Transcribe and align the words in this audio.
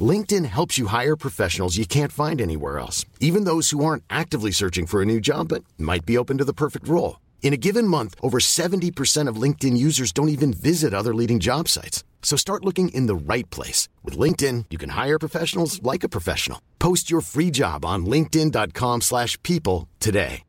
LinkedIn 0.00 0.44
helps 0.44 0.76
you 0.76 0.86
hire 0.86 1.16
professionals 1.16 1.78
you 1.78 1.86
can't 1.86 2.12
find 2.12 2.40
anywhere 2.40 2.78
else, 2.78 3.06
even 3.20 3.44
those 3.44 3.70
who 3.70 3.82
aren't 3.84 4.04
actively 4.10 4.50
searching 4.50 4.86
for 4.86 5.00
a 5.00 5.06
new 5.06 5.20
job 5.20 5.48
but 5.48 5.64
might 5.78 6.04
be 6.04 6.18
open 6.18 6.36
to 6.38 6.44
the 6.44 6.52
perfect 6.52 6.86
role. 6.86 7.18
In 7.42 7.54
a 7.54 7.56
given 7.56 7.88
month, 7.88 8.14
over 8.20 8.38
70% 8.38 9.30
of 9.30 9.42
LinkedIn 9.42 9.76
users 9.76 10.12
don't 10.12 10.28
even 10.28 10.52
visit 10.52 10.92
other 10.92 11.14
leading 11.14 11.40
job 11.40 11.68
sites. 11.68 12.04
So 12.22 12.36
start 12.36 12.64
looking 12.64 12.90
in 12.90 13.06
the 13.06 13.34
right 13.34 13.48
place. 13.48 13.88
With 14.04 14.18
LinkedIn, 14.18 14.66
you 14.68 14.76
can 14.76 14.90
hire 14.90 15.18
professionals 15.18 15.82
like 15.82 16.04
a 16.04 16.08
professional. 16.10 16.60
Post 16.78 17.10
your 17.10 17.22
free 17.22 17.50
job 17.50 17.84
on 17.86 18.04
linkedin.com 18.04 19.00
slash 19.00 19.42
people 19.42 19.88
today. 19.98 20.42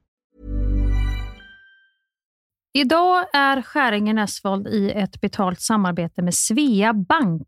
Idag 2.73 3.25
är 3.33 3.61
Skäringen 3.61 4.17
Esvold 4.17 4.67
i 4.67 4.91
ett 4.91 5.21
betalt 5.21 5.61
samarbete 5.61 6.21
med 6.21 6.33
Svea 6.33 6.93
Bank 6.93 7.47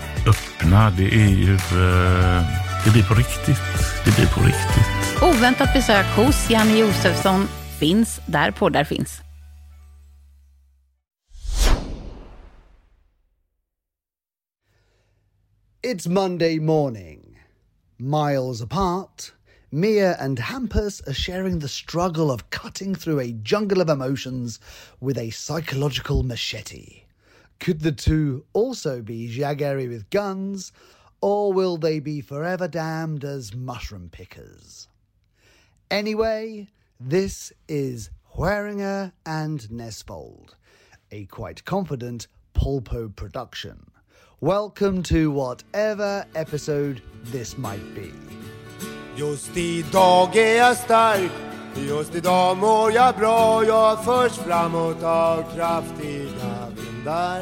öppna. 0.27 0.89
Det 0.89 1.13
är 1.13 1.29
ju... 1.29 1.53
eh, 1.53 2.43
det 2.85 2.91
blir 2.91 3.03
på 3.03 3.13
riktigt. 3.13 3.61
Det 4.05 4.15
blir 4.15 4.27
på 4.27 4.41
riktigt. 4.41 5.21
Oväntat 5.21 5.73
besök 5.73 6.05
hos 6.05 6.49
Janne 6.49 6.77
Josefsson 6.77 7.47
finns 7.79 8.19
där 8.25 8.51
poddar 8.51 8.83
finns. 8.83 9.21
It's 15.83 16.07
Monday 16.07 16.59
morning. 16.59 17.19
Miles 17.97 18.61
apart, 18.61 19.31
Mia 19.71 20.15
and 20.19 20.39
Hampus 20.39 21.01
are 21.07 21.13
sharing 21.13 21.59
the 21.59 21.67
struggle 21.67 22.31
of 22.31 22.49
cutting 22.49 22.95
through 22.95 23.19
a 23.19 23.31
jungle 23.43 23.81
of 23.81 23.89
emotions 23.89 24.59
with 24.99 25.17
a 25.17 25.31
psychological 25.31 26.23
machete. 26.23 27.00
Could 27.61 27.81
the 27.81 27.91
two 27.91 28.43
also 28.53 29.03
be 29.03 29.29
Jaggeri 29.29 29.87
with 29.87 30.09
guns, 30.09 30.71
or 31.21 31.53
will 31.53 31.77
they 31.77 31.99
be 31.99 32.19
forever 32.19 32.67
damned 32.67 33.23
as 33.23 33.53
mushroom 33.53 34.09
pickers? 34.11 34.87
Anyway, 35.91 36.69
this 36.99 37.53
is 37.67 38.09
Hueringer 38.35 39.11
and 39.27 39.69
Nesfold, 39.69 40.55
a 41.11 41.25
quite 41.25 41.63
confident 41.63 42.25
Polpo 42.55 43.15
production. 43.15 43.91
Welcome 44.39 45.03
to 45.03 45.29
whatever 45.29 46.25
episode 46.33 47.03
this 47.25 47.59
might 47.59 47.93
be. 47.93 48.11
Just 49.15 49.55
idag 49.57 50.35
är 50.35 50.57
jag 50.57 50.77
stark 50.77 51.50
Just 51.75 52.15
idag 52.15 52.57
mår 52.57 52.91
jag 52.91 53.15
bra 53.15 53.63
Jag 53.63 54.03
förs 54.05 54.31
framåt 54.31 55.03
av 55.03 55.43
kraftiga 55.55 56.67
vindar. 56.75 57.41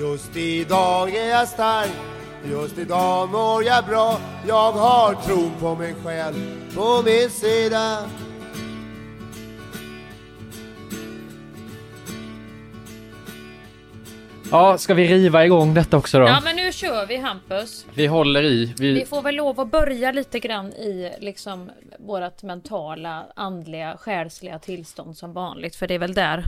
Just 0.00 0.36
idag 0.36 1.14
är 1.14 1.28
jag 1.30 1.48
stark 1.48 1.90
Just 2.44 2.78
idag 2.78 3.28
mår 3.28 3.64
jag 3.64 3.84
bra. 3.84 4.18
Jag 4.48 4.72
har 4.72 5.14
tron 5.14 5.52
på 5.60 5.74
mig 5.74 5.94
själv 6.04 6.34
på 6.74 7.02
min 7.04 7.30
sida. 7.30 7.98
Ja, 14.50 14.78
ska 14.78 14.94
vi 14.94 15.08
riva 15.08 15.44
igång 15.46 15.74
detta 15.74 15.96
också 15.96 16.18
då? 16.18 16.26
Ja, 16.26 16.40
men 16.44 16.56
nu 16.56 16.61
kör 16.72 17.06
vi 17.06 17.16
Hampus. 17.16 17.86
Vi 17.94 18.06
håller 18.06 18.42
i. 18.42 18.74
Vi... 18.78 18.92
Vi 18.92 19.04
får 19.04 19.22
väl 19.22 19.34
lov 19.34 19.60
att 19.60 19.70
börja 19.70 20.12
lite 20.12 20.38
grann 20.38 20.72
i 20.72 21.12
liksom 21.20 21.70
vårt 21.98 22.42
mentala, 22.42 23.26
andliga, 23.36 23.96
själsliga 23.96 24.58
tillstånd 24.58 25.16
som 25.16 25.32
vanligt. 25.32 25.76
För 25.76 25.86
det 25.86 25.94
är 25.94 25.98
väl 25.98 26.14
där 26.14 26.44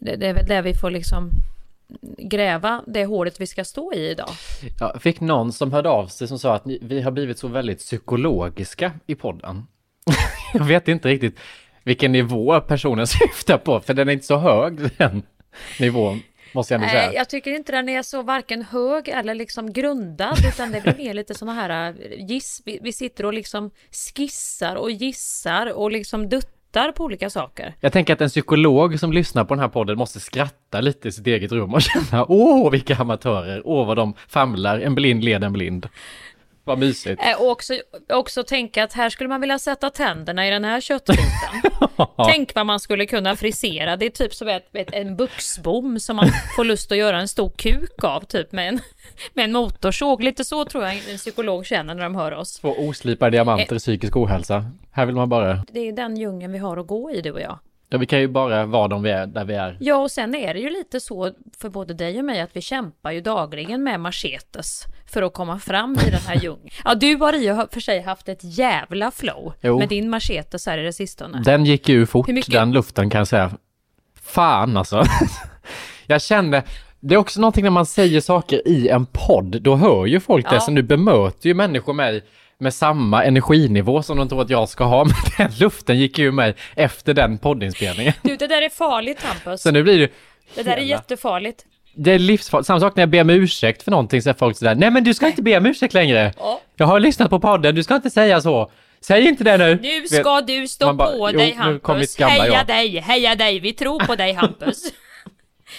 det, 0.00 0.16
det 0.16 0.26
är 0.26 0.34
väl 0.34 0.46
där 0.46 0.62
vi 0.62 0.74
får 0.74 0.90
liksom 0.90 1.30
gräva 2.18 2.82
det 2.86 3.04
hålet 3.04 3.40
vi 3.40 3.46
ska 3.46 3.64
stå 3.64 3.92
i 3.92 4.08
idag. 4.10 4.30
Jag 4.80 5.02
fick 5.02 5.20
någon 5.20 5.52
som 5.52 5.72
hörde 5.72 5.88
av 5.88 6.06
sig 6.06 6.28
som 6.28 6.38
sa 6.38 6.54
att 6.54 6.64
ni, 6.64 6.78
vi 6.82 7.00
har 7.02 7.10
blivit 7.10 7.38
så 7.38 7.48
väldigt 7.48 7.78
psykologiska 7.78 8.92
i 9.06 9.14
podden. 9.14 9.66
Jag 10.54 10.64
vet 10.64 10.88
inte 10.88 11.08
riktigt 11.08 11.38
vilken 11.82 12.12
nivå 12.12 12.60
personen 12.60 13.06
syftar 13.06 13.58
på, 13.58 13.80
för 13.80 13.94
den 13.94 14.08
är 14.08 14.12
inte 14.12 14.26
så 14.26 14.36
hög 14.36 14.78
den 14.96 15.22
nivån. 15.80 16.20
Måste 16.54 16.74
jag 16.74 16.82
ändå 16.82 16.90
säga. 16.90 17.06
Nej, 17.06 17.16
jag 17.16 17.28
tycker 17.28 17.50
inte 17.50 17.72
den 17.72 17.88
är 17.88 18.02
så 18.02 18.22
varken 18.22 18.62
hög 18.62 19.08
eller 19.08 19.34
liksom 19.34 19.72
grundad, 19.72 20.38
utan 20.48 20.72
det 20.72 20.80
blir 20.80 20.96
mer 20.96 21.14
lite 21.14 21.34
sådana 21.34 21.60
här 21.60 21.88
äh, 21.88 22.26
giss. 22.28 22.62
Vi, 22.64 22.78
vi 22.82 22.92
sitter 22.92 23.26
och 23.26 23.34
liksom 23.34 23.70
skissar 24.16 24.76
och 24.76 24.90
gissar 24.90 25.72
och 25.72 25.90
liksom 25.90 26.28
duttar 26.28 26.92
på 26.92 27.04
olika 27.04 27.30
saker. 27.30 27.74
Jag 27.80 27.92
tänker 27.92 28.12
att 28.12 28.20
en 28.20 28.28
psykolog 28.28 29.00
som 29.00 29.12
lyssnar 29.12 29.44
på 29.44 29.54
den 29.54 29.60
här 29.60 29.68
podden 29.68 29.98
måste 29.98 30.20
skratta 30.20 30.80
lite 30.80 31.08
i 31.08 31.12
sitt 31.12 31.26
eget 31.26 31.52
rum 31.52 31.74
och 31.74 31.82
känna 31.82 32.26
åh 32.28 32.70
vilka 32.70 32.96
amatörer, 32.96 33.62
åh 33.64 33.86
vad 33.86 33.96
de 33.96 34.14
famlar, 34.28 34.80
en 34.80 34.94
blind 34.94 35.24
leder 35.24 35.46
en 35.46 35.52
blind. 35.52 35.88
Vad 36.66 36.78
mysigt. 36.78 37.22
Eh, 37.22 37.40
Och 37.42 37.50
också, 37.50 37.74
också 38.12 38.42
tänka 38.44 38.84
att 38.84 38.92
här 38.92 39.10
skulle 39.10 39.28
man 39.28 39.40
vilja 39.40 39.58
sätta 39.58 39.90
tänderna 39.90 40.46
i 40.48 40.50
den 40.50 40.64
här 40.64 40.80
köttbiten. 40.80 41.24
Tänk 42.26 42.54
vad 42.54 42.66
man 42.66 42.80
skulle 42.80 43.06
kunna 43.06 43.36
frisera. 43.36 43.96
Det 43.96 44.06
är 44.06 44.10
typ 44.10 44.34
som 44.34 44.48
ett, 44.48 44.68
ett, 44.72 44.92
en 44.92 45.16
buxbom 45.16 46.00
som 46.00 46.16
man 46.16 46.28
får 46.56 46.64
lust 46.64 46.92
att 46.92 46.98
göra 46.98 47.20
en 47.20 47.28
stor 47.28 47.50
kuk 47.56 48.04
av, 48.04 48.20
typ 48.20 48.52
med 48.52 48.68
en, 48.68 48.80
med 49.34 49.44
en 49.44 49.52
motorsåg. 49.52 50.22
Lite 50.22 50.44
så 50.44 50.64
tror 50.64 50.84
jag 50.84 50.94
en 51.10 51.16
psykolog 51.18 51.66
känner 51.66 51.94
när 51.94 52.02
de 52.04 52.14
hör 52.14 52.32
oss. 52.32 52.56
Två 52.56 52.74
oslipade 52.78 53.30
diamanter 53.30 53.76
i 53.76 53.78
psykisk 53.78 54.16
ohälsa. 54.16 54.64
Här 54.92 55.06
vill 55.06 55.14
man 55.14 55.28
bara, 55.28 55.64
Det 55.72 55.80
är 55.88 55.92
den 55.92 56.16
djungeln 56.16 56.52
vi 56.52 56.58
har 56.58 56.76
att 56.76 56.86
gå 56.86 57.10
i, 57.10 57.20
du 57.20 57.30
och 57.30 57.40
jag. 57.40 57.58
Ja 57.94 57.98
vi 57.98 58.06
kan 58.06 58.20
ju 58.20 58.28
bara 58.28 58.66
vara 58.66 58.88
de 58.88 59.02
vi 59.02 59.10
är, 59.10 59.26
där 59.26 59.44
vi 59.44 59.54
är. 59.54 59.76
Ja, 59.80 59.96
och 59.96 60.10
sen 60.10 60.34
är 60.34 60.54
det 60.54 60.60
ju 60.60 60.70
lite 60.70 61.00
så 61.00 61.30
för 61.58 61.68
både 61.68 61.94
dig 61.94 62.18
och 62.18 62.24
mig 62.24 62.40
att 62.40 62.50
vi 62.52 62.60
kämpar 62.60 63.10
ju 63.10 63.20
dagligen 63.20 63.82
med 63.82 64.00
machetes 64.00 64.84
för 65.12 65.22
att 65.22 65.32
komma 65.34 65.58
fram 65.58 65.92
i 66.06 66.10
den 66.10 66.20
här 66.26 66.34
djungeln. 66.42 66.68
Ja, 66.84 66.94
du 66.94 67.16
har 67.16 67.32
i 67.32 67.50
och 67.50 67.72
för 67.72 67.80
sig 67.80 68.00
haft 68.00 68.28
ett 68.28 68.40
jävla 68.42 69.10
flow 69.10 69.52
Jo. 69.60 69.78
med 69.78 69.88
din 69.88 70.10
machetes 70.10 70.66
här 70.66 70.78
i 70.78 70.82
det 70.82 70.92
sistone. 70.92 71.42
Den 71.44 71.64
gick 71.64 71.88
ju 71.88 72.06
fort, 72.06 72.28
den 72.48 72.72
luften 72.72 73.10
kan 73.10 73.18
jag 73.18 73.28
säga. 73.28 73.50
Fan 74.22 74.76
alltså. 74.76 75.04
jag 76.06 76.22
kände, 76.22 76.62
det 77.00 77.14
är 77.14 77.18
också 77.18 77.40
någonting 77.40 77.64
när 77.64 77.70
man 77.70 77.86
säger 77.86 78.20
saker 78.20 78.68
i 78.68 78.88
en 78.88 79.06
podd, 79.06 79.62
då 79.62 79.76
hör 79.76 80.06
ju 80.06 80.20
folk 80.20 80.48
det, 80.50 80.54
Ja. 80.54 80.60
så 80.60 80.70
nu 80.70 80.82
bemöter 80.82 81.48
ju 81.48 81.54
människor 81.54 81.92
mig 81.92 82.22
med 82.64 82.74
samma 82.74 83.24
energinivå 83.24 84.02
som 84.02 84.16
de 84.16 84.28
tror 84.28 84.42
att 84.42 84.50
jag 84.50 84.68
ska 84.68 84.84
ha, 84.84 85.04
men 85.38 85.48
den 85.48 85.58
luften 85.58 85.98
gick 85.98 86.18
ju 86.18 86.32
mig 86.32 86.54
efter 86.76 87.14
den 87.14 87.38
poddinspelningen. 87.38 88.12
Du, 88.22 88.36
det 88.36 88.46
där 88.46 88.62
är 88.62 88.68
farligt 88.68 89.22
Hampus. 89.22 89.62
Så 89.62 89.70
nu 89.70 89.82
blir 89.82 89.98
det 89.98 90.10
Det 90.54 90.62
där 90.62 90.76
är 90.76 90.80
jättefarligt. 90.80 91.64
Det 91.96 92.12
är 92.12 92.18
livsfarligt. 92.18 92.66
Samma 92.66 92.80
sak 92.80 92.96
när 92.96 93.02
jag 93.02 93.08
ber 93.08 93.20
om 93.20 93.30
ursäkt 93.30 93.82
för 93.82 93.90
någonting 93.90 94.22
så 94.22 94.30
är 94.30 94.34
folk 94.34 94.56
sådär, 94.56 94.74
nej 94.74 94.90
men 94.90 95.04
du 95.04 95.14
ska 95.14 95.26
inte 95.26 95.42
be 95.42 95.56
om 95.56 95.66
ursäkt 95.66 95.94
längre. 95.94 96.32
Ja. 96.38 96.60
Jag 96.76 96.86
har 96.86 97.00
lyssnat 97.00 97.30
på 97.30 97.40
podden, 97.40 97.74
du 97.74 97.82
ska 97.82 97.96
inte 97.96 98.10
säga 98.10 98.40
så. 98.40 98.70
Säg 99.00 99.28
inte 99.28 99.44
det 99.44 99.56
nu. 99.56 99.78
Nu 99.82 100.06
ska 100.08 100.40
du 100.40 100.68
stå 100.68 100.92
bara, 100.92 101.12
på 101.12 101.30
dig 101.32 101.54
Hampus. 101.54 102.18
Heja 102.18 102.46
jag. 102.46 102.66
dig, 102.66 102.98
heja 102.98 103.34
dig, 103.34 103.60
vi 103.60 103.72
tror 103.72 104.00
på 104.00 104.16
dig 104.16 104.32
Hampus. 104.32 104.82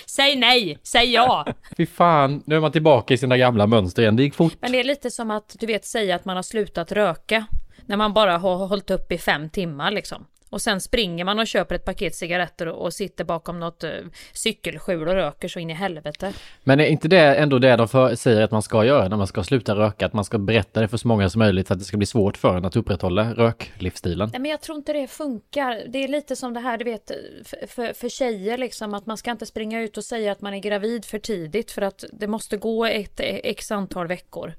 Säg 0.05 0.35
nej, 0.35 0.77
säg 0.83 1.13
ja. 1.13 1.45
Fy 1.77 1.85
fan, 1.85 2.43
nu 2.45 2.55
är 2.55 2.59
man 2.59 2.71
tillbaka 2.71 3.13
i 3.13 3.17
sina 3.17 3.37
gamla 3.37 3.67
mönster 3.67 4.01
igen. 4.01 4.15
Det 4.15 4.23
gick 4.23 4.35
fort. 4.35 4.53
Men 4.59 4.71
det 4.71 4.79
är 4.79 4.83
lite 4.83 5.11
som 5.11 5.31
att 5.31 5.55
du 5.59 5.65
vet 5.65 5.85
säga 5.85 6.15
att 6.15 6.25
man 6.25 6.35
har 6.35 6.43
slutat 6.43 6.91
röka. 6.91 7.45
När 7.85 7.97
man 7.97 8.13
bara 8.13 8.37
har 8.37 8.67
hållit 8.67 8.91
upp 8.91 9.11
i 9.11 9.17
fem 9.17 9.49
timmar 9.49 9.91
liksom. 9.91 10.25
Och 10.55 10.61
sen 10.61 10.81
springer 10.81 11.25
man 11.25 11.39
och 11.39 11.47
köper 11.47 11.75
ett 11.75 11.85
paket 11.85 12.15
cigaretter 12.15 12.67
och, 12.67 12.81
och 12.85 12.93
sitter 12.93 13.23
bakom 13.23 13.59
något 13.59 13.83
uh, 13.83 13.89
cykelskjul 14.33 15.07
och 15.07 15.13
röker 15.13 15.47
så 15.47 15.59
in 15.59 15.69
i 15.69 15.73
helvete. 15.73 16.33
Men 16.63 16.79
är 16.79 16.85
inte 16.85 17.07
det 17.07 17.35
ändå 17.35 17.59
det 17.59 17.75
de 17.75 17.87
för, 17.87 18.15
säger 18.15 18.41
att 18.41 18.51
man 18.51 18.61
ska 18.61 18.85
göra 18.85 19.07
när 19.07 19.17
man 19.17 19.27
ska 19.27 19.43
sluta 19.43 19.75
röka? 19.75 20.05
Att 20.05 20.13
man 20.13 20.25
ska 20.25 20.37
berätta 20.37 20.81
det 20.81 20.87
för 20.87 20.97
så 20.97 21.07
många 21.07 21.29
som 21.29 21.39
möjligt 21.39 21.67
för 21.67 21.73
att 21.73 21.79
det 21.79 21.85
ska 21.85 21.97
bli 21.97 22.05
svårt 22.05 22.37
för 22.37 22.57
en 22.57 22.65
att 22.65 22.75
upprätthålla 22.75 23.33
röklivsstilen? 23.33 24.29
Nej 24.31 24.41
men 24.41 24.51
jag 24.51 24.61
tror 24.61 24.77
inte 24.77 24.93
det 24.93 25.07
funkar. 25.07 25.83
Det 25.87 26.03
är 26.03 26.07
lite 26.07 26.35
som 26.35 26.53
det 26.53 26.59
här 26.59 26.77
du 26.77 26.85
vet 26.85 27.11
för, 27.45 27.67
för, 27.67 27.93
för 27.93 28.09
tjejer 28.09 28.57
liksom 28.57 28.93
att 28.93 29.05
man 29.05 29.17
ska 29.17 29.31
inte 29.31 29.45
springa 29.45 29.81
ut 29.81 29.97
och 29.97 30.03
säga 30.03 30.31
att 30.31 30.41
man 30.41 30.53
är 30.53 30.59
gravid 30.59 31.05
för 31.05 31.19
tidigt 31.19 31.71
för 31.71 31.81
att 31.81 32.03
det 32.13 32.27
måste 32.27 32.57
gå 32.57 32.85
ett 32.85 33.19
x 33.23 33.71
antal 33.71 34.07
veckor. 34.07 34.53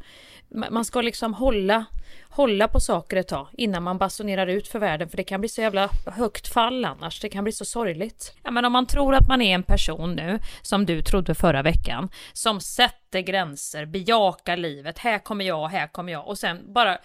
Ma- 0.50 0.71
Man 0.71 0.85
ska 0.85 1.00
liksom 1.00 1.35
hålla, 1.35 1.85
hålla 2.37 2.69
på 2.69 2.81
saker 2.81 3.17
ett 3.17 3.29
tag 3.29 3.49
innan 3.53 3.83
man 3.83 3.99
basunerar 3.99 4.47
ut 4.47 4.69
för 4.69 4.79
världen 4.79 5.09
för 5.09 5.17
det 5.17 5.25
kan 5.25 5.41
bli 5.41 5.49
så 5.49 5.61
jävla 5.61 5.91
högt 6.07 6.49
fall 6.49 6.85
annars. 6.85 7.21
Det 7.21 7.29
kan 7.29 7.45
bli 7.45 7.53
så 7.53 7.65
sorgligt. 7.65 8.35
Ja 8.43 8.51
men 8.51 8.65
om 8.65 8.73
man 8.73 8.87
tror 8.87 9.15
att 9.15 9.29
man 9.29 9.43
är 9.43 9.55
en 9.55 9.63
person 9.63 10.13
nu 10.13 10.39
som 10.63 10.87
du 10.87 11.03
trodde 11.03 11.35
förra 11.35 11.63
veckan 11.63 12.09
som 12.33 12.61
sätter 12.61 13.21
gränser, 13.21 13.87
bejakar 13.87 14.57
livet, 14.57 14.99
här 14.99 15.19
kommer 15.19 15.45
jag, 15.45 15.69
här 15.69 15.87
kommer 15.87 16.13
jag 16.13 16.29
och 16.29 16.39
sen 16.39 16.73
bara 16.75 16.93
eh, 16.93 16.99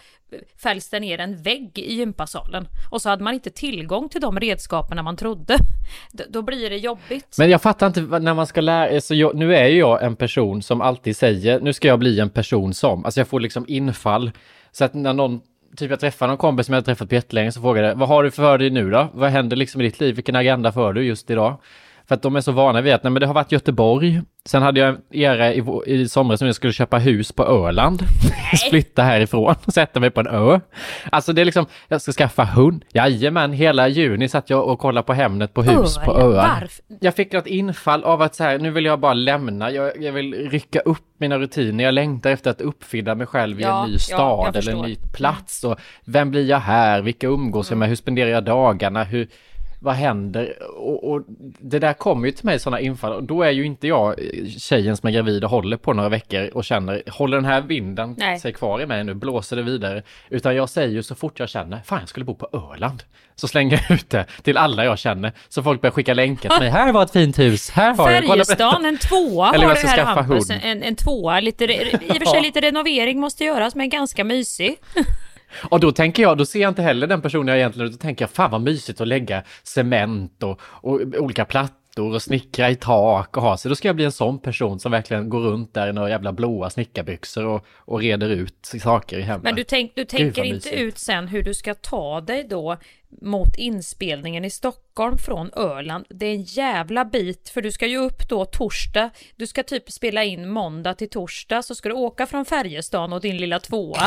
fälls 0.62 0.90
det 0.90 1.00
ner 1.00 1.18
en 1.18 1.42
vägg 1.42 1.78
i 1.78 1.94
gympasalen 1.94 2.68
och 2.90 3.02
så 3.02 3.08
hade 3.08 3.24
man 3.24 3.34
inte 3.34 3.50
tillgång 3.50 4.08
till 4.08 4.20
de 4.20 4.40
redskapen 4.40 5.04
man 5.04 5.16
trodde. 5.16 5.56
Då 6.28 6.42
blir 6.42 6.70
det 6.70 6.76
jobbigt. 6.76 7.34
Men 7.38 7.50
jag 7.50 7.62
fattar 7.62 7.86
inte 7.86 8.00
när 8.00 8.34
man 8.34 8.46
ska 8.46 8.60
lära 8.60 8.88
eh, 8.88 9.00
sig, 9.00 9.30
nu 9.34 9.56
är 9.56 9.66
ju 9.66 9.78
jag 9.78 10.02
en 10.02 10.16
person 10.16 10.62
som 10.62 10.80
alltid 10.80 11.16
säger, 11.16 11.60
nu 11.60 11.72
ska 11.72 11.88
jag 11.88 11.98
bli 11.98 12.20
en 12.20 12.30
person 12.30 12.74
som, 12.74 13.04
alltså 13.04 13.20
jag 13.20 13.28
får 13.28 13.40
liksom 13.40 13.64
infall. 13.68 14.30
Så 14.72 14.84
att 14.84 14.94
när 14.94 15.12
någon 15.12 15.40
typ 15.76 15.90
jag 15.90 16.00
träffar 16.00 16.28
någon 16.28 16.36
kompis 16.36 16.66
som 16.66 16.72
jag 16.72 16.80
har 16.80 16.84
träffat 16.84 17.08
på 17.08 17.14
jättelänge 17.14 17.52
så 17.52 17.60
frågar 17.60 17.82
jag 17.82 17.94
vad 17.94 18.08
har 18.08 18.22
du 18.22 18.30
för 18.30 18.58
dig 18.58 18.70
nu 18.70 18.90
då? 18.90 19.08
Vad 19.14 19.30
händer 19.30 19.56
liksom 19.56 19.80
i 19.80 19.84
ditt 19.84 20.00
liv? 20.00 20.14
Vilken 20.14 20.36
agenda 20.36 20.72
för 20.72 20.92
du 20.92 21.04
just 21.04 21.30
idag? 21.30 21.58
För 22.12 22.16
att 22.16 22.22
de 22.22 22.36
är 22.36 22.40
så 22.40 22.52
vana 22.52 22.80
vid 22.80 22.92
att 22.92 23.02
nej, 23.02 23.10
men 23.10 23.20
det 23.20 23.26
har 23.26 23.34
varit 23.34 23.52
Göteborg. 23.52 24.22
Sen 24.44 24.62
hade 24.62 24.80
jag 24.80 24.88
en 24.88 25.00
era 25.10 25.54
i, 25.54 25.62
i 25.86 26.08
somras 26.08 26.38
som 26.38 26.46
jag 26.46 26.54
skulle 26.54 26.72
köpa 26.72 26.98
hus 26.98 27.32
på 27.32 27.44
Öland. 27.44 28.02
Flytta 28.70 29.02
härifrån 29.02 29.54
och 29.64 29.72
sätta 29.72 30.00
mig 30.00 30.10
på 30.10 30.20
en 30.20 30.26
ö. 30.26 30.60
Alltså 31.10 31.32
det 31.32 31.40
är 31.40 31.44
liksom, 31.44 31.66
jag 31.88 32.02
ska 32.02 32.12
skaffa 32.12 32.44
hund. 32.44 32.84
Jajamän, 32.92 33.52
hela 33.52 33.88
juni 33.88 34.28
satt 34.28 34.50
jag 34.50 34.68
och 34.68 34.78
kollade 34.78 35.06
på 35.06 35.12
Hemnet 35.12 35.54
på 35.54 35.62
hus 35.62 35.98
Ö, 35.98 36.04
på 36.04 36.12
öar. 36.12 36.68
Jag 37.00 37.14
fick 37.14 37.32
något 37.32 37.46
infall 37.46 38.04
av 38.04 38.22
att 38.22 38.34
så 38.34 38.44
här, 38.44 38.58
nu 38.58 38.70
vill 38.70 38.84
jag 38.84 39.00
bara 39.00 39.14
lämna. 39.14 39.70
Jag, 39.70 40.02
jag 40.02 40.12
vill 40.12 40.50
rycka 40.50 40.80
upp 40.80 41.04
mina 41.18 41.38
rutiner. 41.38 41.84
Jag 41.84 41.94
längtar 41.94 42.30
efter 42.30 42.50
att 42.50 42.60
uppfinna 42.60 43.14
mig 43.14 43.26
själv 43.26 43.60
i 43.60 43.62
ja, 43.62 43.84
en 43.84 43.90
ny 43.90 43.98
stad 43.98 44.50
ja, 44.54 44.58
eller 44.58 44.72
en 44.72 44.82
ny 44.82 44.96
plats. 45.12 45.64
Och 45.64 45.80
vem 46.04 46.30
blir 46.30 46.46
jag 46.46 46.60
här? 46.60 47.02
Vilka 47.02 47.26
umgås 47.26 47.70
jag 47.70 47.78
med? 47.78 47.88
Hur 47.88 47.96
spenderar 47.96 48.30
jag 48.30 48.44
dagarna? 48.44 49.04
Hur, 49.04 49.28
vad 49.82 49.94
händer? 49.94 50.62
Och, 50.76 51.10
och, 51.10 51.22
det 51.58 51.78
där 51.78 51.92
kommer 51.92 52.26
ju 52.26 52.32
till 52.32 52.44
mig 52.44 52.58
sådana 52.58 52.80
infall 52.80 53.12
och 53.12 53.22
då 53.22 53.42
är 53.42 53.50
ju 53.50 53.66
inte 53.66 53.86
jag 53.86 54.14
tjejen 54.58 54.96
som 54.96 55.06
är 55.06 55.12
gravid 55.12 55.44
och 55.44 55.50
håller 55.50 55.76
på 55.76 55.92
några 55.92 56.08
veckor 56.08 56.50
och 56.54 56.64
känner, 56.64 57.02
håller 57.10 57.36
den 57.36 57.44
här 57.44 57.60
vinden 57.60 58.14
Nej. 58.18 58.38
sig 58.38 58.52
kvar 58.52 58.82
i 58.82 58.86
mig 58.86 59.04
nu, 59.04 59.14
blåser 59.14 59.56
det 59.56 59.62
vidare? 59.62 60.02
Utan 60.28 60.56
jag 60.56 60.68
säger 60.68 60.88
ju 60.88 61.02
så 61.02 61.14
fort 61.14 61.40
jag 61.40 61.48
känner, 61.48 61.80
fan 61.84 62.00
jag 62.00 62.08
skulle 62.08 62.24
bo 62.24 62.34
på 62.34 62.72
Öland. 62.72 63.02
Så 63.34 63.48
slänger 63.48 63.84
jag 63.88 63.98
ut 63.98 64.10
det 64.10 64.26
till 64.42 64.56
alla 64.56 64.84
jag 64.84 64.98
känner. 64.98 65.32
Så 65.48 65.62
folk 65.62 65.80
börjar 65.80 65.92
skicka 65.92 66.14
länkar 66.14 66.50
till 66.50 66.58
mig, 66.58 66.70
här 66.70 66.92
var 66.92 67.02
ett 67.02 67.12
fint 67.12 67.38
hus, 67.38 67.70
här 67.70 67.94
har 67.94 68.10
jag. 68.10 68.26
Färjestaden, 68.26 68.84
en 68.84 68.98
tvåa 68.98 69.52
Eller 69.54 69.66
har 69.66 69.74
du 69.74 69.88
här 69.88 70.04
Hampus, 70.04 70.50
en, 70.50 70.82
en 70.82 70.96
tvåa, 70.96 71.40
lite, 71.40 71.64
i 71.64 71.96
och 72.10 72.16
för 72.16 72.26
sig 72.26 72.42
lite 72.42 72.60
renovering 72.60 73.20
måste 73.20 73.44
göras 73.44 73.74
men 73.74 73.88
ganska 73.88 74.24
mysig. 74.24 74.76
Och 75.54 75.80
då 75.80 75.92
tänker 75.92 76.22
jag, 76.22 76.38
då 76.38 76.46
ser 76.46 76.60
jag 76.60 76.70
inte 76.70 76.82
heller 76.82 77.06
den 77.06 77.22
personen 77.22 77.48
jag 77.48 77.58
egentligen, 77.58 77.92
då 77.92 77.98
tänker 77.98 78.22
jag 78.22 78.30
fan 78.30 78.50
vad 78.50 78.60
mysigt 78.60 79.00
att 79.00 79.08
lägga 79.08 79.42
cement 79.62 80.42
och, 80.42 80.60
och 80.62 81.00
olika 81.18 81.44
plattor 81.44 82.14
och 82.14 82.22
snickra 82.22 82.70
i 82.70 82.76
tak 82.76 83.36
och 83.36 83.42
ha 83.42 83.56
sig. 83.56 83.68
Då 83.68 83.74
ska 83.74 83.88
jag 83.88 83.96
bli 83.96 84.04
en 84.04 84.12
sån 84.12 84.38
person 84.38 84.80
som 84.80 84.92
verkligen 84.92 85.28
går 85.28 85.40
runt 85.40 85.74
där 85.74 85.88
i 85.88 85.92
några 85.92 86.10
jävla 86.10 86.32
blåa 86.32 86.70
snickarbyxor 86.70 87.46
och, 87.46 87.66
och 87.68 88.00
reder 88.00 88.28
ut 88.28 88.72
saker 88.82 89.18
i 89.18 89.22
hemmet. 89.22 89.44
Men 89.44 89.54
du, 89.54 89.64
tänk, 89.64 89.94
du 89.94 90.04
tänker 90.04 90.44
inte 90.44 90.70
ut 90.70 90.98
sen 90.98 91.28
hur 91.28 91.42
du 91.42 91.54
ska 91.54 91.74
ta 91.74 92.20
dig 92.20 92.46
då 92.50 92.76
mot 93.20 93.56
inspelningen 93.56 94.44
i 94.44 94.50
Stockholm 94.50 95.18
från 95.18 95.50
Öland. 95.56 96.06
Det 96.08 96.26
är 96.26 96.34
en 96.34 96.42
jävla 96.42 97.04
bit 97.04 97.48
för 97.48 97.62
du 97.62 97.72
ska 97.72 97.86
ju 97.86 97.96
upp 97.96 98.28
då 98.28 98.44
torsdag. 98.44 99.10
Du 99.36 99.46
ska 99.46 99.62
typ 99.62 99.92
spela 99.92 100.24
in 100.24 100.48
måndag 100.48 100.94
till 100.94 101.10
torsdag 101.10 101.62
så 101.62 101.74
ska 101.74 101.88
du 101.88 101.94
åka 101.94 102.26
från 102.26 102.44
Färjestaden 102.44 103.12
och 103.12 103.20
din 103.20 103.36
lilla 103.36 103.60
tvåa. 103.60 104.06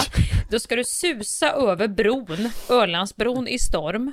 Då 0.50 0.60
ska 0.60 0.76
du 0.76 0.84
susa 0.84 1.52
över 1.52 1.88
bron, 1.88 2.50
Ölandsbron 2.70 3.48
i 3.48 3.60
storm. 3.60 4.12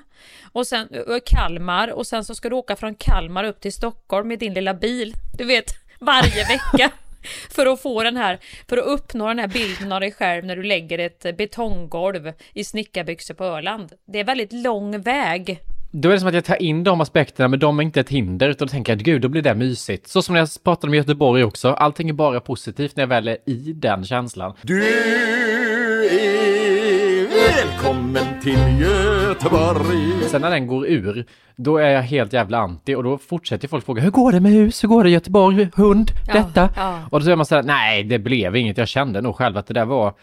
Och 0.52 0.66
sen 0.66 0.88
Kalmar 1.26 1.88
och 1.88 2.06
sen 2.06 2.24
så 2.24 2.34
ska 2.34 2.48
du 2.48 2.56
åka 2.56 2.76
från 2.76 2.94
Kalmar 2.94 3.44
upp 3.44 3.60
till 3.60 3.72
Stockholm 3.72 4.28
med 4.28 4.38
din 4.38 4.54
lilla 4.54 4.74
bil. 4.74 5.14
Du 5.38 5.44
vet, 5.44 5.66
varje 6.00 6.44
vecka 6.48 6.90
för 7.50 7.66
att 7.66 7.82
få 7.82 8.02
den 8.02 8.16
här, 8.16 8.38
för 8.68 8.76
att 8.76 8.86
uppnå 8.86 9.28
den 9.28 9.38
här 9.38 9.48
bilden 9.48 9.92
av 9.92 10.00
dig 10.00 10.12
själv 10.12 10.44
när 10.44 10.56
du 10.56 10.62
lägger 10.62 10.98
ett 10.98 11.36
betonggolv 11.36 12.32
i 12.52 12.64
snickarbyxor 12.64 13.34
på 13.34 13.44
Öland. 13.44 13.92
Det 14.06 14.20
är 14.20 14.24
väldigt 14.24 14.52
lång 14.52 15.00
väg. 15.00 15.60
Då 15.94 16.08
är 16.08 16.12
det 16.12 16.18
som 16.18 16.28
att 16.28 16.34
jag 16.34 16.44
tar 16.44 16.62
in 16.62 16.84
de 16.84 17.00
aspekterna, 17.00 17.48
men 17.48 17.58
de 17.58 17.78
är 17.78 17.82
inte 17.82 18.00
ett 18.00 18.08
hinder, 18.08 18.48
utan 18.48 18.66
då 18.66 18.72
tänker 18.72 18.92
att 18.92 18.98
gud, 18.98 19.22
då 19.22 19.28
blir 19.28 19.42
det 19.42 19.54
mysigt. 19.54 20.08
Så 20.08 20.22
som 20.22 20.32
när 20.32 20.40
jag 20.40 20.48
pratade 20.64 20.90
om 20.90 20.94
Göteborg 20.94 21.44
också, 21.44 21.68
allting 21.68 22.08
är 22.08 22.12
bara 22.12 22.40
positivt 22.40 22.96
när 22.96 23.02
jag 23.02 23.08
väl 23.08 23.28
är 23.28 23.36
i 23.46 23.72
den 23.72 24.04
känslan. 24.04 24.54
Du 24.62 24.84
är 24.84 26.31
välkommen 27.56 28.40
till 28.42 28.80
Göteborg. 28.80 30.22
Sen 30.28 30.40
när 30.40 30.50
den 30.50 30.66
går 30.66 30.86
ur, 30.86 31.26
då 31.56 31.76
är 31.76 31.90
jag 31.90 32.02
helt 32.02 32.32
jävla 32.32 32.58
anti 32.58 32.94
och 32.94 33.04
då 33.04 33.18
fortsätter 33.18 33.68
folk 33.68 33.84
fråga 33.84 34.02
hur 34.02 34.10
går 34.10 34.32
det 34.32 34.40
med 34.40 34.52
hus, 34.52 34.84
hur 34.84 34.88
går 34.88 35.04
det 35.04 35.10
i 35.10 35.12
Göteborg, 35.12 35.68
hund, 35.74 36.10
ja, 36.26 36.34
detta? 36.34 36.70
Ja. 36.76 36.98
Och 37.10 37.20
då 37.20 37.24
säger 37.24 37.36
man 37.36 37.46
såhär, 37.46 37.62
nej 37.62 38.04
det 38.04 38.18
blev 38.18 38.56
inget, 38.56 38.78
jag 38.78 38.88
kände 38.88 39.20
nog 39.20 39.36
själv 39.36 39.56
att 39.56 39.66
det 39.66 39.74
där 39.74 39.84
var 39.84 40.14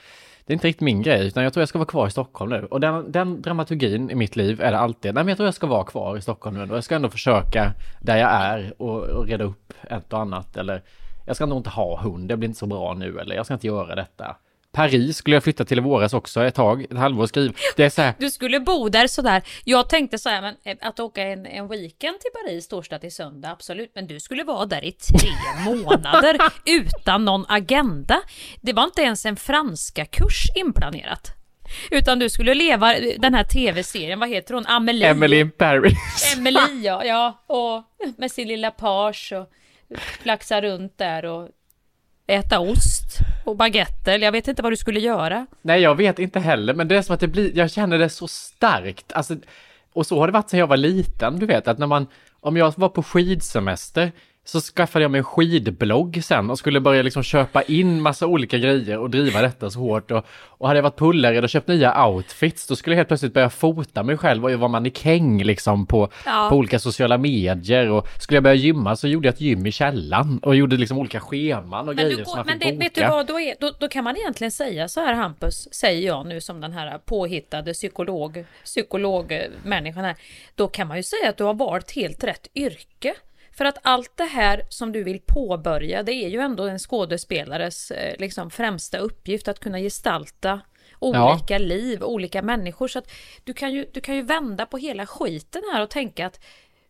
det 0.45 0.53
är 0.53 0.55
inte 0.55 0.67
riktigt 0.67 0.81
min 0.81 1.01
grej, 1.01 1.27
utan 1.27 1.43
jag 1.43 1.53
tror 1.53 1.61
jag 1.61 1.69
ska 1.69 1.79
vara 1.79 1.87
kvar 1.87 2.07
i 2.07 2.11
Stockholm 2.11 2.51
nu. 2.51 2.67
Och 2.71 2.79
den, 2.79 3.11
den 3.11 3.41
dramaturgin 3.41 4.09
i 4.09 4.15
mitt 4.15 4.35
liv 4.35 4.61
är 4.61 4.71
det 4.71 4.79
alltid, 4.79 5.13
nej 5.13 5.23
men 5.23 5.27
jag 5.27 5.37
tror 5.37 5.47
jag 5.47 5.53
ska 5.53 5.67
vara 5.67 5.83
kvar 5.83 6.17
i 6.17 6.21
Stockholm 6.21 6.57
nu. 6.57 6.63
Och 6.71 6.77
jag 6.77 6.83
ska 6.83 6.95
ändå 6.95 7.09
försöka 7.09 7.71
där 8.01 8.17
jag 8.17 8.29
är 8.31 8.73
och, 8.77 9.01
och 9.01 9.25
reda 9.25 9.43
upp 9.43 9.73
ett 9.89 10.13
och 10.13 10.19
annat. 10.19 10.57
Eller 10.57 10.81
jag 11.25 11.35
ska 11.35 11.45
nog 11.45 11.57
inte 11.57 11.69
ha 11.69 12.01
hund, 12.01 12.29
det 12.29 12.37
blir 12.37 12.49
inte 12.49 12.59
så 12.59 12.65
bra 12.65 12.93
nu. 12.93 13.19
Eller 13.19 13.35
jag 13.35 13.45
ska 13.45 13.53
inte 13.53 13.67
göra 13.67 13.95
detta. 13.95 14.35
Paris 14.71 15.17
skulle 15.17 15.35
jag 15.35 15.43
flytta 15.43 15.65
till 15.65 15.77
i 15.77 15.81
våras 15.81 16.13
också 16.13 16.43
ett 16.43 16.55
tag, 16.55 16.83
ett 16.83 16.97
halvår 16.97 17.27
skriv. 17.27 17.57
Det 17.75 17.83
är 17.83 17.89
så 17.89 18.01
här. 18.01 18.13
Du 18.19 18.31
skulle 18.31 18.59
bo 18.59 18.89
där 18.89 19.07
sådär. 19.07 19.43
Jag 19.63 19.89
tänkte 19.89 20.17
så 20.17 20.29
här, 20.29 20.41
men 20.41 20.55
eh, 20.63 20.77
att 20.81 20.99
åka 20.99 21.23
en, 21.23 21.45
en 21.45 21.67
weekend 21.67 22.19
till 22.19 22.31
Paris 22.33 22.67
torsdag 22.67 22.99
till 22.99 23.15
söndag, 23.15 23.51
absolut. 23.51 23.91
Men 23.95 24.07
du 24.07 24.19
skulle 24.19 24.43
vara 24.43 24.65
där 24.65 24.85
i 24.85 24.91
tre 24.91 25.29
månader 25.65 26.37
utan 26.65 27.25
någon 27.25 27.45
agenda. 27.47 28.21
Det 28.61 28.73
var 28.73 28.83
inte 28.83 29.01
ens 29.01 29.25
en 29.25 29.35
franska 29.35 30.05
kurs 30.05 30.45
inplanerat. 30.55 31.35
Utan 31.91 32.19
du 32.19 32.29
skulle 32.29 32.53
leva 32.53 32.93
den 33.17 33.33
här 33.33 33.43
tv-serien, 33.43 34.19
vad 34.19 34.29
heter 34.29 34.53
hon? 34.53 34.65
Amelie? 34.65 35.07
Emily 35.07 35.39
in 35.39 35.51
Paris. 35.51 36.35
Emily 36.37 36.81
ja, 36.83 37.05
ja, 37.05 37.43
och 37.47 37.83
med 38.17 38.31
sin 38.31 38.47
lilla 38.47 38.71
page 38.71 39.33
och 39.35 39.49
flaxa 40.21 40.61
runt 40.61 40.97
där 40.97 41.25
och 41.25 41.49
äta 42.29 42.59
ost 42.59 43.19
och 43.45 43.55
baguetter. 43.55 44.19
Jag 44.19 44.31
vet 44.31 44.47
inte 44.47 44.61
vad 44.61 44.71
du 44.71 44.77
skulle 44.77 44.99
göra. 44.99 45.47
Nej, 45.61 45.81
jag 45.81 45.95
vet 45.95 46.19
inte 46.19 46.39
heller, 46.39 46.73
men 46.73 46.87
det 46.87 46.97
är 46.97 47.01
som 47.01 47.13
att 47.13 47.19
det 47.19 47.27
blir, 47.27 47.57
jag 47.57 47.71
känner 47.71 47.99
det 47.99 48.09
så 48.09 48.27
starkt. 48.27 49.13
Alltså, 49.13 49.35
och 49.93 50.07
så 50.07 50.19
har 50.19 50.27
det 50.27 50.33
varit 50.33 50.49
sedan 50.49 50.59
jag 50.59 50.67
var 50.67 50.77
liten, 50.77 51.39
du 51.39 51.45
vet, 51.45 51.67
att 51.67 51.77
när 51.77 51.87
man, 51.87 52.07
om 52.39 52.57
jag 52.57 52.73
var 52.77 52.89
på 52.89 53.03
skidsemester, 53.03 54.11
så 54.51 54.61
skaffade 54.61 55.03
jag 55.03 55.11
mig 55.11 55.19
en 55.19 55.23
skidblogg 55.23 56.23
sen 56.23 56.49
och 56.49 56.59
skulle 56.59 56.79
börja 56.79 57.01
liksom 57.01 57.23
köpa 57.23 57.61
in 57.61 58.01
massa 58.01 58.27
olika 58.27 58.57
grejer 58.57 58.97
och 58.97 59.09
driva 59.09 59.41
detta 59.41 59.69
så 59.69 59.79
hårt. 59.79 60.11
Och, 60.11 60.25
och 60.47 60.67
hade 60.67 60.77
jag 60.77 60.83
varit 60.83 60.97
pullare 60.97 61.41
och 61.41 61.49
köpt 61.49 61.67
nya 61.67 62.05
outfits, 62.07 62.67
då 62.67 62.75
skulle 62.75 62.93
jag 62.93 62.97
helt 62.97 63.07
plötsligt 63.07 63.33
börja 63.33 63.49
fota 63.49 64.03
mig 64.03 64.17
själv 64.17 64.45
och 64.45 64.51
vara 64.51 64.67
mannekäng 64.67 65.43
liksom 65.43 65.85
på, 65.85 66.09
ja. 66.25 66.47
på 66.49 66.55
olika 66.55 66.79
sociala 66.79 67.17
medier. 67.17 67.89
Och 67.89 68.07
skulle 68.19 68.35
jag 68.35 68.43
börja 68.43 68.55
gymma 68.55 68.95
så 68.95 69.07
gjorde 69.07 69.27
jag 69.27 69.33
ett 69.33 69.41
gym 69.41 69.65
i 69.65 69.71
källan 69.71 70.39
och 70.43 70.55
gjorde 70.55 70.77
liksom 70.77 70.97
olika 70.97 71.19
scheman 71.19 71.89
och 71.89 71.95
men 71.95 72.05
grejer 72.05 72.17
du, 72.17 72.25
som 72.25 72.37
man 72.37 72.45
Men 72.45 72.59
det, 72.59 72.71
vet 72.71 72.95
du 72.95 73.01
vad, 73.01 73.27
då, 73.27 73.39
är, 73.39 73.55
då, 73.59 73.71
då, 73.79 73.87
kan 73.87 74.03
man 74.03 74.17
egentligen 74.17 74.51
säga 74.51 74.87
så 74.87 74.99
här 74.99 75.13
Hampus, 75.13 75.73
säger 75.73 76.07
jag 76.07 76.25
nu 76.25 76.41
som 76.41 76.61
den 76.61 76.73
här 76.73 76.97
påhittade 76.97 77.73
psykolog, 77.73 78.45
psykologmänniskan 78.63 80.03
här. 80.03 80.15
Då 80.55 80.67
kan 80.67 80.87
man 80.87 80.97
ju 80.97 81.03
säga 81.03 81.29
att 81.29 81.37
du 81.37 81.43
har 81.43 81.53
valt 81.53 81.91
helt 81.91 82.23
rätt 82.23 82.47
yrke. 82.55 83.13
För 83.59 83.65
att 83.65 83.77
allt 83.81 84.11
det 84.15 84.23
här 84.23 84.63
som 84.69 84.91
du 84.91 85.03
vill 85.03 85.19
påbörja, 85.19 86.03
det 86.03 86.13
är 86.13 86.29
ju 86.29 86.39
ändå 86.39 86.63
en 86.63 86.79
skådespelares 86.79 87.91
eh, 87.91 88.15
liksom, 88.19 88.51
främsta 88.51 88.97
uppgift 88.97 89.47
att 89.47 89.59
kunna 89.59 89.79
gestalta 89.79 90.61
olika 90.99 91.53
ja. 91.53 91.57
liv, 91.57 92.03
olika 92.03 92.41
människor. 92.41 92.87
Så 92.87 92.99
att 92.99 93.11
du 93.43 93.53
kan, 93.53 93.73
ju, 93.73 93.85
du 93.93 94.01
kan 94.01 94.15
ju 94.15 94.21
vända 94.21 94.65
på 94.65 94.77
hela 94.77 95.05
skiten 95.05 95.61
här 95.73 95.81
och 95.81 95.89
tänka 95.89 96.25
att 96.25 96.39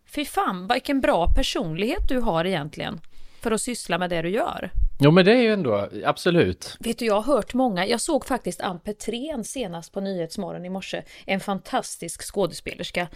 fy 0.05 0.25
fan, 0.25 0.67
vilken 0.73 1.01
bra 1.01 1.33
personlighet 1.35 2.09
du 2.09 2.19
har 2.19 2.45
egentligen 2.45 3.01
för 3.41 3.51
att 3.51 3.61
syssla 3.61 3.97
med 3.97 4.09
det 4.09 4.21
du 4.21 4.29
gör. 4.29 4.71
Jo 4.99 5.11
men 5.11 5.25
det 5.25 5.31
är 5.31 5.41
ju 5.41 5.53
ändå, 5.53 5.89
absolut. 6.05 6.77
Vet 6.79 6.99
du, 6.99 7.05
jag 7.05 7.21
har 7.21 7.33
hört 7.35 7.53
många, 7.53 7.87
jag 7.87 8.01
såg 8.01 8.25
faktiskt 8.25 8.61
Ann 8.61 8.79
Petrén 8.79 9.43
senast 9.43 9.93
på 9.93 10.01
Nyhetsmorgon 10.01 10.65
i 10.65 10.69
morse, 10.69 11.03
en 11.25 11.39
fantastisk 11.39 12.33
skådespelerska. 12.33 13.07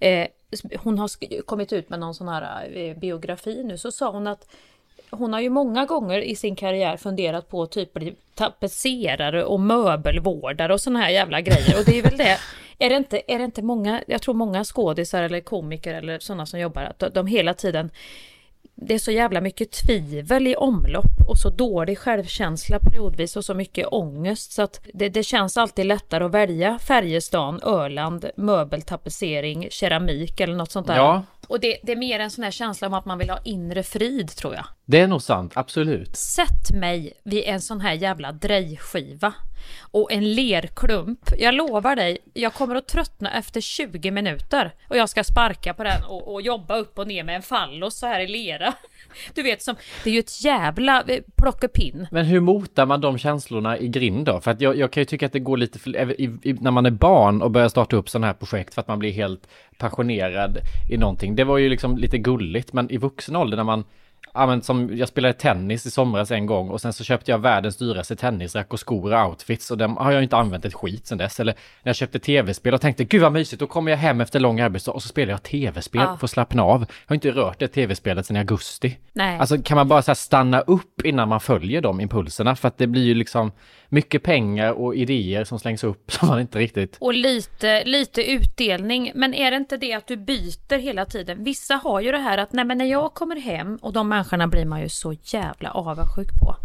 Eh, 0.00 0.26
hon 0.78 0.98
har 0.98 1.42
kommit 1.42 1.72
ut 1.72 1.90
med 1.90 2.00
någon 2.00 2.14
sån 2.14 2.28
här 2.28 2.76
eh, 2.76 2.96
biografi 2.96 3.64
nu, 3.64 3.78
så 3.78 3.92
sa 3.92 4.10
hon 4.10 4.26
att 4.26 4.48
hon 5.10 5.32
har 5.32 5.40
ju 5.40 5.50
många 5.50 5.84
gånger 5.84 6.18
i 6.18 6.36
sin 6.36 6.56
karriär 6.56 6.96
funderat 6.96 7.48
på 7.48 7.66
typ 7.66 7.92
bli 7.92 8.14
tapetserare 8.34 9.44
och 9.44 9.60
möbelvårdare 9.60 10.72
och 10.72 10.80
såna 10.80 10.98
här 10.98 11.10
jävla 11.10 11.40
grejer. 11.40 11.78
Och 11.78 11.84
det 11.84 11.98
är 11.98 12.02
väl 12.02 12.16
det, 12.16 12.38
är 12.78 12.90
det 12.90 12.96
inte, 12.96 13.22
är 13.26 13.38
det 13.38 13.44
inte 13.44 13.62
många, 13.62 14.02
jag 14.06 14.22
tror 14.22 14.34
många 14.34 14.64
skådisar 14.64 15.22
eller 15.22 15.40
komiker 15.40 15.94
eller 15.94 16.18
sådana 16.18 16.46
som 16.46 16.60
jobbar, 16.60 16.82
att 16.82 17.14
de 17.14 17.26
hela 17.26 17.54
tiden 17.54 17.90
det 18.80 18.94
är 18.94 18.98
så 18.98 19.10
jävla 19.10 19.40
mycket 19.40 19.70
tvivel 19.72 20.46
i 20.46 20.56
omlopp 20.56 21.28
och 21.28 21.38
så 21.38 21.50
dålig 21.50 21.98
självkänsla 21.98 22.78
periodvis 22.78 23.36
och 23.36 23.44
så 23.44 23.54
mycket 23.54 23.86
ångest 23.90 24.52
så 24.52 24.62
att 24.62 24.80
det, 24.94 25.08
det 25.08 25.22
känns 25.22 25.56
alltid 25.56 25.86
lättare 25.86 26.24
att 26.24 26.30
välja 26.30 26.78
Färjestaden, 26.78 27.60
Öland, 27.62 28.30
möbeltapetsering, 28.36 29.68
keramik 29.70 30.40
eller 30.40 30.54
något 30.54 30.70
sånt 30.70 30.86
där. 30.86 30.96
Ja, 30.96 31.22
och 31.48 31.60
det, 31.60 31.78
det 31.82 31.92
är 31.92 31.96
mer 31.96 32.20
en 32.20 32.30
sån 32.30 32.44
här 32.44 32.50
känsla 32.50 32.86
om 32.86 32.94
att 32.94 33.04
man 33.04 33.18
vill 33.18 33.30
ha 33.30 33.40
inre 33.44 33.82
frid 33.82 34.28
tror 34.28 34.54
jag. 34.54 34.64
Det 34.84 35.00
är 35.00 35.06
nog 35.06 35.22
sant, 35.22 35.52
absolut. 35.56 36.16
Sätt 36.16 36.70
mig 36.72 37.12
vid 37.24 37.44
en 37.44 37.60
sån 37.60 37.80
här 37.80 37.92
jävla 37.92 38.32
drejskiva 38.32 39.34
och 39.80 40.12
en 40.12 40.34
lerklump. 40.34 41.30
Jag 41.38 41.54
lovar 41.54 41.96
dig, 41.96 42.18
jag 42.32 42.54
kommer 42.54 42.74
att 42.74 42.88
tröttna 42.88 43.32
efter 43.32 43.60
20 43.60 44.10
minuter 44.10 44.74
och 44.88 44.96
jag 44.96 45.08
ska 45.08 45.24
sparka 45.24 45.74
på 45.74 45.84
den 45.84 46.04
och, 46.04 46.32
och 46.32 46.42
jobba 46.42 46.76
upp 46.76 46.98
och 46.98 47.08
ner 47.08 47.24
med 47.24 47.36
en 47.36 47.42
fallos 47.42 47.98
så 47.98 48.06
här 48.06 48.20
i 48.20 48.26
lera. 48.26 48.74
Du 49.34 49.42
vet, 49.42 49.62
som, 49.62 49.76
det 50.04 50.10
är 50.10 50.14
ju 50.14 50.20
ett 50.20 50.44
jävla 50.44 51.02
eh, 51.02 51.22
plockepinn. 51.36 52.06
Men 52.10 52.26
hur 52.26 52.40
motar 52.40 52.86
man 52.86 53.00
de 53.00 53.18
känslorna 53.18 53.78
i 53.78 53.88
grind 53.88 54.26
då? 54.26 54.40
För 54.40 54.50
att 54.50 54.60
jag, 54.60 54.76
jag 54.76 54.90
kan 54.90 55.00
ju 55.00 55.04
tycka 55.04 55.26
att 55.26 55.32
det 55.32 55.38
går 55.38 55.56
lite 55.56 55.78
för, 55.78 56.20
i, 56.20 56.38
i, 56.42 56.52
när 56.52 56.70
man 56.70 56.86
är 56.86 56.90
barn 56.90 57.42
och 57.42 57.50
börjar 57.50 57.68
starta 57.68 57.96
upp 57.96 58.08
sådana 58.08 58.26
här 58.26 58.34
projekt 58.34 58.74
för 58.74 58.80
att 58.80 58.88
man 58.88 58.98
blir 58.98 59.12
helt 59.12 59.48
passionerad 59.78 60.58
i 60.90 60.96
någonting. 60.96 61.36
Det 61.36 61.44
var 61.44 61.58
ju 61.58 61.68
liksom 61.68 61.96
lite 61.96 62.18
gulligt, 62.18 62.72
men 62.72 62.90
i 62.90 62.96
vuxen 62.96 63.36
ålder 63.36 63.56
när 63.56 63.64
man 63.64 63.84
Ja 64.34 64.46
men 64.46 64.62
som, 64.62 64.96
jag 64.96 65.08
spelade 65.08 65.34
tennis 65.34 65.86
i 65.86 65.90
somras 65.90 66.30
en 66.30 66.46
gång 66.46 66.68
och 66.68 66.80
sen 66.80 66.92
så 66.92 67.04
köpte 67.04 67.30
jag 67.30 67.38
världens 67.38 67.76
dyraste 67.76 68.16
tennisrack 68.16 68.72
och 68.72 68.80
skor 68.80 69.14
och 69.14 69.28
outfits 69.28 69.70
och 69.70 69.78
dem 69.78 69.96
har 69.96 70.12
jag 70.12 70.22
inte 70.22 70.36
använt 70.36 70.64
ett 70.64 70.74
skit 70.74 71.06
sen 71.06 71.18
dess. 71.18 71.40
Eller 71.40 71.52
när 71.52 71.88
jag 71.88 71.96
köpte 71.96 72.18
tv-spel 72.18 72.74
och 72.74 72.80
tänkte 72.80 73.04
gud 73.04 73.22
vad 73.22 73.32
mysigt, 73.32 73.60
då 73.60 73.66
kommer 73.66 73.90
jag 73.90 73.98
hem 73.98 74.20
efter 74.20 74.40
lång 74.40 74.60
arbetsdag 74.60 74.92
och 74.92 75.02
så 75.02 75.08
spelar 75.08 75.32
jag 75.32 75.42
tv-spel 75.42 76.02
Ja. 76.04 76.16
för 76.16 76.26
att 76.26 76.30
slappna 76.30 76.62
av. 76.62 76.80
Jag 76.80 76.86
har 77.06 77.14
inte 77.14 77.30
rört 77.30 77.58
det 77.58 77.68
tv-spelet 77.68 78.26
sedan 78.26 78.36
i 78.36 78.38
augusti. 78.38 78.98
Nej. 79.12 79.38
Alltså 79.38 79.58
kan 79.62 79.76
man 79.76 79.88
bara 79.88 80.02
så 80.02 80.10
här 80.10 80.14
stanna 80.14 80.60
upp 80.60 81.00
innan 81.04 81.28
man 81.28 81.40
följer 81.40 81.80
de 81.80 82.00
impulserna 82.00 82.56
för 82.56 82.68
att 82.68 82.78
det 82.78 82.86
blir 82.86 83.04
ju 83.04 83.14
liksom 83.14 83.52
mycket 83.88 84.22
pengar 84.22 84.72
och 84.72 84.94
idéer 84.94 85.44
som 85.44 85.58
slängs 85.58 85.84
upp 85.84 86.12
som 86.12 86.28
man 86.28 86.40
inte 86.40 86.58
riktigt... 86.58 86.96
Och 87.00 87.14
lite, 87.14 87.84
lite 87.84 88.30
utdelning. 88.30 89.12
Men 89.14 89.34
är 89.34 89.50
det 89.50 89.56
inte 89.56 89.76
det 89.76 89.92
att 89.92 90.06
du 90.06 90.16
byter 90.16 90.78
hela 90.78 91.04
tiden? 91.04 91.44
Vissa 91.44 91.74
har 91.74 92.00
ju 92.00 92.12
det 92.12 92.18
här 92.18 92.38
att 92.38 92.52
nej 92.52 92.64
men 92.64 92.78
när 92.78 92.84
jag 92.84 93.14
kommer 93.14 93.36
hem 93.36 93.78
och 93.82 93.92
de 93.92 94.12
människorna 94.18 94.46
blir 94.46 94.64
man 94.64 94.80
ju 94.80 94.88
så 94.88 95.12
jävla 95.22 95.70
avundsjuk 95.70 96.28
på. 96.40 96.56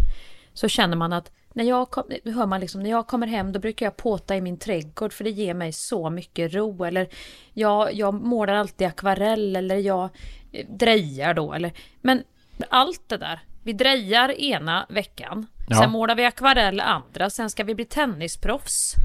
Så 0.54 0.68
känner 0.68 0.98
man 0.98 1.14
att 1.14 1.32
när 1.54 1.64
jag, 1.64 1.92
kom, 1.92 2.04
hör 2.26 2.46
man 2.46 2.60
liksom, 2.60 2.84
när 2.84 2.90
jag 2.90 3.08
kommer 3.08 3.28
hem 3.28 3.52
då 3.52 3.60
brukar 3.60 3.86
jag 3.86 3.98
påta 3.98 4.36
i 4.36 4.42
min 4.42 4.58
trädgård 4.58 5.14
för 5.14 5.24
det 5.24 5.30
ger 5.30 5.54
mig 5.54 5.72
så 5.72 6.10
mycket 6.10 6.54
ro. 6.54 6.84
Eller 6.86 7.08
jag, 7.54 7.94
jag 7.94 8.14
målar 8.14 8.54
alltid 8.54 8.88
akvarell 8.88 9.56
eller 9.56 9.76
jag 9.78 10.10
eh, 10.52 10.66
drejar 10.70 11.34
då. 11.34 11.54
Eller, 11.54 11.72
men 12.02 12.24
allt 12.70 13.10
det 13.10 13.18
där. 13.18 13.40
Vi 13.64 13.74
drejar 13.74 14.30
ena 14.42 14.86
veckan. 14.90 15.48
Ja. 15.70 15.76
Sen 15.78 15.92
målar 15.92 16.16
vi 16.16 16.26
akvarell 16.26 16.80
andra. 16.80 17.30
Sen 17.30 17.50
ska 17.50 17.64
vi 17.64 17.76
bli 17.76 17.86
tennisproffs. 17.86 18.94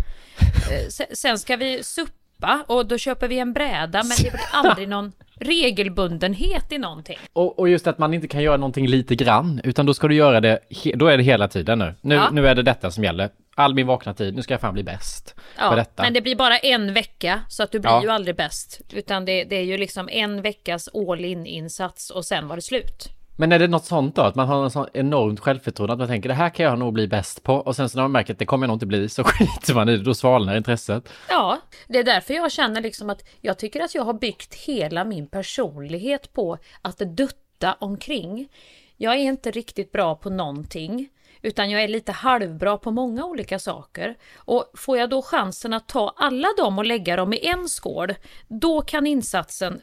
Eh, 0.73 0.89
se- 0.89 1.17
Sen 1.17 1.39
ska 1.39 1.57
vi 1.57 1.83
suppa 1.83 2.65
och 2.69 2.87
då 2.87 2.99
köper 2.99 3.29
vi 3.29 3.39
en 3.39 3.53
bräda 3.53 4.03
men 4.03 4.17
det 4.17 4.31
blir 4.31 4.41
aldrig 4.53 4.89
någon 4.89 5.13
regelbundenhet 5.41 6.73
i 6.73 6.79
någonting. 6.79 7.19
Och, 7.33 7.59
och 7.59 7.69
just 7.69 7.87
att 7.87 7.99
man 7.99 8.15
inte 8.15 8.29
kan 8.29 8.43
göra 8.43 8.57
någonting 8.57 8.87
lite 8.87 9.15
grann, 9.15 9.61
utan 9.65 9.87
då 9.87 9.95
ska 9.95 10.09
du 10.09 10.15
göra 10.15 10.41
det, 10.41 10.59
då 10.95 11.07
är 11.07 11.17
det 11.17 11.23
hela 11.23 11.49
tiden 11.49 11.79
nu. 11.79 11.95
Nu, 12.01 12.15
Ja. 12.15 12.29
nu 12.33 12.47
är 12.49 12.55
det 12.55 12.63
detta 12.63 12.91
som 12.91 13.05
gäller. 13.05 13.31
All 13.55 13.75
min 13.75 13.87
vakna 13.87 14.15
tid, 14.15 14.35
nu 14.37 14.43
ska 14.43 14.55
jag 14.55 14.61
fan 14.61 14.75
bli 14.75 14.83
bäst 14.83 15.35
på 15.37 15.43
Ja, 15.59 15.75
detta. 15.77 16.03
men 16.03 16.13
det 16.13 16.21
blir 16.21 16.37
bara 16.37 16.59
en 16.59 16.95
vecka 16.95 17.41
så 17.49 17.63
att 17.63 17.71
du 17.73 17.81
blir 17.81 17.91
Ja. 17.91 18.03
ju 18.03 18.09
aldrig 18.09 18.37
bäst. 18.37 18.81
Utan 18.93 19.25
det, 19.25 19.45
det 19.45 19.57
är 19.57 19.63
ju 19.65 19.79
liksom 19.79 20.09
en 20.09 20.43
veckas 20.43 20.89
all 20.95 21.25
in 21.25 21.47
insats 21.47 22.11
och 22.11 22.25
sen 22.25 22.49
var 22.49 22.57
det 22.57 22.63
slut. 22.63 23.09
Men 23.41 23.53
är 23.53 23.59
det 23.59 23.69
något 23.69 23.85
sånt 23.85 24.15
då? 24.15 24.23
Att 24.23 24.35
man 24.35 24.49
har 24.49 24.65
en 24.65 24.71
sån 24.71 24.87
enormt 24.93 25.41
självförtroende 25.41 25.93
att 25.93 25.99
man 25.99 26.09
tänker 26.09 26.29
det 26.29 26.35
här 26.35 26.51
kan 26.51 26.67
jag 26.67 26.79
nog 26.79 26.93
bli 26.93 27.09
bäst 27.09 27.43
på 27.43 27.55
och 27.55 27.77
sen 27.77 27.89
så 27.89 27.99
när 27.99 28.05
man 28.05 28.13
märker 28.13 28.33
att 28.33 28.39
det 28.39 28.47
kommer 28.47 28.67
jag 28.67 28.69
nog 28.69 28.77
inte 28.77 28.87
bli 28.87 29.09
så 29.09 29.25
skiter 29.27 29.75
man 29.75 29.89
i 29.89 29.97
det, 29.97 30.03
då 30.03 30.15
svalnar 30.15 30.57
intresset. 30.57 31.09
Ja, 31.29 31.61
det 31.89 31.99
är 31.99 32.05
därför 32.05 32.35
jag 32.35 32.53
känner 32.53 32.81
liksom 32.81 33.11
att 33.11 33.25
jag 33.41 33.59
tycker 33.59 33.81
att 33.81 33.95
jag 33.95 34.03
har 34.03 34.13
byggt 34.13 34.55
hela 34.55 35.05
min 35.05 35.27
personlighet 35.27 36.33
på 36.33 36.59
att 36.83 36.99
dutta 36.99 37.77
omkring. 37.81 38.49
Jag 38.97 39.15
är 39.15 39.19
inte 39.19 39.51
riktigt 39.51 39.93
bra 39.93 40.15
på 40.15 40.31
någonting. 40.31 41.09
Utan 41.43 41.71
jag 41.71 41.83
är 41.83 41.89
lite 41.89 42.13
halvbra 42.13 42.79
på 42.79 42.91
många 42.91 43.25
olika 43.25 43.59
saker. 43.59 44.17
Och 44.37 44.71
får 44.75 44.99
jag 44.99 45.11
då 45.11 45.23
chansen 45.23 45.73
att 45.73 45.89
ta 45.89 46.15
alla 46.17 46.49
dem 46.57 46.79
och 46.79 46.87
lägga 46.87 47.17
dem 47.17 47.33
i 47.33 47.47
en 47.47 47.69
skål, 47.69 48.15
då 48.49 48.83
kan 48.83 49.07
insatsen 49.07 49.81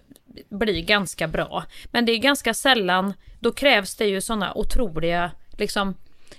bli 0.50 0.82
ganska 0.82 1.28
bra. 1.28 1.64
Men 1.86 2.06
det 2.06 2.12
är 2.12 2.18
ganska 2.18 2.54
sällan, 2.54 3.14
då 3.40 3.52
krävs 3.52 3.96
det 3.96 4.06
ju 4.06 4.22
sådana 4.22 4.54
otroliga 4.54 5.32
liksom, 5.58 5.96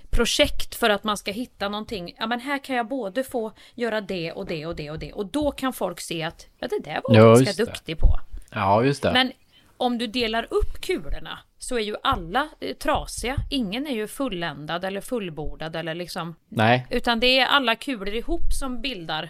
projekt 0.09 0.75
för 0.75 0.89
att 0.89 1.03
man 1.03 1.17
ska 1.17 1.31
hitta 1.31 1.69
någonting. 1.69 2.15
Ja 2.19 2.27
men 2.27 2.39
här 2.39 2.57
kan 2.63 2.75
jag 2.75 2.87
både 2.87 3.23
få 3.23 3.51
göra 3.75 4.01
det 4.01 4.31
och 4.31 4.45
det 4.45 4.65
och 4.65 4.75
det 4.75 4.91
och 4.91 4.99
det. 4.99 5.13
Och 5.13 5.25
då 5.25 5.51
kan 5.51 5.73
folk 5.73 6.01
se 6.01 6.23
att 6.23 6.47
ja, 6.59 6.67
det 6.67 6.79
där 6.83 7.01
var 7.03 7.15
Ja, 7.15 7.21
jag 7.21 7.37
ganska 7.37 7.65
duktig 7.65 7.97
på. 7.97 8.19
Ja, 8.51 8.83
just 8.83 9.03
det. 9.03 9.13
Men 9.13 9.31
om 9.77 9.97
du 9.97 10.07
delar 10.07 10.47
upp 10.49 10.81
kulorna 10.81 11.39
så 11.57 11.75
är 11.75 11.81
ju 11.81 11.95
alla 12.03 12.49
eh, 12.59 12.75
trasiga. 12.75 13.35
Ingen 13.49 13.87
är 13.87 13.95
ju 13.95 14.07
fulländad 14.07 14.85
eller 14.85 15.01
fullbordad 15.01 15.75
eller 15.75 15.95
liksom. 15.95 16.35
Nej. 16.49 16.87
Utan 16.89 17.19
det 17.19 17.39
är 17.39 17.45
alla 17.45 17.75
kulor 17.75 18.07
ihop 18.07 18.53
som 18.53 18.81
bildar 18.81 19.29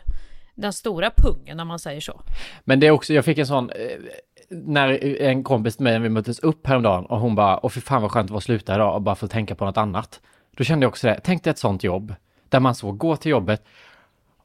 den 0.56 0.74
stora 0.74 1.12
pungen 1.18 1.60
om 1.60 1.68
man 1.68 1.80
säger 1.80 2.02
så. 2.02 2.22
Men 2.64 2.80
det 2.80 2.88
är 2.88 2.92
också, 2.92 3.14
jag 3.14 3.26
fick 3.26 3.38
en 3.38 3.48
sån, 3.48 3.70
eh, 3.70 3.98
när 4.50 5.22
en 5.22 5.44
kompis 5.44 5.80
med 5.80 5.94
mig 5.94 6.10
vi 6.10 6.10
möttes 6.10 6.40
upp 6.40 6.68
häromdagen 6.68 7.06
och 7.06 7.20
hon 7.20 7.36
bara, 7.36 7.66
åh 7.66 7.70
fy 7.70 7.82
fan 7.82 8.02
vad 8.02 8.12
skönt 8.12 8.28
det 8.28 8.34
var 8.34 8.38
att 8.38 8.44
sluta 8.44 8.76
idag 8.76 8.96
och 8.96 9.02
bara 9.02 9.16
få 9.16 9.28
tänka 9.28 9.56
på 9.56 9.66
något 9.66 9.78
annat. 9.78 10.22
Då 10.58 10.64
kände 10.64 10.84
jag 10.84 10.90
också 10.90 11.08
det, 11.08 11.20
tänk 11.24 11.44
dig 11.44 11.52
ett 11.52 11.58
sånt 11.58 11.84
jobb, 11.84 12.16
där 12.50 12.60
man 12.60 12.76
så 12.76 12.92
går 12.92 13.16
till 13.16 13.32
jobbet 13.32 13.64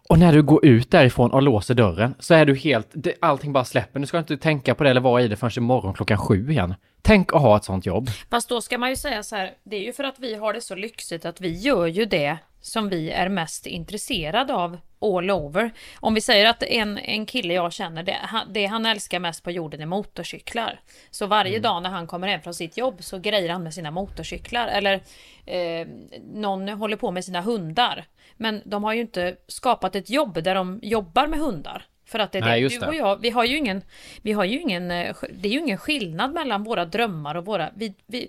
och 0.08 0.18
när 0.18 0.32
du 0.32 0.42
går 0.42 0.64
ut 0.64 0.90
därifrån 0.90 1.30
och 1.30 1.42
låser 1.42 1.74
dörren 1.74 2.14
så 2.18 2.34
är 2.34 2.46
du 2.46 2.54
helt, 2.54 2.88
det, 2.92 3.14
allting 3.20 3.52
bara 3.52 3.64
släpper. 3.64 4.00
Du 4.00 4.06
ska 4.06 4.18
inte 4.18 4.36
tänka 4.36 4.74
på 4.74 4.84
det 4.84 4.90
eller 4.90 5.00
vara 5.00 5.22
i 5.22 5.28
det 5.28 5.36
förrän 5.36 5.64
imorgon 5.64 5.94
klockan 5.94 6.18
sju 6.18 6.50
igen. 6.50 6.74
Tänk 7.02 7.32
att 7.32 7.40
ha 7.40 7.56
ett 7.56 7.64
sånt 7.64 7.86
jobb. 7.86 8.10
Fast 8.30 8.48
då 8.48 8.60
ska 8.60 8.78
man 8.78 8.90
ju 8.90 8.96
säga 8.96 9.22
så 9.22 9.36
här, 9.36 9.50
det 9.64 9.76
är 9.76 9.80
ju 9.80 9.92
för 9.92 10.04
att 10.04 10.18
vi 10.18 10.34
har 10.34 10.52
det 10.52 10.60
så 10.60 10.74
lyxigt 10.74 11.24
att 11.24 11.40
vi 11.40 11.58
gör 11.58 11.86
ju 11.86 12.04
det 12.04 12.38
som 12.62 12.88
vi 12.88 13.10
är 13.10 13.28
mest 13.28 13.66
intresserade 13.66 14.54
av 14.54 14.78
all 15.00 15.30
over. 15.30 15.70
Om 16.00 16.14
vi 16.14 16.20
säger 16.20 16.46
att 16.50 16.62
en, 16.62 16.98
en 16.98 17.26
kille 17.26 17.54
jag 17.54 17.72
känner, 17.72 18.02
det, 18.02 18.18
han- 18.22 18.52
det 18.52 18.66
han 18.66 18.86
älskar 18.86 19.18
mest 19.18 19.44
på 19.44 19.50
jorden 19.50 19.80
är 19.80 19.86
motorcyklar. 19.86 20.80
Så 21.10 21.26
varje 21.26 21.58
dag 21.58 21.82
när 21.82 21.90
han 21.90 22.06
kommer 22.06 22.28
hem 22.28 22.42
från 22.42 22.54
sitt 22.54 22.76
jobb 22.76 22.96
så 23.00 23.18
grejer 23.18 23.48
han 23.48 23.62
med 23.62 23.74
sina 23.74 23.90
motorcyklar. 23.90 24.68
Eller 24.68 25.00
eh, 25.46 25.86
någon 26.34 26.68
håller 26.68 26.96
på 26.96 27.10
med 27.10 27.24
sina 27.24 27.40
hundar. 27.40 28.04
Men 28.36 28.62
de 28.64 28.84
har 28.84 28.92
ju 28.92 29.00
inte 29.00 29.36
skapat 29.48 29.96
ett 29.96 30.10
jobb 30.10 30.42
där 30.42 30.54
de 30.54 30.80
jobbar 30.82 31.26
med 31.26 31.38
hundar. 31.38 31.84
För 32.06 32.18
att 32.18 32.32
det 32.32 32.38
är 32.38 32.42
Nej, 32.42 32.62
det. 32.62 32.68
Du 32.80 32.86
och 32.86 32.94
jag, 32.94 33.20
vi 33.20 33.30
har 33.30 33.44
ju 33.44 33.56
ingen, 33.56 33.82
vi 34.22 34.32
har 34.32 34.44
ju 34.44 34.60
ingen, 34.60 34.90
eh, 34.90 35.16
det 35.30 35.48
är 35.48 35.52
ju 35.52 35.58
ingen 35.58 35.78
skillnad 35.78 36.32
mellan 36.32 36.64
våra 36.64 36.84
drömmar 36.84 37.34
och 37.34 37.44
våra, 37.44 37.70
vi, 37.76 37.94
vi, 38.06 38.28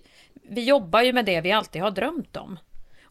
vi 0.50 0.64
jobbar 0.64 1.02
ju 1.02 1.14
med 1.14 1.26
det 1.26 1.42
vi 1.42 1.52
alltid 1.52 1.82
har 1.82 1.92
drömt 1.92 2.38
om. 2.38 2.60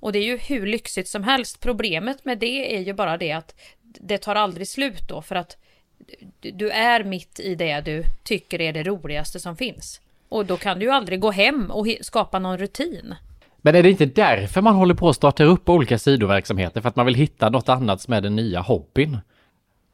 Och 0.02 0.12
det 0.12 0.18
är 0.18 0.24
ju 0.24 0.36
hur 0.36 0.66
lyxigt 0.66 1.08
som 1.08 1.24
helst. 1.24 1.60
Problemet 1.60 2.24
med 2.24 2.38
det 2.38 2.76
är 2.76 2.80
ju 2.80 2.92
bara 2.92 3.16
det 3.16 3.32
att 3.32 3.54
det 3.82 4.18
tar 4.18 4.34
aldrig 4.34 4.68
slut 4.68 5.08
då 5.08 5.22
för 5.22 5.34
att 5.34 5.56
du- 6.40 6.70
är 6.70 7.04
mitt 7.04 7.40
i 7.40 7.54
det 7.54 7.80
du 7.80 8.04
tycker 8.22 8.60
är 8.60 8.72
det 8.72 8.82
roligaste 8.82 9.40
som 9.40 9.56
finns. 9.56 10.00
Och 10.28 10.46
då 10.46 10.56
kan 10.56 10.78
du 10.78 10.84
ju 10.84 10.90
aldrig 10.92 11.20
gå 11.20 11.30
hem 11.30 11.70
och 11.70 11.86
skapa 12.00 12.38
någon 12.38 12.58
rutin. 12.58 13.14
Men 13.56 13.74
är 13.74 13.82
det 13.82 13.90
inte 13.90 14.06
därför 14.06 14.60
man 14.62 14.74
håller 14.74 14.94
på 14.94 15.08
att 15.08 15.16
starta 15.16 15.44
upp 15.44 15.68
olika 15.68 15.98
sidoverksamheter? 15.98 16.80
För 16.80 16.88
att 16.88 16.96
man 16.96 17.06
vill 17.06 17.14
hitta 17.14 17.48
något 17.48 17.68
annat 17.68 18.00
som 18.00 18.14
är 18.14 18.20
den 18.20 18.36
nya 18.36 18.60
hobbyn? 18.60 19.18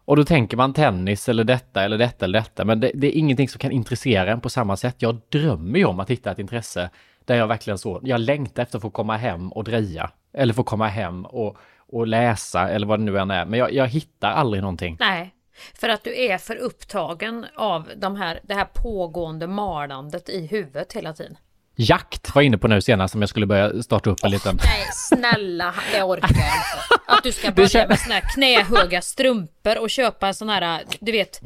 Och 0.04 0.16
då 0.16 0.24
tänker 0.24 0.56
man 0.56 0.74
tennis 0.74 1.28
eller 1.28 1.44
detta 1.44 1.84
eller 1.84 1.98
detta 1.98 2.24
eller 2.24 2.38
detta. 2.38 2.64
Men 2.64 2.80
det, 2.80 2.90
det 2.94 3.06
är 3.06 3.18
ingenting 3.18 3.48
som 3.48 3.58
kan 3.58 3.70
intressera 3.72 4.32
en 4.32 4.40
på 4.40 4.50
samma 4.50 4.76
sätt. 4.76 4.96
Jag 4.98 5.20
drömmer 5.28 5.78
ju 5.78 5.84
om 5.84 6.00
att 6.00 6.10
hitta 6.10 6.30
ett 6.30 6.38
intresse 6.38 6.90
där 7.28 7.36
jag 7.36 7.46
verkligen 7.46 7.78
så, 7.78 8.00
jag 8.02 8.20
längtar 8.20 8.62
efter 8.62 8.78
att 8.78 8.82
få 8.82 8.90
komma 8.90 9.16
hem 9.16 9.52
och 9.52 9.64
dreja. 9.64 10.10
Eller 10.32 10.54
få 10.54 10.62
komma 10.62 10.88
hem 10.88 11.24
och, 11.24 11.56
och 11.78 12.06
läsa 12.06 12.68
eller 12.68 12.86
vad 12.86 12.98
det 12.98 13.04
nu 13.04 13.18
än 13.18 13.30
är. 13.30 13.44
Men 13.44 13.58
jag, 13.58 13.72
jag 13.72 13.86
hittar 13.86 14.30
aldrig 14.30 14.62
någonting. 14.62 14.96
Nej, 15.00 15.34
för 15.74 15.88
att 15.88 16.04
du 16.04 16.24
är 16.24 16.38
för 16.38 16.56
upptagen 16.56 17.46
av 17.56 17.90
de 17.96 18.16
här, 18.16 18.40
det 18.42 18.54
här 18.54 18.68
pågående 18.74 19.46
malandet 19.46 20.28
i 20.28 20.46
huvudet 20.46 20.92
hela 20.92 21.12
tiden. 21.12 21.36
Jakt 21.80 22.34
var 22.34 22.42
jag 22.42 22.46
inne 22.46 22.58
på 22.58 22.68
nu 22.68 22.80
senast 22.80 23.14
om 23.14 23.22
jag 23.22 23.28
skulle 23.28 23.46
börja 23.46 23.82
starta 23.82 24.10
upp 24.10 24.24
en 24.24 24.30
liten... 24.30 24.60
Nej, 24.64 24.86
snälla, 24.92 25.74
det 25.92 26.02
orkar 26.02 26.28
jag 26.28 26.38
inte. 26.38 27.04
Att 27.06 27.22
du 27.22 27.32
ska 27.32 27.50
börja 27.50 27.88
med 27.88 27.98
såna 27.98 28.14
här 28.14 28.22
knähöga 28.34 29.02
strumpor 29.02 29.78
och 29.78 29.90
köpa 29.90 30.28
en 30.28 30.34
sån 30.34 30.48
här, 30.48 30.84
du 31.00 31.12
vet, 31.12 31.40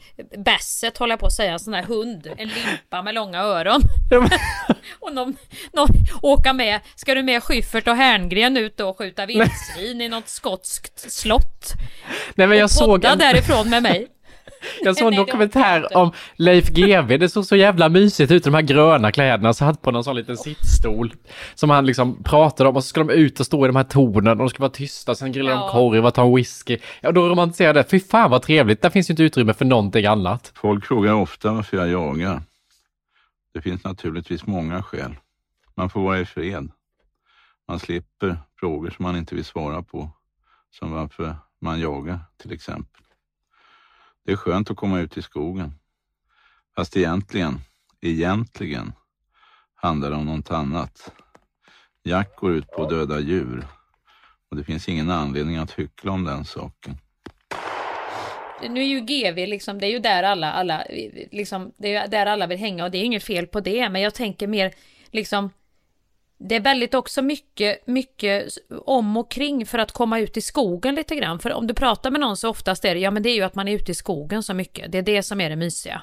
Basset 0.44 0.98
håller 0.98 1.12
jag 1.12 1.20
på 1.20 1.26
att 1.26 1.32
säga, 1.32 1.52
en 1.52 1.60
sån 1.60 1.74
här 1.74 1.82
hund. 1.82 2.26
En 2.36 2.48
limpa 2.48 3.02
med 3.02 3.14
långa 3.14 3.40
öron. 3.40 3.80
och 5.00 5.14
någon, 5.14 5.36
någon 5.72 5.88
åka 6.22 6.52
med, 6.52 6.80
ska 6.94 7.14
du 7.14 7.22
med 7.22 7.42
Schyffert 7.42 7.88
och 7.88 7.96
Herngren 7.96 8.56
ut 8.56 8.80
och 8.80 8.98
skjuta 8.98 9.26
vildsvin 9.26 10.00
i 10.00 10.08
något 10.08 10.28
skotskt 10.28 11.12
slott? 11.12 11.72
Nej 12.34 12.46
men 12.46 12.58
jag 12.58 12.64
och 12.64 12.70
såg 12.70 13.04
en... 13.04 13.18
därifrån 13.18 13.70
med 13.70 13.82
mig. 13.82 14.08
Jag 14.82 14.96
såg 14.96 15.08
en 15.12 15.16
dokumentär 15.18 15.96
om 15.96 16.12
Leif 16.36 16.68
GW. 16.68 17.16
Det 17.18 17.28
såg 17.28 17.44
så 17.46 17.56
jävla 17.56 17.88
mysigt 17.88 18.32
ut, 18.32 18.44
de 18.44 18.54
här 18.54 18.62
gröna 18.62 19.12
kläderna. 19.12 19.52
Så 19.54 19.64
hade 19.64 19.78
på 19.78 19.90
någon 19.90 20.04
sån 20.04 20.16
liten 20.16 20.36
sittstol. 20.36 21.14
Som 21.54 21.70
han 21.70 21.86
liksom 21.86 22.22
pratade 22.22 22.68
om 22.70 22.76
och 22.76 22.84
så 22.84 22.88
skulle 22.88 23.06
de 23.06 23.12
ut 23.14 23.40
och 23.40 23.46
stå 23.46 23.64
i 23.64 23.68
de 23.68 23.76
här 23.76 23.84
tornen 23.84 24.30
och 24.32 24.36
de 24.36 24.48
skulle 24.48 24.62
vara 24.62 24.72
tysta. 24.72 25.14
Sen 25.14 25.32
grillade 25.32 25.56
de 25.56 25.60
Ja. 25.60 25.68
korv 25.72 26.06
och 26.06 26.14
ta 26.14 26.24
en 26.26 26.34
whisky. 26.36 26.78
Ja, 27.00 27.12
då 27.12 27.28
romantiserade 27.28 27.78
jag 27.78 27.86
det. 27.86 27.90
Fy 27.90 28.00
fan 28.00 28.30
vad 28.30 28.42
trevligt. 28.42 28.82
Där 28.82 28.90
finns 28.90 29.10
ju 29.10 29.12
inte 29.12 29.22
utrymme 29.22 29.52
för 29.54 29.64
någonting 29.64 30.06
annat. 30.06 30.52
Folk 30.56 30.86
frågar 30.86 31.12
ofta 31.12 31.52
varför 31.52 31.76
jag 31.76 31.88
jagar. 31.90 32.42
Det 33.54 33.60
finns 33.60 33.84
naturligtvis 33.84 34.46
många 34.46 34.82
skäl. 34.82 35.14
Man 35.74 35.90
får 35.90 36.00
vara 36.02 36.20
i 36.20 36.24
fred. 36.24 36.68
Man 37.68 37.78
slipper 37.78 38.36
frågor 38.60 38.90
som 38.90 39.02
man 39.02 39.16
inte 39.16 39.34
vill 39.34 39.44
svara 39.44 39.82
på, 39.82 40.10
som 40.70 40.90
varför 40.92 41.34
man 41.60 41.80
jagar 41.80 42.18
till 42.42 42.52
exempel. 42.52 43.01
Det 44.24 44.32
är 44.32 44.36
skönt 44.36 44.70
att 44.70 44.76
komma 44.76 45.00
ut 45.00 45.16
i 45.16 45.22
skogen. 45.22 45.72
Fast 46.76 46.96
egentligen, 46.96 47.60
egentligen 48.00 48.92
handlar 49.74 50.10
det 50.10 50.16
om 50.16 50.26
något 50.26 50.50
annat. 50.50 51.12
Jack 52.04 52.36
går 52.36 52.52
ut 52.52 52.70
på 52.70 52.82
att 52.82 52.90
döda 52.90 53.20
djur 53.20 53.66
och 54.50 54.56
det 54.56 54.64
finns 54.64 54.88
ingen 54.88 55.10
anledning 55.10 55.56
att 55.56 55.70
hyckla 55.70 56.12
om 56.12 56.24
den 56.24 56.44
saken. 56.44 56.96
Nu 58.70 58.80
är 58.80 58.86
ju 58.86 59.00
GV 59.00 59.36
liksom, 59.36 59.78
det 59.78 59.86
är 59.86 59.90
ju 59.90 59.98
där 59.98 60.22
alla, 60.22 60.52
alla, 60.52 60.84
liksom, 61.30 61.72
det 61.76 61.94
är 61.94 62.08
där 62.08 62.26
alla 62.26 62.46
vill 62.46 62.58
hänga 62.58 62.84
och 62.84 62.90
det 62.90 62.98
är 62.98 63.04
inget 63.04 63.24
fel 63.24 63.46
på 63.46 63.60
det, 63.60 63.88
men 63.88 64.02
jag 64.02 64.14
tänker 64.14 64.46
mer 64.46 64.74
liksom 65.10 65.50
det 66.48 66.54
är 66.54 66.60
väldigt 66.60 66.94
också 66.94 67.22
mycket, 67.22 67.86
mycket 67.86 68.48
om 68.84 69.16
och 69.16 69.30
kring 69.30 69.66
för 69.66 69.78
att 69.78 69.92
komma 69.92 70.18
ut 70.18 70.36
i 70.36 70.40
skogen 70.40 70.94
lite 70.94 71.16
grann. 71.16 71.38
För 71.38 71.52
om 71.52 71.66
du 71.66 71.74
pratar 71.74 72.10
med 72.10 72.20
någon 72.20 72.36
så 72.36 72.48
oftast 72.48 72.84
är 72.84 72.94
det, 72.94 73.00
ja 73.00 73.10
men 73.10 73.22
det 73.22 73.30
är 73.30 73.34
ju 73.34 73.42
att 73.42 73.54
man 73.54 73.68
är 73.68 73.72
ute 73.72 73.92
i 73.92 73.94
skogen 73.94 74.42
så 74.42 74.54
mycket. 74.54 74.92
Det 74.92 74.98
är 74.98 75.02
det 75.02 75.22
som 75.22 75.40
är 75.40 75.50
det 75.50 75.56
mysiga. 75.56 76.02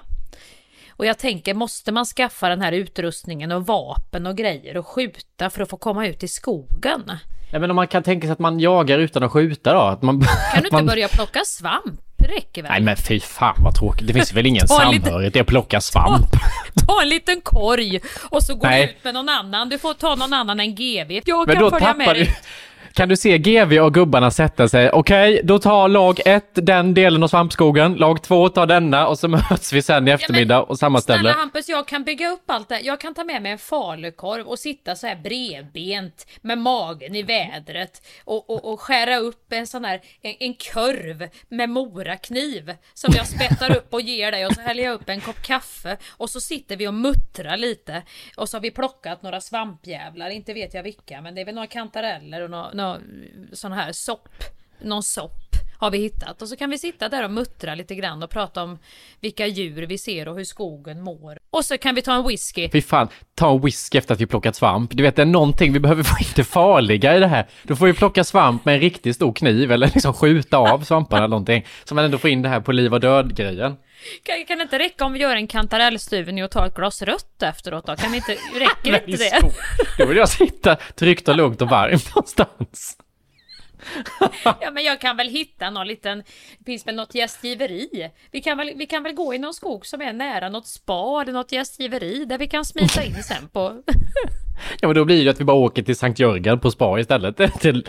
Och 0.90 1.06
jag 1.06 1.18
tänker, 1.18 1.54
måste 1.54 1.92
man 1.92 2.06
skaffa 2.06 2.50
den 2.50 2.62
här 2.62 2.72
utrustningen 2.72 3.52
och 3.52 3.66
vapen 3.66 4.26
och 4.26 4.38
grejer 4.38 4.78
och 4.78 4.88
skjuta 4.88 5.50
för 5.50 5.62
att 5.62 5.70
få 5.70 5.78
komma 5.78 6.08
ut 6.08 6.24
i 6.24 6.28
skogen? 6.28 7.12
Ja, 7.52 7.60
men 7.60 7.70
om 7.70 7.76
man 7.76 7.88
kan 7.88 8.04
tänka 8.04 8.28
sig 8.28 8.32
att 8.32 8.40
man 8.40 8.60
jagar 8.60 9.00
utan 9.00 9.24
att 9.24 9.32
skjuta 9.32 9.74
då? 9.74 9.80
Att 9.80 10.02
man, 10.02 10.22
kan 10.54 10.62
du 10.62 10.68
inte 10.68 10.76
man... 10.76 10.86
börja 10.86 11.08
plocka 11.08 11.42
svamp? 11.46 12.09
Räcker 12.36 12.62
väl? 12.62 12.72
Nej 12.72 12.82
men 12.82 12.98
fy 12.98 13.20
fan 13.20 13.56
vad 13.60 13.76
tråkigt. 13.76 14.08
Det 14.08 14.14
finns 14.14 14.34
väl 14.34 14.46
ingen 14.46 14.68
samhörighet 14.68 15.36
i 15.36 15.40
att 15.40 15.48
plocka 15.48 15.82
svamp? 15.82 16.32
Ta, 16.32 16.86
ta, 16.86 17.02
en 17.02 17.10
liten 17.10 17.42
korg 17.42 18.00
och 18.22 18.44
så 18.44 18.56
går 18.56 18.70
du 18.70 18.84
ut 18.84 19.04
med 19.04 19.14
någon 19.14 19.30
annan. 19.30 19.70
Du 19.70 19.80
får 19.80 19.94
ta 19.94 20.16
någon 20.16 20.34
annan 20.34 20.60
än 20.60 20.76
GV. 20.76 21.22
Jag 21.26 21.48
men 21.48 21.56
kan 21.58 21.70
följa 21.70 21.94
med 21.94 22.16
dig. 22.16 22.26
Du... 22.26 22.32
Kan 23.00 23.10
du 23.10 23.18
se 23.18 23.38
GV 23.38 23.80
och 23.80 23.94
gubbarna 23.94 24.32
sätta 24.32 24.68
sig? 24.68 24.90
Okej, 24.92 25.34
okay, 25.34 25.42
då 25.44 25.60
tar 25.60 25.88
lag 25.88 26.20
ett 26.26 26.50
den 26.54 26.94
delen 26.94 27.24
av 27.24 27.28
svampskogen, 27.28 27.94
lag 27.94 28.22
två 28.24 28.50
tar 28.50 28.66
denna 28.68 29.08
och 29.08 29.20
så 29.20 29.28
möts 29.50 29.74
vi 29.74 29.82
sen 29.82 30.08
i 30.08 30.12
eftermiddag 30.12 30.56
ja, 30.56 30.62
och 30.62 30.80
sammanställer. 30.80 31.20
Snälla 31.20 31.38
Hampus, 31.38 31.70
jag 31.70 31.88
kan 31.88 32.04
bygga 32.04 32.30
upp 32.30 32.44
allt 32.52 32.70
det. 32.70 32.80
Jag 32.80 33.00
kan 33.00 33.14
ta 33.14 33.24
med 33.24 33.42
mig 33.42 33.52
en 33.52 33.58
falukorv 33.58 34.48
och 34.48 34.60
sitta 34.60 34.96
så 34.96 35.08
här 35.08 35.16
bredbent 35.16 36.28
med 36.42 36.58
magen 36.58 37.16
i 37.16 37.24
vädret 37.24 38.08
och, 38.26 38.50
och, 38.50 38.74
och 38.74 38.82
skära 38.82 39.18
upp 39.18 39.54
en 39.54 39.68
sån 39.68 39.86
här, 39.86 40.02
en, 40.22 40.36
en 40.40 40.54
kurv 40.54 41.30
med 41.50 41.70
morakniv 41.70 42.74
som 42.94 43.14
jag 43.16 43.28
spettar 43.28 43.78
upp 43.78 43.94
och 43.94 44.02
ger 44.02 44.32
dig 44.32 44.46
och 44.46 44.54
så 44.54 44.62
häller 44.62 44.84
jag 44.84 44.94
upp 44.94 45.10
en 45.10 45.22
kopp 45.22 45.42
kaffe 45.42 45.98
och 46.10 46.30
så 46.30 46.42
sitter 46.42 46.78
vi 46.78 46.88
och 46.88 46.94
muttrar 46.94 47.58
lite 47.58 48.02
och 48.38 48.50
så 48.50 48.58
har 48.58 48.62
vi 48.62 48.72
plockat 48.72 49.22
några 49.22 49.42
svampjävlar, 49.42 50.30
inte 50.30 50.54
vet 50.54 50.74
jag 50.74 50.84
vilka, 50.84 51.22
men 51.22 51.36
det 51.36 51.42
är 51.42 51.46
väl 51.46 51.56
några 51.56 51.68
kantareller 51.68 52.42
och 52.42 52.50
några 52.50 52.89
sån 53.54 53.72
här 53.72 53.92
sopp, 53.92 54.30
någon 54.82 55.04
sopp 55.04 55.49
har 55.80 55.92
vi 55.92 55.98
hittat. 55.98 56.42
Och 56.42 56.48
så 56.48 56.56
kan 56.56 56.70
vi 56.70 56.78
sitta 56.78 57.10
där 57.10 57.24
och 57.24 57.32
muttra 57.32 57.76
lite 57.76 57.96
grann 57.96 58.24
och 58.24 58.30
prata 58.30 58.64
om 58.64 58.80
vilka 59.22 59.48
djur 59.48 59.86
vi 59.86 59.98
ser 59.98 60.28
och 60.28 60.36
hur 60.36 60.44
skogen 60.44 61.02
mår. 61.02 61.38
Och 61.50 61.66
så 61.66 61.78
kan 61.78 61.96
vi 61.96 62.02
ta 62.02 62.14
en 62.14 62.28
whisky. 62.28 62.70
Fy 62.72 62.82
fan, 62.82 63.08
ta 63.36 63.52
en 63.52 63.62
whisky 63.62 63.98
efter 63.98 64.14
att 64.14 64.22
vi 64.22 64.26
plockat 64.26 64.56
svamp. 64.56 64.92
Du 64.94 65.04
vet, 65.04 65.16
det 65.16 65.22
är 65.22 65.26
någonting 65.26 65.74
vi 65.74 65.80
behöver 65.80 66.04
få 66.04 66.20
in 66.20 66.30
det 66.36 66.44
farliga 66.44 67.16
i 67.16 67.20
det 67.20 67.28
här. 67.28 67.48
Då 67.64 67.76
får 67.76 67.86
vi 67.86 67.94
plocka 67.94 68.24
svamp 68.24 68.66
med 68.66 68.76
en 68.76 68.82
riktigt 68.82 69.16
stor 69.16 69.34
kniv 69.34 69.72
eller 69.72 69.88
liksom 69.88 70.14
skjuta 70.14 70.58
av 70.58 70.80
svamparna 70.80 71.18
eller 71.24 71.30
någonting. 71.30 71.66
Så 71.84 71.96
man 71.96 72.06
ändå 72.06 72.18
får 72.18 72.30
in 72.30 72.42
det 72.42 72.50
här 72.50 72.60
på 72.60 72.72
liv 72.72 72.94
och 72.94 73.00
död-grejen. 73.00 73.76
Kan, 74.24 74.46
kan 74.46 74.58
det 74.58 74.62
inte 74.62 74.80
räcka 74.80 75.06
om 75.06 75.14
vi 75.14 75.20
gör 75.20 75.36
en 75.36 75.48
kantarellstuvning 75.48 76.44
och 76.44 76.52
tar 76.52 76.66
ett 76.66 76.76
glas 76.76 77.02
rött 77.02 77.44
efteråt 77.44 77.86
då? 77.86 77.96
Kan 77.96 78.12
vi 78.12 78.18
inte, 78.18 78.32
räcker 78.60 78.94
inte 79.08 79.24
det? 79.24 79.42
Då 79.98 80.06
vill 80.06 80.18
jag 80.18 80.30
sitta 80.30 80.76
tryggt 80.76 81.28
och 81.28 81.36
lugnt 81.36 81.62
och 81.62 81.70
varmt 81.70 82.10
någonstans. 82.16 82.98
ja 84.44 84.72
men 84.72 84.84
jag 84.84 85.02
kan 85.02 85.18
väl 85.18 85.28
hitta 85.28 85.70
någon 85.70 85.88
liten, 85.88 86.24
det 86.58 86.66
finns 86.66 86.88
väl 86.88 86.96
något 86.96 87.16
gästgiveri? 87.16 88.12
Vi 88.32 88.42
kan 88.42 88.58
väl, 88.58 88.74
vi 88.76 88.86
kan 88.86 89.04
väl 89.04 89.14
gå 89.14 89.34
i 89.34 89.38
någon 89.38 89.54
skog 89.54 89.86
som 89.86 90.02
är 90.02 90.14
nära 90.14 90.50
något 90.50 90.68
spa 90.68 91.22
eller 91.22 91.34
något 91.34 91.52
gästgiveri 91.52 92.26
där 92.26 92.38
vi 92.38 92.48
kan 92.48 92.66
smita 92.66 93.04
in 93.04 93.24
sen 93.24 93.48
på. 93.48 93.60
ja 94.82 94.88
men 94.88 94.96
då 94.96 95.06
blir 95.06 95.26
det 95.26 95.32
att 95.32 95.40
vi 95.40 95.44
bara 95.44 95.58
åker 95.58 95.84
till 95.84 95.96
Sankt 95.96 96.20
Jörgen 96.20 96.60
på 96.60 96.72
spa 96.72 97.00
istället. 97.00 97.38
Till, 97.60 97.88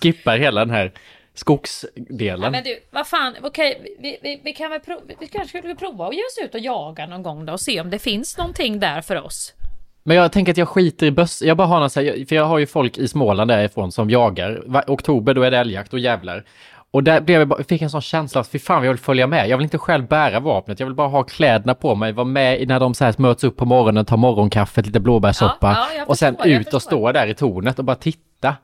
skippar 0.00 0.36
hela 0.36 0.60
den 0.60 0.74
här 0.74 0.92
skogsdelen. 1.34 2.42
Ja, 2.42 2.50
men 2.50 2.64
du, 2.64 2.80
vad 2.90 3.06
fan, 3.06 3.36
okej, 3.42 3.96
vi, 3.98 4.18
vi, 4.22 4.40
vi 4.44 4.52
kan 4.52 4.70
väl 4.70 4.80
prova, 4.80 5.00
vi 5.20 5.26
kanske 5.26 5.58
skulle 5.58 5.74
prova 5.74 6.06
att 6.06 6.14
ge 6.14 6.20
oss 6.20 6.38
ut 6.44 6.54
och 6.54 6.60
jaga 6.60 7.06
någon 7.06 7.22
gång 7.22 7.46
då 7.46 7.52
och 7.52 7.60
se 7.60 7.80
om 7.80 7.90
det 7.90 7.98
finns 7.98 8.38
någonting 8.38 8.80
där 8.80 9.00
för 9.00 9.22
oss. 9.22 9.54
Men 10.02 10.16
jag 10.16 10.32
tänker 10.32 10.52
att 10.52 10.58
jag 10.58 10.68
skiter 10.68 11.06
i 11.06 11.10
böss. 11.10 11.42
Jag 11.42 11.56
bara 11.56 11.66
har 11.66 11.80
någon 11.80 11.90
så 11.90 12.00
här, 12.00 12.26
för 12.28 12.36
jag 12.36 12.44
har 12.44 12.58
ju 12.58 12.66
folk 12.66 12.98
i 12.98 13.08
Småland 13.08 13.50
därifrån 13.50 13.92
som 13.92 14.10
jagar. 14.10 14.62
Oktober 14.86 15.34
då 15.34 15.42
är 15.42 15.50
det 15.50 15.58
älgjakt 15.58 15.92
och 15.92 15.98
jävlar. 15.98 16.44
Och 16.90 17.02
där 17.02 17.20
blev 17.20 17.38
jag 17.38 17.48
bara, 17.48 17.64
fick 17.64 17.82
en 17.82 17.90
sån 17.90 18.00
känsla 18.00 18.40
att 18.40 18.48
fy 18.48 18.58
fan 18.58 18.84
jag 18.84 18.90
vill 18.90 18.98
följa 18.98 19.26
med. 19.26 19.48
Jag 19.48 19.56
vill 19.56 19.64
inte 19.64 19.78
själv 19.78 20.08
bära 20.08 20.40
vapnet. 20.40 20.80
Jag 20.80 20.86
vill 20.86 20.94
bara 20.94 21.08
ha 21.08 21.22
kläderna 21.22 21.74
på 21.74 21.94
mig, 21.94 22.12
vara 22.12 22.24
med 22.24 22.68
när 22.68 22.80
de 22.80 22.94
så 22.94 23.04
här 23.04 23.14
möts 23.18 23.44
upp 23.44 23.56
på 23.56 23.64
morgonen, 23.64 24.04
tar 24.04 24.16
morgonkaffet, 24.16 24.86
lite 24.86 25.00
blåbärssoppa. 25.00 25.72
Ja, 25.72 25.88
ja, 25.98 26.04
och 26.04 26.18
sen 26.18 26.36
ut 26.44 26.74
och 26.74 26.82
stå 26.82 27.12
där 27.12 27.26
i 27.26 27.34
tornet 27.34 27.78
och 27.78 27.84
bara 27.84 27.96
titta. 27.96 28.56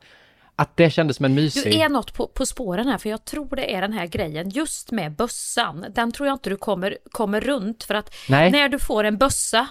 Att 0.57 0.77
det 0.77 0.91
kändes 0.91 1.17
som 1.17 1.25
en 1.25 1.35
mysig... 1.35 1.73
Du 1.73 1.79
är 1.79 1.89
något 1.89 2.15
på, 2.15 2.27
på 2.27 2.47
spåren 2.47 2.89
här 2.89 2.99
för 2.99 3.11
jag 3.11 3.25
tror 3.25 3.57
det 3.57 3.75
är 3.75 3.81
den 3.81 3.93
här 3.93 4.07
grejen 4.07 4.51
just 4.51 4.91
med 4.91 5.13
bössan. 5.13 5.85
Den 5.95 6.13
tror 6.13 6.27
jag 6.27 6.35
inte 6.35 6.51
du 6.51 6.57
kommer, 6.57 6.99
kommer 7.11 7.41
runt 7.41 7.85
för 7.85 7.95
att 7.95 8.15
Nej. 8.29 8.51
när 8.51 8.69
du 8.69 8.79
får 8.79 9.05
en 9.05 9.19
bössa 9.19 9.67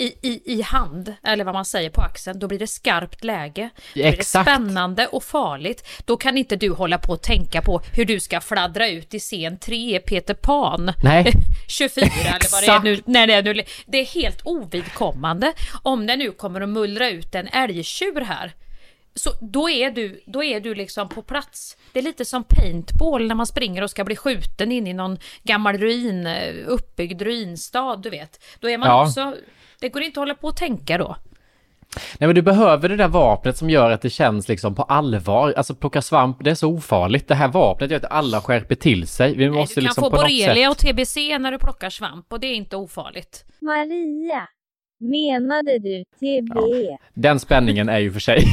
i, 0.00 0.14
i, 0.22 0.52
i 0.58 0.62
hand, 0.62 1.14
eller 1.22 1.44
vad 1.44 1.54
man 1.54 1.64
säger 1.64 1.90
på 1.90 2.00
axeln, 2.00 2.38
då 2.38 2.48
blir 2.48 2.58
det 2.58 2.66
skarpt 2.66 3.24
läge. 3.24 3.70
Då 3.94 4.00
blir 4.00 4.16
det 4.16 4.24
spännande 4.24 5.06
och 5.06 5.24
farligt. 5.24 5.88
Då 6.04 6.16
kan 6.16 6.38
inte 6.38 6.56
du 6.56 6.70
hålla 6.70 6.98
på 6.98 7.12
och 7.12 7.22
tänka 7.22 7.62
på 7.62 7.80
hur 7.92 8.04
du 8.04 8.20
ska 8.20 8.40
fladdra 8.40 8.88
ut 8.88 9.14
i 9.14 9.18
scen 9.18 9.58
3 9.58 10.00
Peter 10.00 10.34
Pan. 10.34 10.92
Nej. 11.02 11.32
24 11.68 12.06
eller 12.06 12.52
vad 12.52 12.62
det 12.62 12.88
är 12.88 12.94
nu. 12.94 13.02
Nej, 13.06 13.32
är 13.32 13.42
nu. 13.42 13.62
det 13.86 13.98
är 13.98 14.04
helt 14.04 14.40
ovidkommande. 14.44 15.52
Om 15.82 16.06
det 16.06 16.16
nu 16.16 16.32
kommer 16.32 16.60
att 16.60 16.68
mullra 16.68 17.10
ut 17.10 17.34
en 17.34 17.48
älgtjur 17.48 18.20
här. 18.20 18.52
Så 19.14 19.30
då 19.40 19.70
är, 19.70 19.90
du, 19.90 20.22
då 20.26 20.44
är 20.44 20.60
du 20.60 20.74
liksom 20.74 21.08
på 21.08 21.22
plats. 21.22 21.76
Det 21.92 21.98
är 21.98 22.02
lite 22.02 22.24
som 22.24 22.44
paintball 22.44 23.28
när 23.28 23.34
man 23.34 23.46
springer 23.46 23.82
och 23.82 23.90
ska 23.90 24.04
bli 24.04 24.16
skjuten 24.16 24.72
in 24.72 24.86
i 24.86 24.92
någon 24.92 25.18
gammal 25.42 25.78
ruin, 25.78 26.26
eh, 26.26 26.54
uppbyggd 26.66 27.22
ruinstad, 27.22 27.96
du 27.96 28.10
vet. 28.10 28.44
Då 28.60 28.70
är 28.70 28.78
man 28.78 28.88
ja. 28.88 29.06
också 29.06 29.36
det 29.80 29.88
går 29.88 30.02
inte 30.02 30.20
att 30.20 30.22
hålla 30.22 30.34
på 30.34 30.48
och 30.48 30.56
tänka 30.56 30.98
då. 30.98 31.16
Nej 32.18 32.28
men 32.28 32.34
du 32.34 32.42
behöver 32.42 32.88
det 32.88 32.96
där 32.96 33.08
vapnet 33.08 33.56
som 33.56 33.70
gör 33.70 33.90
att 33.90 34.02
det 34.02 34.10
känns 34.10 34.48
liksom 34.48 34.74
på 34.74 34.82
allvar. 34.82 35.54
Alltså 35.56 35.74
plocka 35.74 36.02
svamp, 36.02 36.36
det 36.44 36.50
är 36.50 36.54
så 36.54 36.68
ofarligt. 36.68 37.28
Det 37.28 37.34
här 37.34 37.48
vapnet 37.48 37.90
gör 37.90 37.98
att 37.98 38.10
alla 38.10 38.40
skärper 38.40 38.74
till 38.74 39.06
sig. 39.08 39.36
Vi 39.36 39.50
måste 39.50 39.74
du 39.74 39.80
kan 39.80 39.84
liksom 39.84 40.04
få 40.04 40.10
borrelia 40.10 40.70
och 40.70 40.78
TBC 40.78 41.16
när 41.16 41.52
du 41.52 41.58
plockar 41.58 41.90
svamp 41.90 42.32
och 42.32 42.40
det 42.40 42.46
är 42.46 42.54
inte 42.54 42.76
ofarligt. 42.76 43.44
Maria, 43.60 44.48
menade 45.00 45.78
du 45.78 46.04
TB? 46.04 46.54
Ja, 46.54 46.98
den 47.14 47.40
spänningen 47.40 47.88
är 47.88 47.98
ju 47.98 48.12
för 48.12 48.20
sig 48.20 48.36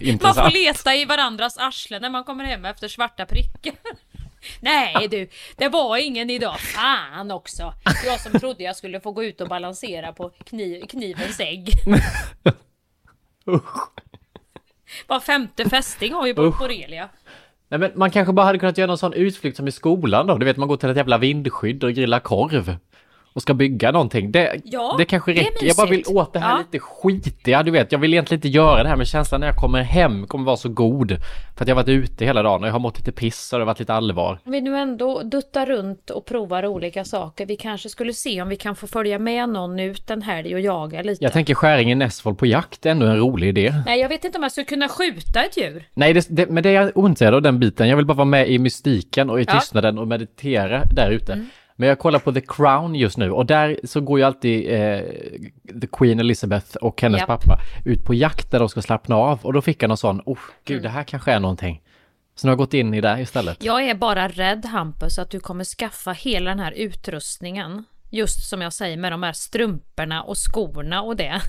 intressant. 0.00 0.36
Man 0.36 0.50
får 0.50 0.58
leta 0.58 0.94
i 0.94 1.04
varandras 1.04 1.58
arslen 1.58 2.02
när 2.02 2.10
man 2.10 2.24
kommer 2.24 2.44
hem 2.44 2.64
efter 2.64 2.88
svarta 2.88 3.26
prickar. 3.26 3.74
Nej 4.60 5.08
du, 5.10 5.28
det 5.56 5.68
var 5.68 5.96
ingen 5.96 6.30
idag. 6.30 6.60
Fan 6.60 7.30
också. 7.30 7.74
Jag 8.06 8.20
som 8.20 8.40
trodde 8.40 8.62
jag 8.64 8.76
skulle 8.76 9.00
få 9.00 9.12
gå 9.12 9.24
ut 9.24 9.40
och 9.40 9.48
balansera 9.48 10.12
på 10.12 10.30
kniv, 10.30 10.86
knivens 10.86 11.40
ägg. 11.40 11.70
Usch. 13.48 13.88
Var 15.06 15.20
femte 15.20 15.70
fästing 15.70 16.12
har 16.12 16.26
ju 16.26 16.34
på 16.34 16.50
borrelia. 16.50 17.08
Nej 17.68 17.80
men 17.80 17.92
man 17.94 18.10
kanske 18.10 18.32
bara 18.32 18.46
hade 18.46 18.58
kunnat 18.58 18.78
göra 18.78 18.86
någon 18.86 18.98
sån 18.98 19.12
utflykt 19.12 19.56
som 19.56 19.68
i 19.68 19.72
skolan 19.72 20.26
då. 20.26 20.38
Du 20.38 20.46
vet 20.46 20.56
man 20.56 20.68
går 20.68 20.76
till 20.76 20.88
ett 20.88 20.96
jävla 20.96 21.18
vindskydd 21.18 21.84
och 21.84 21.92
grillar 21.92 22.20
korv 22.20 22.76
och 23.32 23.42
ska 23.42 23.54
bygga 23.54 23.90
någonting. 23.90 24.32
Det, 24.32 24.60
ja, 24.64 24.94
det 24.98 25.04
kanske 25.04 25.30
räcker. 25.30 25.60
Det 25.60 25.66
jag 25.66 25.76
bara 25.76 25.90
vill 25.90 26.04
åt 26.06 26.32
det 26.32 26.38
här 26.38 26.50
ja. 26.50 26.58
lite 26.58 26.78
skitiga, 26.78 27.62
du 27.62 27.70
vet. 27.70 27.92
Jag 27.92 27.98
vill 27.98 28.12
egentligen 28.12 28.38
inte 28.38 28.48
göra 28.48 28.82
det 28.82 28.88
här 28.88 28.96
men 28.96 29.06
känslan 29.06 29.40
när 29.40 29.46
jag 29.46 29.56
kommer 29.56 29.82
hem 29.82 30.26
kommer 30.26 30.44
vara 30.44 30.56
så 30.56 30.68
god. 30.68 31.16
För 31.56 31.64
att 31.64 31.68
jag 31.68 31.74
har 31.74 31.82
varit 31.82 31.88
ute 31.88 32.24
hela 32.24 32.42
dagen 32.42 32.62
och 32.62 32.68
jag 32.68 32.72
har 32.72 32.80
mått 32.80 32.98
lite 32.98 33.12
piss 33.12 33.52
och 33.52 33.58
det 33.58 33.62
har 33.62 33.66
varit 33.66 33.78
lite 33.78 33.94
allvar. 33.94 34.38
Om 34.44 34.52
vi 34.52 34.60
nu 34.60 34.76
ändå 34.76 35.22
duttar 35.22 35.66
runt 35.66 36.10
och 36.10 36.26
provar 36.26 36.66
olika 36.66 37.04
saker. 37.04 37.46
Vi 37.46 37.56
kanske 37.56 37.88
skulle 37.88 38.12
se 38.12 38.42
om 38.42 38.48
vi 38.48 38.56
kan 38.56 38.76
få 38.76 38.86
följa 38.86 39.18
med 39.18 39.48
någon 39.48 39.80
ut 39.80 40.10
en 40.10 40.22
helg 40.22 40.54
och 40.54 40.60
jaga 40.60 41.02
lite. 41.02 41.24
Jag 41.24 41.32
tänker 41.32 41.54
skäringen 41.54 41.98
Näsvold 41.98 42.38
på 42.38 42.46
jakt 42.46 42.86
är 42.86 42.90
ändå 42.90 43.06
en 43.06 43.16
rolig 43.16 43.48
idé. 43.48 43.74
Nej, 43.86 44.00
jag 44.00 44.08
vet 44.08 44.24
inte 44.24 44.38
om 44.38 44.42
jag 44.42 44.52
skulle 44.52 44.64
kunna 44.64 44.88
skjuta 44.88 45.44
ett 45.44 45.56
djur. 45.56 45.84
Nej, 45.94 46.12
det, 46.12 46.26
det, 46.28 46.50
men 46.50 46.62
det 46.62 46.68
är 46.68 46.72
jag 46.72 46.92
ointresserad 46.94 47.34
av 47.34 47.42
den 47.42 47.58
biten. 47.58 47.88
Jag 47.88 47.96
vill 47.96 48.06
bara 48.06 48.14
vara 48.14 48.24
med 48.24 48.50
i 48.50 48.58
mystiken 48.58 49.30
och 49.30 49.40
i 49.40 49.44
tystnaden 49.44 49.96
ja. 49.96 50.02
och 50.02 50.08
meditera 50.08 50.84
där 50.84 51.10
ute. 51.10 51.32
Mm. 51.32 51.48
Men 51.76 51.88
jag 51.88 51.98
kollar 51.98 52.18
på 52.18 52.32
The 52.32 52.40
Crown 52.40 52.94
just 52.94 53.18
nu 53.18 53.30
och 53.30 53.46
där 53.46 53.80
så 53.84 54.00
går 54.00 54.18
ju 54.18 54.24
alltid 54.24 54.72
eh, 54.72 55.00
The 55.80 55.86
Queen 55.92 56.20
Elizabeth 56.20 56.76
och 56.76 57.02
hennes 57.02 57.20
yep. 57.20 57.26
pappa 57.26 57.60
ut 57.84 58.04
på 58.04 58.14
jakt 58.14 58.50
där 58.50 58.58
de 58.58 58.68
ska 58.68 58.82
slappna 58.82 59.16
av 59.16 59.38
och 59.42 59.52
då 59.52 59.62
fick 59.62 59.82
jag 59.82 59.88
någon 59.88 59.96
sån, 59.96 60.22
oh 60.24 60.38
gud 60.64 60.76
mm. 60.76 60.82
det 60.82 60.88
här 60.88 61.04
kanske 61.04 61.32
är 61.32 61.40
någonting. 61.40 61.82
Så 62.34 62.46
nu 62.46 62.50
har 62.50 62.52
jag 62.52 62.58
gått 62.58 62.74
in 62.74 62.94
i 62.94 63.00
det 63.00 63.20
istället. 63.20 63.64
Jag 63.64 63.88
är 63.88 63.94
bara 63.94 64.28
rädd 64.28 64.66
Hampus 64.66 65.18
att 65.18 65.30
du 65.30 65.40
kommer 65.40 65.64
skaffa 65.64 66.12
hela 66.12 66.50
den 66.50 66.58
här 66.58 66.72
utrustningen 66.72 67.84
Just 68.14 68.48
som 68.48 68.62
jag 68.62 68.72
säger 68.72 68.96
med 68.96 69.12
de 69.12 69.22
här 69.22 69.32
strumporna 69.32 70.22
och 70.22 70.36
skorna 70.38 71.02
och 71.02 71.16
det. 71.16 71.40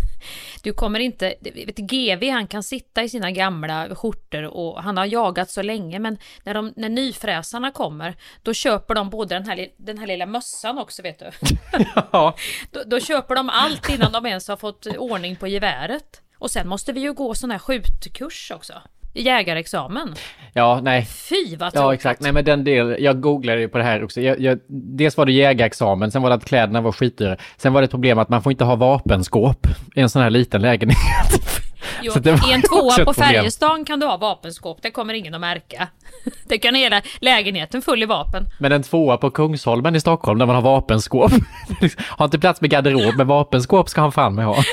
Du 0.64 0.74
kommer 0.74 1.00
inte, 1.00 1.36
vet, 1.42 1.78
GV 1.78 2.30
han 2.30 2.48
kan 2.48 2.64
sitta 2.64 3.04
i 3.04 3.10
sina 3.10 3.32
gamla 3.32 3.96
skjortor 3.96 4.44
och 4.44 4.84
han 4.84 4.98
har 4.98 5.06
jagat 5.06 5.50
så 5.50 5.62
länge 5.62 6.00
men 6.00 6.18
när, 6.44 6.54
de, 6.54 6.74
när 6.76 6.90
nyfräsarna 6.90 7.72
kommer 7.72 8.16
då 8.42 8.54
köper 8.54 8.96
de 8.96 9.10
både 9.10 9.36
den 9.36 9.46
här, 9.46 9.68
den 9.78 9.98
här 9.98 10.08
lilla 10.08 10.26
mössan 10.26 10.78
också 10.78 11.02
vet 11.02 11.20
du. 11.20 11.32
Ja. 12.12 12.36
Då, 12.72 12.84
då 12.86 13.00
köper 13.00 13.36
de 13.36 13.50
allt 13.50 13.90
innan 13.90 14.12
de 14.12 14.26
ens 14.26 14.48
har 14.48 14.58
fått 14.58 14.86
ordning 14.86 15.36
på 15.36 15.48
geväret. 15.48 16.22
Och 16.38 16.52
sen 16.52 16.68
måste 16.68 16.94
vi 16.94 17.00
ju 17.00 17.14
gå 17.14 17.36
sån 17.36 17.52
här 17.52 17.60
skjutkurs 17.60 18.52
också. 18.52 18.74
Jägarexamen. 19.14 20.16
Ja, 20.54 20.80
nej. 20.84 21.06
Fy 21.06 21.56
vad 21.56 21.68
Ja, 21.68 21.72
tråkigt. 21.82 22.00
exakt. 22.00 22.22
Nej, 22.22 22.32
men 22.32 22.46
den 22.46 22.64
del, 22.64 22.96
jag 23.00 23.22
googlade 23.22 23.60
ju 23.60 23.68
på 23.68 23.78
det 23.78 23.84
här 23.84 24.04
också. 24.04 24.22
Jag, 24.22 24.40
jag, 24.40 24.60
dels 24.68 25.18
var 25.18 25.26
det 25.26 25.32
jägarexamen, 25.32 26.12
sen 26.12 26.22
var 26.22 26.30
det 26.30 26.36
att 26.36 26.46
kläderna 26.46 26.82
var 26.82 26.92
skitdyra. 26.92 27.38
Sen 27.58 27.74
var 27.74 27.82
det 27.82 27.86
ett 27.86 27.92
problem 27.92 28.20
att 28.20 28.30
man 28.30 28.44
får 28.44 28.52
inte 28.52 28.64
ha 28.64 28.76
vapenskåp 28.76 29.68
i 29.96 30.00
en 30.02 30.10
sån 30.10 30.22
här 30.22 30.30
liten 30.30 30.62
lägenhet. 30.62 31.60
Jo, 32.02 32.14
I 32.50 32.52
en 32.54 32.62
tvåa 32.62 33.06
på. 33.06 33.14
Färjestaden 33.14 33.86
kan 33.86 34.00
du 34.00 34.06
ha 34.06 34.18
vapenskåp, 34.18 34.78
det 34.82 34.92
kommer 34.92 35.14
ingen 35.14 35.34
att 35.34 35.42
märka. 35.42 35.88
Det 36.48 36.58
kan 36.58 36.76
hela 36.76 37.02
lägenheten 37.20 37.82
full 37.82 38.04
i 38.04 38.06
vapen. 38.06 38.46
Men 38.60 38.72
en 38.72 38.84
tvåa 38.84 39.18
på 39.18 39.30
Kungsholmen 39.32 39.96
i 39.96 40.00
Stockholm 40.00 40.40
där 40.40 40.46
man 40.46 40.56
har 40.56 40.62
vapenskåp. 40.62 41.32
har 42.08 42.26
inte 42.26 42.40
plats 42.40 42.62
med 42.62 42.70
garderob, 42.70 43.16
men 43.18 43.28
vapenskåp 43.28 43.90
ska 43.90 44.02
han 44.02 44.12
fan 44.12 44.36
med 44.36 44.46
ha. 44.46 44.56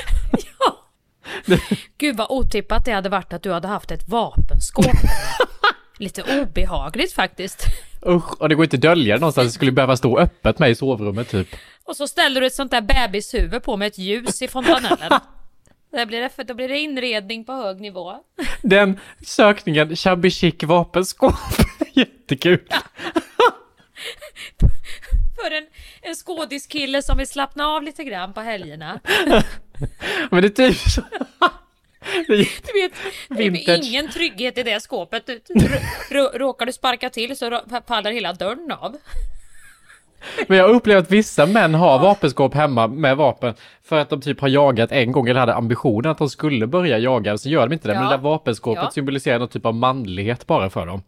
Gud 1.97 2.17
vad 2.17 2.27
otippat 2.29 2.85
det 2.85 2.91
hade 2.91 3.09
varit 3.09 3.33
att 3.33 3.43
du 3.43 3.51
hade 3.51 3.67
haft 3.67 3.91
ett 3.91 4.09
vapenskåp. 4.09 4.85
Lite 5.97 6.41
obehagligt 6.41 7.13
faktiskt. 7.13 7.65
Usch, 8.05 8.41
och 8.41 8.49
det 8.49 8.55
går 8.55 8.63
inte 8.63 8.75
att 8.75 8.81
dölja 8.81 9.15
det 9.15 9.19
någonstans. 9.19 9.47
Det 9.47 9.53
skulle 9.53 9.71
behöva 9.71 9.97
stå 9.97 10.19
öppet 10.19 10.59
med 10.59 10.71
i 10.71 10.75
sovrummet 10.75 11.29
typ. 11.29 11.47
Och 11.83 11.95
så 11.95 12.07
ställer 12.07 12.41
du 12.41 12.47
ett 12.47 12.53
sånt 12.53 12.71
där 12.71 12.81
bebishuvud 12.81 13.63
på 13.63 13.77
med 13.77 13.87
ett 13.87 13.97
ljus 13.97 14.41
i 14.41 14.47
fontanellen. 14.47 15.11
Där 15.91 16.05
blir 16.05 16.21
det, 16.21 16.43
då 16.43 16.53
blir 16.53 16.67
det 16.67 16.79
inredning 16.79 17.45
på 17.45 17.53
hög 17.53 17.81
nivå. 17.81 18.15
Den 18.61 18.99
sökningen, 19.25 19.95
shabby 19.95 20.29
chic 20.29 20.55
vapenskåp. 20.63 21.33
Jättekul. 21.93 22.59
För 25.35 25.51
en, 25.51 25.67
en 26.01 26.15
skådiskille 26.15 27.01
som 27.01 27.17
vill 27.17 27.27
slappna 27.27 27.67
av 27.67 27.83
lite 27.83 28.03
grann 28.03 28.33
på 28.33 28.41
helgerna. 28.41 28.99
Men 30.31 30.41
det 30.41 30.59
är 30.59 30.69
typ 30.69 30.77
så. 30.77 31.01
Du 32.27 32.37
vet, 32.37 32.93
det 33.29 33.43
är 33.43 33.85
ingen 33.87 34.09
trygghet 34.09 34.57
i 34.57 34.63
det 34.63 34.79
skåpet. 34.79 35.29
Råkar 36.33 36.65
du 36.65 36.71
sparka 36.73 37.09
till 37.09 37.37
så 37.37 37.61
faller 37.87 38.11
hela 38.11 38.33
dörren 38.33 38.71
av. 38.71 38.95
Men 40.47 40.57
jag 40.57 40.69
upplever 40.69 41.01
att 41.01 41.11
vissa 41.11 41.45
män 41.45 41.73
har 41.73 41.99
vapenskåp 41.99 42.53
hemma 42.53 42.87
med 42.87 43.17
vapen 43.17 43.53
för 43.83 43.97
att 43.99 44.09
de 44.09 44.21
typ 44.21 44.41
har 44.41 44.47
jagat 44.47 44.91
en 44.91 45.11
gång 45.11 45.27
eller 45.29 45.39
hade 45.39 45.53
ambitionen 45.55 46.11
att 46.11 46.17
de 46.17 46.29
skulle 46.29 46.67
börja 46.67 46.97
jaga, 46.97 47.37
så 47.37 47.49
gör 47.49 47.67
de 47.67 47.73
inte 47.73 47.87
det. 47.87 47.93
Men 47.93 48.03
Ja. 48.03 48.09
det 48.09 48.15
där 48.17 48.23
vapenskåpet 48.23 48.83
Ja. 48.83 48.91
symboliserar 48.91 49.39
någon 49.39 49.47
typ 49.47 49.65
av 49.65 49.75
manlighet 49.75 50.47
bara 50.47 50.69
för 50.69 50.85
dem. 50.85 51.01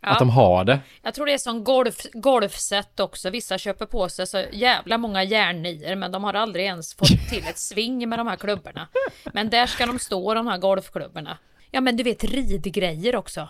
Ja. 0.00 0.08
Att 0.08 0.18
de 0.18 0.30
har 0.30 0.64
det. 0.64 0.80
Jag 1.02 1.14
tror 1.14 1.26
det 1.26 1.32
är 1.32 1.38
som 1.38 1.64
golf, 1.64 2.06
golfset 2.12 3.00
också. 3.00 3.30
Vissa 3.30 3.58
köper 3.58 3.86
på 3.86 4.08
sig 4.08 4.26
så 4.26 4.44
jävla 4.52 4.98
många 4.98 5.24
järnnior 5.24 5.94
men 5.94 6.12
de 6.12 6.24
har 6.24 6.34
aldrig 6.34 6.64
ens 6.64 6.94
fått 6.94 7.28
till 7.30 7.44
ett 7.48 7.58
sving 7.58 8.08
med 8.08 8.18
de 8.18 8.26
här 8.26 8.36
klubborna. 8.36 8.88
Men 9.32 9.50
där 9.50 9.66
ska 9.66 9.86
de 9.86 9.98
stå 9.98 10.34
de 10.34 10.46
här 10.46 10.58
golfklubborna. 10.58 11.38
Ja 11.70 11.80
men 11.80 11.96
du 11.96 12.02
vet 12.02 12.24
ridgrejer 12.24 13.16
också. 13.16 13.48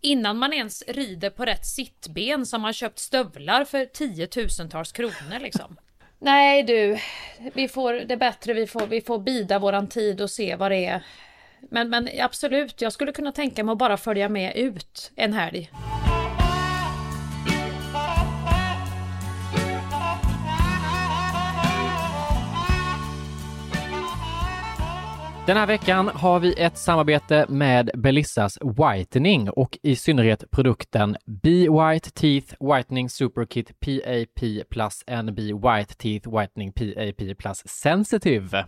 Innan 0.00 0.38
man 0.38 0.52
ens 0.52 0.82
rider 0.88 1.30
på 1.30 1.44
rätt 1.44 1.66
sittben 1.66 2.46
så 2.46 2.56
har 2.56 2.60
man 2.60 2.72
köpt 2.72 2.98
stövlar 2.98 3.64
för 3.64 3.84
tiotusentals 3.84 4.92
kronor 4.92 5.40
liksom. 5.40 5.76
Nej 6.18 6.62
du, 6.62 6.98
vi 7.54 7.68
får 7.68 7.92
det 7.92 8.16
bättre, 8.16 8.52
vi 8.52 8.66
får, 8.66 8.86
vi 8.86 9.00
får 9.00 9.18
bida 9.18 9.58
våran 9.58 9.88
tid 9.88 10.20
och 10.20 10.30
se 10.30 10.56
vad 10.56 10.70
det 10.70 10.84
är. 10.86 11.02
Men, 11.70 11.90
men 11.90 12.08
absolut, 12.20 12.82
jag 12.82 12.92
skulle 12.92 13.12
kunna 13.12 13.32
tänka 13.32 13.64
mig 13.64 13.72
att 13.72 13.78
bara 13.78 13.96
följa 13.96 14.28
med 14.28 14.56
ut 14.56 15.12
en 15.16 15.32
helg. 15.32 15.70
Den 25.46 25.56
här 25.56 25.66
veckan 25.66 26.08
har 26.08 26.40
vi 26.40 26.54
ett 26.62 26.78
samarbete 26.78 27.46
med 27.48 27.90
Belissas 27.94 28.58
Whitening 28.60 29.50
och 29.50 29.78
i 29.82 29.96
synnerhet 29.96 30.50
produkten 30.50 31.16
Be 31.26 31.50
White 31.50 32.10
Teeth 32.10 32.54
Whitening 32.60 33.08
Super 33.08 33.44
Kit 33.44 33.80
PAP 33.80 34.68
plus 34.70 35.04
NB 35.22 35.38
White 35.38 35.94
Teeth 35.94 36.38
Whitening 36.38 36.72
PAP 36.72 37.38
plus 37.38 37.62
Sensitive. 37.66 38.66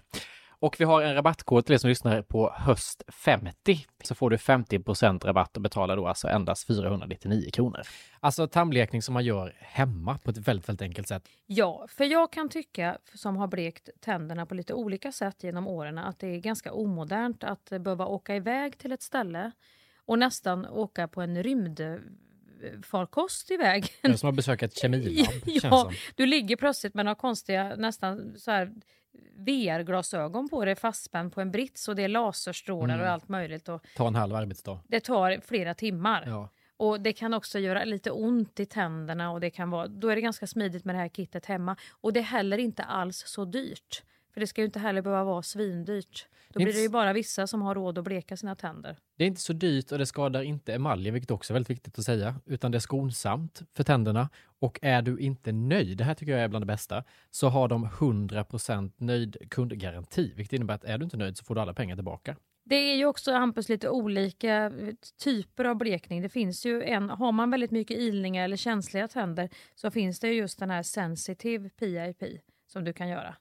Och 0.64 0.76
vi 0.78 0.84
har 0.84 1.02
en 1.02 1.14
rabattkod 1.14 1.66
till 1.66 1.74
er 1.74 1.78
som 1.78 1.88
lyssnar 1.88 2.22
på 2.22 2.54
höst 2.56 3.02
50 3.08 3.86
så 4.04 4.14
får 4.14 4.30
du 4.30 4.36
50% 4.36 5.26
rabatt 5.26 5.56
och 5.56 5.62
betalar 5.62 5.96
då 5.96 6.06
alltså 6.06 6.28
endast 6.28 6.66
499 6.66 7.50
kronor. 7.52 7.80
Alltså 8.20 8.46
tandblekning 8.46 9.02
som 9.02 9.14
man 9.14 9.24
gör 9.24 9.56
hemma 9.60 10.18
på 10.18 10.30
ett 10.30 10.38
väldigt, 10.38 10.68
väldigt 10.68 10.82
enkelt 10.82 11.08
sätt. 11.08 11.28
Ja, 11.46 11.86
för 11.88 12.04
jag 12.04 12.32
kan 12.32 12.48
tycka, 12.48 12.98
som 13.14 13.36
har 13.36 13.46
blekt 13.46 13.88
tänderna 14.00 14.46
på 14.46 14.54
lite 14.54 14.74
olika 14.74 15.12
sätt 15.12 15.44
genom 15.44 15.68
åren, 15.68 15.98
att 15.98 16.18
det 16.18 16.26
är 16.26 16.38
ganska 16.38 16.72
omodernt 16.72 17.44
att 17.44 17.70
behöva 17.70 18.06
åka 18.06 18.36
iväg 18.36 18.78
till 18.78 18.92
ett 18.92 19.02
ställe 19.02 19.50
och 20.04 20.18
nästan 20.18 20.66
åka 20.66 21.08
på 21.08 21.20
en 21.20 21.42
rymdfarkost 21.42 23.50
iväg. 23.50 23.86
Det 24.02 24.08
är 24.08 24.16
som 24.16 24.28
att 24.28 24.36
besöka 24.36 24.66
ett 24.66 24.78
kemilabb. 24.78 25.34
ja, 25.44 25.90
du 26.14 26.26
ligger 26.26 26.56
plötsligt 26.56 26.94
med 26.94 27.04
några 27.04 27.16
konstiga, 27.16 27.76
nästan 27.76 28.34
så 28.38 28.50
här 28.50 28.72
VR-glasögon 29.36 30.48
på 30.48 30.64
dig 30.64 30.74
fastspänd 30.76 31.32
på 31.34 31.40
en 31.40 31.50
brits 31.50 31.88
och 31.88 31.96
det 31.96 32.02
är 32.02 32.08
laserstrålar 32.08 32.94
Mm. 32.94 33.06
och 33.06 33.12
allt 33.12 33.28
möjligt. 33.28 33.68
Och 33.68 33.86
Ta 33.96 34.06
en 34.06 34.14
halv 34.14 34.34
arbetsdag. 34.34 34.80
det 34.88 35.00
tar 35.00 35.40
flera 35.46 35.74
timmar. 35.74 36.24
Ja. 36.26 36.48
Och 36.76 37.00
det 37.00 37.12
kan 37.12 37.34
också 37.34 37.58
göra 37.58 37.84
lite 37.84 38.10
ont 38.10 38.60
i 38.60 38.66
tänderna 38.66 39.30
och 39.30 39.40
det 39.40 39.50
kan 39.50 39.70
vara, 39.70 39.86
då 39.86 40.08
är 40.08 40.14
det 40.16 40.22
ganska 40.22 40.46
smidigt 40.46 40.84
med 40.84 40.94
det 40.94 40.98
här 40.98 41.08
kittet 41.08 41.46
hemma. 41.46 41.76
Och 42.00 42.12
det 42.12 42.20
är 42.20 42.24
heller 42.24 42.58
inte 42.58 42.82
alls 42.82 43.24
så 43.26 43.44
dyrt. 43.44 44.02
För 44.34 44.40
det 44.40 44.46
ska 44.46 44.60
ju 44.60 44.64
inte 44.64 44.78
heller 44.78 45.02
behöva 45.02 45.24
vara 45.24 45.42
svindyrt. 45.42 46.26
Då 46.48 46.58
Det 46.58 46.64
blir 46.64 46.74
det 46.74 46.80
ju 46.80 46.88
bara 46.88 47.12
vissa 47.12 47.46
som 47.46 47.62
har 47.62 47.74
råd 47.74 47.98
att 47.98 48.04
bleka 48.04 48.36
sina 48.36 48.54
tänder. 48.54 48.96
Det 49.16 49.24
är 49.24 49.28
inte 49.28 49.40
så 49.40 49.52
dyrt 49.52 49.92
och 49.92 49.98
det 49.98 50.06
skadar 50.06 50.42
inte 50.42 50.74
emaljen, 50.74 51.14
vilket 51.14 51.30
också 51.30 51.52
är 51.52 51.54
väldigt 51.54 51.70
viktigt 51.70 51.98
att 51.98 52.04
säga, 52.04 52.34
utan 52.46 52.72
det 52.72 52.78
är 52.78 52.80
skonsamt 52.80 53.62
för 53.76 53.84
tänderna. 53.84 54.28
Och 54.60 54.78
är 54.82 55.02
du 55.02 55.18
inte 55.18 55.52
nöjd, 55.52 55.98
det 55.98 56.04
här 56.04 56.14
tycker 56.14 56.32
jag 56.32 56.40
är 56.40 56.48
bland 56.48 56.62
det 56.62 56.66
bästa, 56.66 57.04
så 57.30 57.48
har 57.48 57.68
de 57.68 57.86
100% 57.86 58.92
nöjd 58.96 59.36
kundgaranti, 59.50 60.32
vilket 60.36 60.52
innebär 60.52 60.74
att 60.74 60.84
är 60.84 60.98
du 60.98 61.04
inte 61.04 61.16
nöjd 61.16 61.36
så 61.36 61.44
får 61.44 61.54
du 61.54 61.60
alla 61.60 61.74
pengar 61.74 61.96
tillbaka. 61.96 62.36
Det 62.64 62.76
är 62.76 62.96
ju 62.96 63.06
också 63.06 63.32
Hampus 63.32 63.68
lite 63.68 63.88
olika 63.88 64.54
eh, 64.64 64.94
typer 65.24 65.64
av 65.64 65.76
blekning. 65.76 66.22
Det 66.22 66.28
finns 66.28 66.66
ju 66.66 66.82
en, 66.82 67.10
har 67.10 67.32
man 67.32 67.50
väldigt 67.50 67.70
mycket 67.70 67.98
ilningar 67.98 68.44
eller 68.44 68.56
känsliga 68.56 69.08
tänder 69.08 69.48
så 69.74 69.90
finns 69.90 70.20
det 70.20 70.28
ju 70.28 70.34
just 70.34 70.58
den 70.58 70.70
här 70.70 70.82
sensitive 70.82 71.68
PIP 71.68 72.40
som 72.66 72.84
du 72.84 72.92
kan 72.92 73.08
göra. 73.08 73.36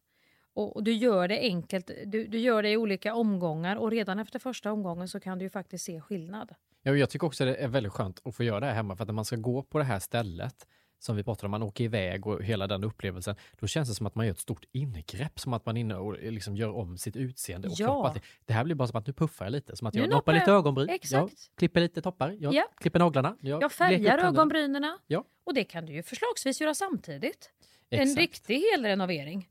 Och, 0.55 0.75
och 0.75 0.83
du 0.83 0.93
gör 0.93 1.27
det 1.27 1.39
enkelt, 1.39 1.91
du, 2.05 2.27
du 2.27 2.39
gör 2.39 2.63
det 2.63 2.69
i 2.69 2.77
olika 2.77 3.15
omgångar 3.15 3.75
och 3.75 3.91
redan 3.91 4.19
efter 4.19 4.39
första 4.39 4.71
omgången 4.71 5.07
så 5.07 5.19
kan 5.19 5.37
du 5.39 5.45
ju 5.45 5.49
faktiskt 5.49 5.85
se 5.85 6.01
skillnad. 6.01 6.55
Ja, 6.83 6.95
jag 6.95 7.09
tycker 7.09 7.27
också 7.27 7.45
det 7.45 7.55
är 7.55 7.67
väldigt 7.67 7.91
skönt 7.93 8.21
att 8.25 8.35
få 8.35 8.43
göra 8.43 8.59
det 8.59 8.65
här 8.65 8.73
hemma, 8.73 8.95
för 8.95 9.03
att 9.03 9.07
när 9.07 9.13
man 9.13 9.25
ska 9.25 9.35
gå 9.35 9.61
på 9.63 9.77
det 9.77 9.83
här 9.83 9.99
stället, 9.99 10.67
som 10.99 11.15
vi 11.15 11.23
pratade 11.23 11.45
om, 11.47 11.51
man 11.51 11.63
åker 11.63 11.83
iväg 11.83 12.27
och 12.27 12.43
hela 12.43 12.67
den 12.67 12.83
upplevelsen, 12.83 13.35
då 13.59 13.67
känns 13.67 13.89
det 13.89 13.95
som 13.95 14.05
att 14.07 14.15
man 14.15 14.25
gör 14.25 14.31
ett 14.33 14.39
stort 14.39 14.65
ingrepp, 14.71 15.39
som 15.39 15.53
att 15.53 15.65
man 15.65 15.77
inne 15.77 15.95
och 15.95 16.13
liksom 16.31 16.55
gör 16.55 16.69
om 16.75 16.97
sitt 16.97 17.15
utseende. 17.15 17.67
Och 17.67 17.73
Ja. 17.77 18.15
Det 18.45 18.53
här 18.53 18.63
blir 18.63 18.75
bara 18.75 18.87
som 18.87 18.99
att 18.99 19.07
nu 19.07 19.13
puffar 19.13 19.45
jag 19.45 19.51
lite, 19.51 19.75
som 19.75 19.87
att 19.87 19.95
jag 19.95 20.09
noppar 20.09 20.33
lite 20.33 20.51
ögonbryn, 20.51 20.99
jag 21.11 21.29
klipper 21.57 21.81
lite 21.81 22.01
toppar, 22.01 22.35
jag 22.39 22.53
Ja. 22.53 22.67
klipper 22.77 22.99
naglarna, 22.99 23.37
jag, 23.41 23.63
Jag 23.63 23.71
färgar 23.71 24.17
ögonbrynen 24.17 24.97
Ja. 25.07 25.23
och 25.43 25.53
det 25.53 25.63
kan 25.63 25.85
du 25.85 25.93
ju 25.93 26.03
förslagsvis 26.03 26.61
göra 26.61 26.73
samtidigt. 26.75 27.51
En 27.89 27.99
Exakt. 28.01 28.19
riktig 28.19 28.61
helrenovering. 28.73 29.49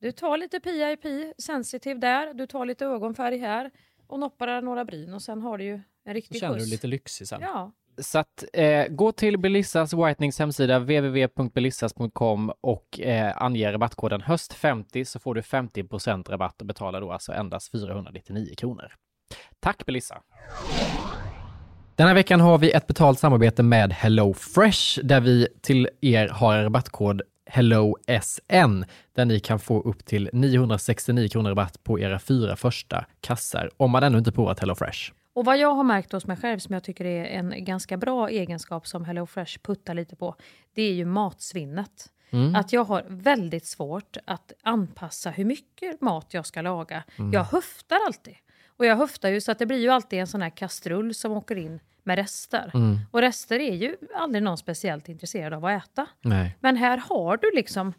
Du 0.00 0.12
tar 0.12 0.36
lite 0.36 0.60
PIP, 0.60 1.32
sensitiv 1.38 2.00
där, 2.00 2.34
du 2.34 2.46
tar 2.46 2.64
lite 2.64 2.86
ögonfärg 2.86 3.38
här 3.38 3.70
och 4.06 4.20
noppar 4.20 4.62
några 4.62 4.84
bryn 4.84 5.14
och 5.14 5.22
sen 5.22 5.42
har 5.42 5.58
du 5.58 5.64
ju 5.64 5.80
en 6.04 6.14
riktig 6.14 6.40
känner 6.40 6.54
du 6.54 6.60
skjuts. 6.60 6.72
lite 6.72 6.86
lyxig 6.86 7.28
sen. 7.28 7.40
Ja. 7.40 7.72
Så 7.98 8.18
att, 8.18 8.44
eh, 8.52 8.86
gå 8.88 9.12
till 9.12 9.38
Belissas 9.38 9.92
Whitenings 9.92 10.38
hemsida 10.38 10.78
www.belissas.com 10.78 12.52
och 12.60 13.00
eh, 13.00 13.42
ange 13.42 13.72
rabattkoden 13.72 14.22
höst50 14.22 15.04
så 15.04 15.18
får 15.18 15.34
du 15.34 15.40
50% 15.40 16.30
rabatt 16.30 16.60
och 16.60 16.66
betalar 16.66 17.00
då 17.00 17.12
alltså 17.12 17.32
endast 17.32 17.70
499 17.70 18.54
kronor. 18.56 18.94
Tack 19.60 19.86
Belissa! 19.86 20.22
Den 21.96 22.06
här 22.06 22.14
veckan 22.14 22.40
har 22.40 22.58
vi 22.58 22.70
ett 22.72 22.86
betalt 22.86 23.18
samarbete 23.18 23.62
med 23.62 23.92
Hello 23.92 24.34
Fresh 24.34 25.00
där 25.02 25.20
vi 25.20 25.48
till 25.60 25.88
er 26.00 26.28
har 26.28 26.56
en 26.56 26.64
rabattkod 26.64 27.22
HelloSN 27.50 28.84
där 29.12 29.24
ni 29.24 29.40
kan 29.40 29.58
få 29.58 29.80
upp 29.80 30.04
till 30.04 30.30
969 30.32 31.28
kronor 31.28 31.48
rabatt 31.48 31.84
på 31.84 32.00
era 32.00 32.18
fyra 32.18 32.56
första 32.56 33.06
kassar 33.20 33.70
om 33.76 33.90
man 33.90 34.02
ännu 34.02 34.18
inte 34.18 34.32
provat 34.32 34.60
Hello 34.60 34.74
Fresh. 34.74 35.12
Och 35.32 35.44
vad 35.44 35.58
jag 35.58 35.74
har 35.74 35.84
märkt 35.84 36.12
hos 36.12 36.26
mig 36.26 36.36
själv 36.36 36.58
som 36.58 36.74
jag 36.74 36.84
tycker 36.84 37.04
är 37.04 37.24
en 37.24 37.64
ganska 37.64 37.96
bra 37.96 38.28
egenskap 38.28 38.86
som 38.86 39.04
HelloFresh 39.04 39.58
puttar 39.62 39.94
lite 39.94 40.16
på, 40.16 40.34
det 40.74 40.82
är 40.82 40.92
ju 40.92 41.04
matsvinnet. 41.04 42.10
Mm. 42.32 42.54
att 42.54 42.72
jag 42.72 42.84
har 42.84 43.04
väldigt 43.08 43.66
svårt 43.66 44.16
att 44.24 44.52
anpassa 44.62 45.30
hur 45.30 45.44
mycket 45.44 46.00
mat 46.00 46.34
jag 46.34 46.46
ska 46.46 46.60
laga. 46.62 47.04
Mm. 47.18 47.32
Jag 47.32 47.44
höftar 47.44 47.96
alltid. 48.06 48.34
Och 48.66 48.86
jag 48.86 48.96
höftar 48.96 49.28
ju 49.28 49.40
så 49.40 49.52
att 49.52 49.58
det 49.58 49.66
blir 49.66 49.78
ju 49.78 49.88
alltid 49.88 50.18
en 50.18 50.26
sån 50.26 50.42
här 50.42 50.50
kastrull 50.50 51.14
som 51.14 51.32
åker 51.32 51.56
in 51.56 51.80
med 52.02 52.18
rester. 52.18 52.70
Mm. 52.74 52.98
Och 53.10 53.20
rester 53.20 53.60
är 53.60 53.74
ju 53.74 53.96
aldrig 54.14 54.42
någon 54.42 54.58
speciellt 54.58 55.08
intresserad 55.08 55.52
av 55.52 55.64
att 55.64 55.84
äta. 55.84 56.06
Nej. 56.20 56.56
Men 56.60 56.76
här 56.76 56.96
har 56.96 57.36
du 57.36 57.50
liksom 57.54 57.92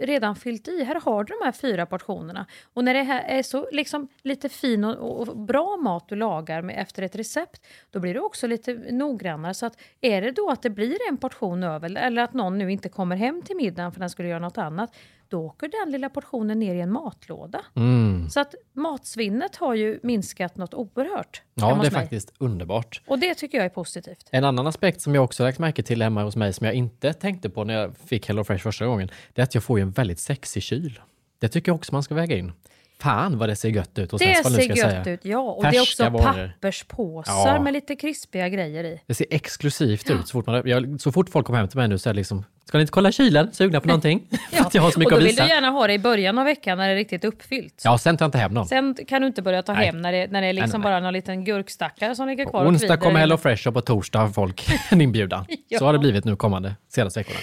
redan 0.00 0.36
fyllt 0.36 0.68
i. 0.68 0.84
Här 0.84 1.00
har 1.04 1.24
du 1.24 1.34
de 1.40 1.44
här 1.44 1.52
fyra 1.52 1.86
portionerna. 1.86 2.46
Och 2.74 2.84
när 2.84 2.94
det 2.94 3.02
här 3.02 3.22
är 3.22 3.42
så 3.42 3.68
liksom 3.72 4.08
lite 4.22 4.48
fin 4.48 4.84
och, 4.84 5.20
och 5.20 5.36
bra 5.36 5.76
mat 5.76 6.08
du 6.08 6.16
lagar 6.16 6.62
med 6.62 6.82
efter 6.82 7.02
ett 7.02 7.16
recept, 7.16 7.66
då 7.90 8.00
blir 8.00 8.14
du 8.14 8.20
också 8.20 8.46
lite 8.46 8.74
noggrannare. 8.74 9.54
Så 9.54 9.66
att 9.66 9.80
är 10.00 10.22
det 10.22 10.30
då 10.30 10.50
att 10.50 10.62
det 10.62 10.70
blir 10.70 10.98
en 11.10 11.16
portion 11.16 11.62
över, 11.62 11.96
eller 11.96 12.22
att 12.22 12.34
någon 12.34 12.58
nu 12.58 12.72
inte 12.72 12.88
kommer 12.88 13.16
hem 13.16 13.42
till 13.42 13.56
middagen 13.56 13.92
för 13.92 14.00
den 14.00 14.10
skulle 14.10 14.28
göra 14.28 14.38
något 14.38 14.58
annat, 14.58 14.96
då 15.28 15.40
åker 15.46 15.68
den 15.84 15.92
lilla 15.92 16.08
portionen 16.08 16.58
ner 16.58 16.74
i 16.74 16.80
en 16.80 16.92
matlåda. 16.92 17.60
Mm. 17.76 18.30
Så 18.30 18.40
att 18.40 18.54
matsvinnet 18.72 19.56
har 19.56 19.74
ju 19.74 20.00
minskat 20.02 20.56
något 20.56 20.74
oerhört 20.74 21.42
Ja, 21.54 21.66
det 21.66 21.72
är 21.72 21.76
mig. 21.76 21.90
faktiskt 21.90 22.32
underbart. 22.38 23.02
Och 23.06 23.18
det 23.18 23.34
tycker 23.34 23.58
jag 23.58 23.64
är 23.64 23.70
positivt. 23.70 24.28
En 24.30 24.44
annan 24.44 24.66
aspekt 24.66 25.00
som 25.00 25.14
jag 25.14 25.24
också 25.24 25.42
lagt 25.42 25.58
märke 25.58 25.82
till 25.82 26.02
hemma 26.02 26.22
hos 26.22 26.36
mig 26.36 26.52
som 26.52 26.66
jag 26.66 26.74
inte 26.74 27.12
tänkte 27.12 27.50
på 27.50 27.64
när 27.64 27.74
jag 27.74 27.96
fick 27.96 28.28
HelloFresh 28.28 28.62
första 28.62 28.86
gången, 28.86 29.10
det 29.34 29.40
är 29.40 29.44
att 29.44 29.54
jag 29.54 29.64
får 29.64 29.78
ju 29.78 29.82
en 29.82 29.90
väldigt 29.90 30.20
sexig 30.20 30.62
kyl. 30.62 31.00
Det 31.38 31.48
tycker 31.48 31.70
jag 31.72 31.76
också 31.76 31.92
man 31.94 32.02
ska 32.02 32.14
väga 32.14 32.36
in. 32.36 32.52
Fan 33.00 33.38
vad 33.38 33.48
det 33.48 33.56
ser 33.56 33.68
gött 33.68 33.98
ut 33.98 34.10
hos 34.12 34.20
Det 34.20 34.26
nu 34.26 34.34
ser 34.50 34.62
gött 34.62 34.78
säga. 34.78 35.04
ut, 35.14 35.20
ja. 35.24 35.38
Och 35.38 35.62
det 35.62 35.68
är 35.68 35.72
Färska 35.72 35.82
också 35.82 36.10
varor. 36.10 36.52
papperspåsar 36.60 37.54
Ja. 37.54 37.62
med 37.62 37.72
lite 37.72 37.96
krispiga 37.96 38.48
grejer 38.48 38.84
i. 38.84 39.00
Det 39.06 39.14
ser 39.14 39.26
exklusivt 39.30 40.10
ut 40.10 40.28
så 40.28 40.32
fort, 40.32 40.46
man, 40.46 40.62
jag, 40.64 41.00
så 41.00 41.12
fort 41.12 41.30
folk 41.30 41.46
kommer 41.46 41.58
hem 41.58 41.68
till 41.68 41.78
mig 41.78 41.88
nu 41.88 41.98
så 41.98 42.08
är 42.08 42.12
det 42.14 42.16
liksom, 42.16 42.44
ska 42.64 42.78
ni 42.78 42.82
inte 42.82 42.92
kolla 42.92 43.12
kylen? 43.12 43.52
Sugna 43.52 43.80
på 43.80 43.88
någonting? 43.88 44.28
För 44.52 44.64
att 44.64 44.74
jag 44.74 44.82
har 44.82 44.90
så 44.90 44.98
mycket 44.98 45.12
och 45.12 45.18
att 45.18 45.20
då 45.22 45.26
vill 45.26 45.32
visa. 45.34 45.42
du 45.44 45.48
gärna 45.50 45.70
ha 45.70 45.86
det 45.86 45.92
i 45.92 45.98
början 45.98 46.38
av 46.38 46.44
veckan 46.44 46.78
när 46.78 46.86
det 46.88 46.92
är 46.94 46.96
riktigt 46.96 47.24
uppfyllt. 47.24 47.80
Ja, 47.84 47.98
sen 47.98 48.16
tar 48.16 48.24
jag 48.24 48.28
inte 48.28 48.38
hem 48.38 48.52
någon. 48.54 48.66
Sen 48.68 48.96
kan 49.08 49.20
du 49.20 49.26
inte 49.26 49.42
börja 49.42 49.62
ta 49.62 49.72
Nej. 49.72 49.86
hem 49.86 50.02
när 50.02 50.12
det, 50.12 50.26
när 50.30 50.40
det 50.42 50.46
är 50.46 50.52
liksom 50.52 50.80
Nej, 50.80 50.90
nej. 50.90 50.94
bara 50.96 51.00
någon 51.00 51.12
liten 51.12 51.44
gurkstackare 51.44 52.14
som 52.16 52.28
ligger 52.28 52.44
kvar 52.44 52.62
och 52.64 52.68
Onsdag 52.68 52.96
kommer 52.96 53.16
i- 53.18 53.20
HelloFresh 53.20 53.68
och 53.68 53.74
på 53.74 53.80
torsdag 53.80 54.18
har 54.18 54.28
folk 54.28 54.68
en 54.90 55.00
inbjudan. 55.00 55.46
Ja. 55.68 55.78
Så 55.78 55.84
har 55.84 55.92
det 55.92 55.98
blivit 55.98 56.24
nu 56.24 56.36
kommande 56.36 56.74
senaste 56.88 57.20
veckorna. 57.20 57.38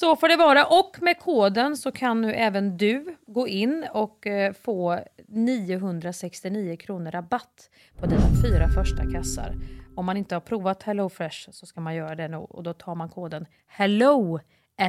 Så 0.00 0.16
får 0.16 0.28
det 0.28 0.36
vara. 0.36 0.66
Och 0.66 0.96
med 1.00 1.18
koden 1.18 1.76
så 1.76 1.92
kan 1.92 2.20
nu 2.20 2.32
även 2.32 2.76
du 2.76 3.16
gå 3.26 3.48
in 3.48 3.86
och 3.92 4.26
eh, 4.26 4.52
få 4.52 5.00
969 5.28 6.76
kronor 6.76 7.10
rabatt 7.10 7.70
på 7.96 8.06
dina 8.06 8.28
fyra 8.42 8.68
första 8.68 9.10
kassar. 9.12 9.54
Om 9.96 10.06
man 10.06 10.16
inte 10.16 10.34
har 10.34 10.40
provat 10.40 10.82
HelloFresh 10.82 11.50
så 11.50 11.66
ska 11.66 11.80
man 11.80 11.94
göra 11.94 12.14
det 12.14 12.28
nu 12.28 12.36
och 12.36 12.62
då 12.62 12.72
tar 12.72 12.94
man 12.94 13.08
koden 13.08 13.46
HELLO 13.66 14.40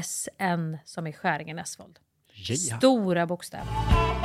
SN 0.03 0.77
som 0.85 1.07
i 1.07 1.13
Skäringen 1.13 1.59
Esvold. 1.59 1.99
Ja. 2.33 2.77
Stora 2.77 3.25
bokstäver. 3.25 4.18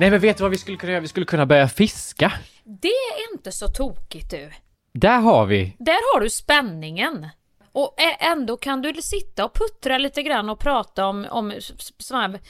Nej 0.00 0.10
men 0.10 0.20
vet 0.20 0.36
du 0.36 0.42
vad 0.42 0.50
vi 0.50 0.58
skulle 0.58 0.76
kunna 0.76 0.92
göra? 0.92 1.00
Vi 1.00 1.08
skulle 1.08 1.26
kunna 1.26 1.46
börja 1.46 1.68
fiska. 1.68 2.32
Det 2.64 2.88
är 2.88 3.32
inte 3.32 3.52
så 3.52 3.68
tokigt 3.68 4.30
du. 4.30 4.50
Där 4.92 5.20
har 5.20 5.46
vi. 5.46 5.76
Där 5.78 6.14
har 6.14 6.20
du 6.20 6.30
spänningen. 6.30 7.28
Och 7.72 7.94
ändå 8.20 8.56
kan 8.56 8.82
du 8.82 9.02
sitta 9.02 9.44
och 9.44 9.54
puttra 9.54 9.98
lite 9.98 10.22
grann 10.22 10.50
och 10.50 10.58
prata 10.58 11.06
om, 11.06 11.26
om 11.30 11.52
sådana 11.98 12.28
här 12.28 12.40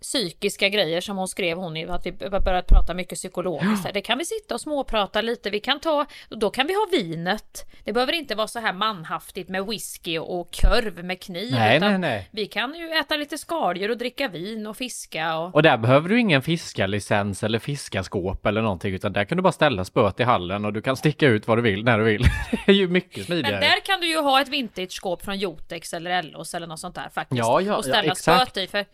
psykiska 0.00 0.68
grejer 0.68 1.00
som 1.00 1.16
hon 1.16 1.28
skrev, 1.28 1.58
hon, 1.58 1.76
i- 1.76 1.86
att 1.86 2.06
vi 2.06 2.12
börjat 2.12 2.66
prata 2.66 2.94
mycket 2.94 3.18
psykologiskt. 3.18 3.84
här. 3.84 3.92
Det 3.92 4.00
kan 4.00 4.18
vi 4.18 4.24
sitta 4.24 4.54
och 4.54 4.60
småprata 4.60 5.20
lite, 5.22 5.50
vi 5.50 5.60
kan 5.60 5.80
ta, 5.80 6.06
då 6.28 6.50
kan 6.50 6.66
vi 6.66 6.74
ha 6.74 6.86
vinet. 6.92 7.66
Det 7.84 7.92
behöver 7.92 8.12
inte 8.12 8.34
vara 8.34 8.48
så 8.48 8.58
här 8.58 8.72
manhaftigt 8.72 9.48
med 9.48 9.66
whisky 9.66 10.18
och, 10.18 10.48
körv 10.52 11.04
med 11.04 11.20
kniv. 11.22 11.52
Nej, 11.52 11.80
nej, 11.80 11.98
nej. 11.98 12.28
Vi 12.32 12.46
kan 12.46 12.74
ju 12.74 12.90
äta 12.90 13.16
lite 13.16 13.38
skaldjur 13.38 13.90
och 13.90 13.98
dricka 13.98 14.28
vin 14.28 14.66
och 14.66 14.76
fiska. 14.76 15.36
Och... 15.38 15.54
Och 15.54 15.62
där 15.62 15.76
behöver 15.76 16.08
du 16.08 16.20
ingen 16.20 16.42
fiskarlicens 16.42 17.42
eller 17.42 17.58
fiskarskåp 17.58 18.46
eller 18.46 18.62
någonting 18.62 18.94
utan 18.94 19.12
där 19.12 19.24
kan 19.24 19.36
du 19.36 19.42
bara 19.42 19.52
ställa 19.52 19.84
spöet 19.84 20.20
i 20.20 20.22
hallen 20.22 20.64
och 20.64 20.72
du 20.72 20.82
kan 20.82 20.96
sticka 20.96 21.26
ut 21.26 21.46
vad 21.46 21.58
du 21.58 21.62
vill 21.62 21.84
när 21.84 21.98
du 21.98 22.04
vill. 22.04 22.22
Det 22.66 22.72
är 22.72 22.76
ju 22.76 22.88
mycket 22.88 23.26
smidigare. 23.26 23.52
Men 23.52 23.60
där 23.60 23.80
kan 23.84 24.00
du 24.00 24.08
ju 24.08 24.20
ha 24.20 24.40
ett 24.40 24.48
vintage-skåp 24.48 25.22
från 25.24 25.38
Jotex 25.38 25.94
eller 25.94 26.10
Ellos 26.10 26.54
eller 26.54 26.66
något 26.66 26.80
sånt 26.80 26.94
där 26.94 27.08
faktiskt. 27.14 27.38
Ja, 27.38 27.60
ja, 27.60 27.76
och 27.76 27.84
ställa 27.84 28.04
ja, 28.04 28.12
exakt. 28.12 28.50
spöet 28.50 28.68
i. 28.68 28.70
För 28.70 28.84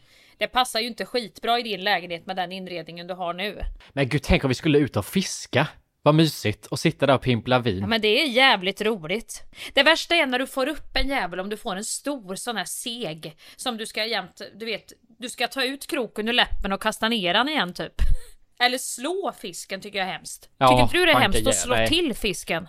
det 0.43 0.49
passar 0.49 0.81
ju 0.81 0.87
inte 0.87 1.05
skitbra 1.05 1.59
i 1.59 1.63
din 1.63 1.81
lägenhet 1.81 2.27
med 2.27 2.37
den 2.37 2.53
inredningen 2.53 3.07
du 3.07 3.15
har 3.15 3.35
nu. 3.35 3.59
Men 3.93 4.09
gud, 4.09 4.23
tänk 4.23 4.45
om 4.45 4.49
vi 4.49 4.55
skulle 4.55 4.79
ut 4.79 4.97
och 4.97 5.07
fiska. 5.07 5.69
Vad 6.03 6.15
mysigt 6.15 6.67
och 6.67 6.79
sitta 6.79 7.07
där 7.07 7.15
och 7.15 7.23
pimpla 7.23 7.59
vin. 7.59 7.81
Ja, 7.81 7.87
men 7.87 8.01
det 8.01 8.23
är 8.23 8.27
jävligt 8.27 8.83
roligt. 8.83 9.43
Det 9.75 9.83
värsta 9.83 10.15
är 10.15 10.27
när 10.27 10.39
du 10.39 10.47
får 10.47 10.69
upp 10.69 10.97
en 10.97 11.09
jävel 11.09 11.41
om 11.41 11.49
du 11.49 11.57
får 11.57 11.77
en 11.77 11.85
stor 11.85 12.35
sån 12.35 12.57
här 12.57 12.65
seg 12.65 13.37
som 13.57 13.77
du 13.77 13.87
ska 13.87 14.07
jämt, 14.07 14.43
du 14.55 14.67
vet, 14.67 14.93
du 15.19 15.29
ska 15.29 15.49
ta 15.49 15.65
ut 15.65 15.87
kroken 15.87 16.29
ur 16.29 16.33
läppen 16.33 16.73
och 16.73 16.83
kasta 16.83 17.09
ner 17.09 17.35
den 17.35 17.49
igen 17.49 17.75
typ. 17.75 17.95
Eller 18.61 18.79
slå 18.79 19.33
fisken 19.41 19.81
tycker 19.81 19.99
jag 19.99 20.09
är 20.09 20.13
hemskt. 20.13 20.49
Ja, 20.59 20.69
tycker 20.69 20.83
inte 20.83 20.97
du 20.97 21.07
det 21.07 21.13
är 21.13 21.21
hemskt 21.21 21.47
att 21.47 21.57
slå 21.57 21.75
nej. 21.75 21.89
till 21.89 22.15
fisken? 22.15 22.69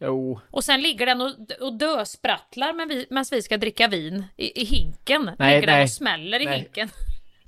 Jo. 0.00 0.40
Och 0.50 0.64
sen 0.64 0.82
ligger 0.82 1.06
den 1.06 1.20
och, 1.20 1.30
och 1.60 1.72
dösprattlar 1.72 2.72
men 2.72 2.88
vi, 2.88 3.06
medan 3.10 3.24
vi 3.30 3.42
ska 3.42 3.56
dricka 3.56 3.88
vin 3.88 4.24
i, 4.36 4.62
i 4.62 4.64
hinken. 4.64 5.30
Nej, 5.38 5.54
ligger 5.54 5.66
den 5.66 5.76
nej. 5.76 5.84
och 5.84 5.90
smäller 5.90 6.40
i 6.40 6.44
Nej. 6.44 6.58
hinken. 6.58 6.88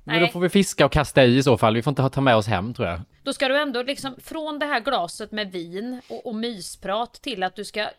Men 0.03 0.21
då 0.21 0.27
får 0.27 0.39
vi 0.39 0.49
fiska 0.49 0.85
och 0.85 0.91
kasta 0.91 1.25
i 1.25 1.37
i 1.37 1.43
så 1.43 1.57
fall. 1.57 1.75
Vi 1.75 1.81
får 1.81 1.91
inte 1.91 2.09
ta 2.09 2.21
med 2.21 2.35
oss 2.35 2.47
hem 2.47 2.73
tror 2.73 2.87
jag. 2.87 3.01
då 3.23 3.33
ska 3.33 3.47
du 3.47 3.61
ändå 3.61 3.83
liksom 3.83 4.15
från 4.23 4.59
det 4.59 4.65
här 4.65 4.79
glaset 4.79 5.31
med 5.31 5.51
vin 5.51 6.01
och, 6.07 6.27
och 6.27 6.35
mysprat 6.35 7.13
till 7.13 7.43
att 7.43 7.55
du 7.55 7.65
ska 7.65 7.89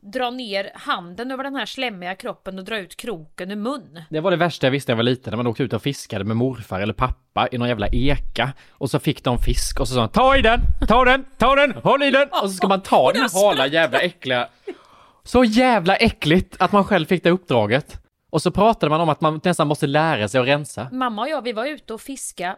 dra 0.00 0.30
ner 0.30 0.70
handen 0.74 1.30
över 1.30 1.44
den 1.44 1.54
här 1.54 1.66
slemmiga 1.66 2.14
kroppen 2.14 2.58
och 2.58 2.64
dra 2.64 2.78
ut 2.78 2.96
kroken 2.96 3.50
ur 3.50 3.56
mun. 3.56 4.02
Det 4.10 4.20
var 4.20 4.30
det 4.30 4.36
värsta 4.36 4.66
jag 4.66 4.70
visste 4.70 4.92
när 4.92 4.94
jag 4.94 4.96
var 4.96 5.02
liten, 5.10 5.30
när 5.30 5.36
man 5.36 5.46
åkte 5.46 5.62
ut 5.62 5.72
och 5.72 5.82
fiskade 5.82 6.24
med 6.24 6.36
morfar 6.36 6.80
eller 6.80 6.94
pappa 6.94 7.48
i 7.52 7.58
någon 7.58 7.68
jävla 7.68 7.88
eka. 7.92 8.52
Och 8.70 8.90
så 8.90 8.98
fick 8.98 9.24
de 9.24 9.38
fisk 9.38 9.80
och 9.80 9.88
så 9.88 9.94
sa 9.94 10.00
de 10.00 10.08
ta 10.08 10.36
i 10.36 10.42
den, 10.42 10.60
ta 10.88 11.04
den, 11.04 11.24
ta 11.38 11.54
den, 11.54 11.72
håll 11.72 12.02
i 12.02 12.10
den! 12.10 12.28
Och 12.28 12.50
så 12.50 12.56
ska 12.56 12.68
man 12.68 12.80
ta 12.80 13.12
den 13.12 13.28
hala 13.32 13.66
jävla 13.66 14.00
äckliga... 14.00 14.48
Så 15.24 15.44
jävla 15.44 15.96
äckligt 15.96 16.56
att 16.58 16.72
man 16.72 16.84
själv 16.84 17.06
fick 17.06 17.22
det 17.22 17.30
uppdraget. 17.30 18.00
Och 18.30 18.42
så 18.42 18.50
pratade 18.50 18.90
man 18.90 19.00
om 19.00 19.08
att 19.08 19.20
man 19.20 19.40
nästan 19.44 19.66
måste 19.68 19.86
lära 19.86 20.28
sig 20.28 20.40
att 20.40 20.46
rensa. 20.46 20.88
Mamma 20.92 21.22
och 21.22 21.28
jag, 21.28 21.42
vi 21.42 21.52
var 21.52 21.66
ute 21.66 21.94
och 21.94 22.00
fiska. 22.00 22.56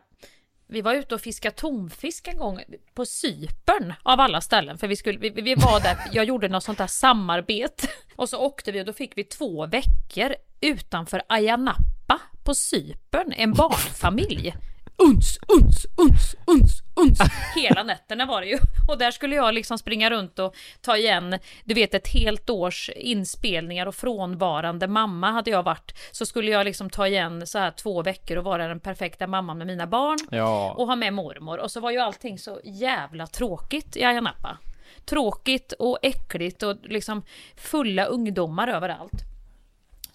Vi 0.72 0.82
var 0.82 0.94
ute 0.94 1.14
och 1.14 1.20
fiskade 1.20 1.56
tonfisk 1.56 2.28
en 2.28 2.38
gång 2.38 2.60
på 2.94 3.06
Cypern 3.06 3.94
av 4.02 4.20
alla 4.20 4.40
ställen. 4.40 4.78
För 4.78 4.88
vi, 4.88 4.96
skulle, 4.96 5.18
vi, 5.18 5.30
vi 5.30 5.54
var 5.54 5.80
där, 5.80 5.96
jag 6.12 6.24
gjorde 6.24 6.48
något 6.48 6.64
sånt 6.64 6.78
där 6.78 6.86
samarbete. 6.86 7.88
Och 8.16 8.28
så 8.28 8.38
åkte 8.38 8.72
vi 8.72 8.80
och 8.80 8.84
då 8.86 8.92
fick 8.92 9.18
vi 9.18 9.24
två 9.24 9.66
veckor 9.66 10.34
utanför 10.60 11.22
Ayia 11.28 11.56
Napa 11.56 12.20
på 12.44 12.54
Cypern. 12.54 13.32
En 13.36 13.52
barnfamilj. 13.52 14.54
Uns, 15.02 15.38
uns, 15.48 15.86
uns, 15.96 16.36
uns, 16.46 16.82
uns. 16.94 17.18
Hela 17.56 17.82
nätterna 17.82 18.26
var 18.26 18.40
det 18.40 18.46
ju. 18.46 18.58
Och 18.88 18.98
där 18.98 19.10
skulle 19.10 19.36
jag 19.36 19.54
liksom 19.54 19.78
springa 19.78 20.10
runt 20.10 20.38
och 20.38 20.56
ta 20.80 20.96
igen, 20.96 21.38
du 21.64 21.74
vet 21.74 21.94
ett 21.94 22.08
helt 22.08 22.50
års 22.50 22.90
inspelningar 22.96 23.86
och 23.86 23.94
frånvarande 23.94 24.88
mamma 24.88 25.30
hade 25.30 25.50
jag 25.50 25.62
varit. 25.62 25.94
Så 26.10 26.26
skulle 26.26 26.50
jag 26.50 26.64
liksom 26.64 26.90
ta 26.90 27.06
igen 27.06 27.46
så 27.46 27.58
här 27.58 27.70
två 27.70 28.02
veckor 28.02 28.36
och 28.36 28.44
vara 28.44 28.68
den 28.68 28.80
perfekta 28.80 29.26
mamman 29.26 29.58
med 29.58 29.66
mina 29.66 29.86
barn. 29.86 30.18
Ja. 30.30 30.74
Och 30.78 30.86
ha 30.86 30.96
med 30.96 31.12
mormor. 31.12 31.58
Och 31.58 31.70
så 31.70 31.80
var 31.80 31.90
ju 31.90 31.98
allting 31.98 32.38
så 32.38 32.60
jävla 32.64 33.26
tråkigt 33.26 33.96
i 33.96 34.04
Ayia 34.04 34.20
Napa. 34.20 34.58
Tråkigt 35.04 35.72
och 35.72 35.98
äckligt 36.02 36.62
och 36.62 36.76
liksom 36.82 37.22
fulla 37.56 38.04
ungdomar 38.04 38.68
överallt 38.68 39.29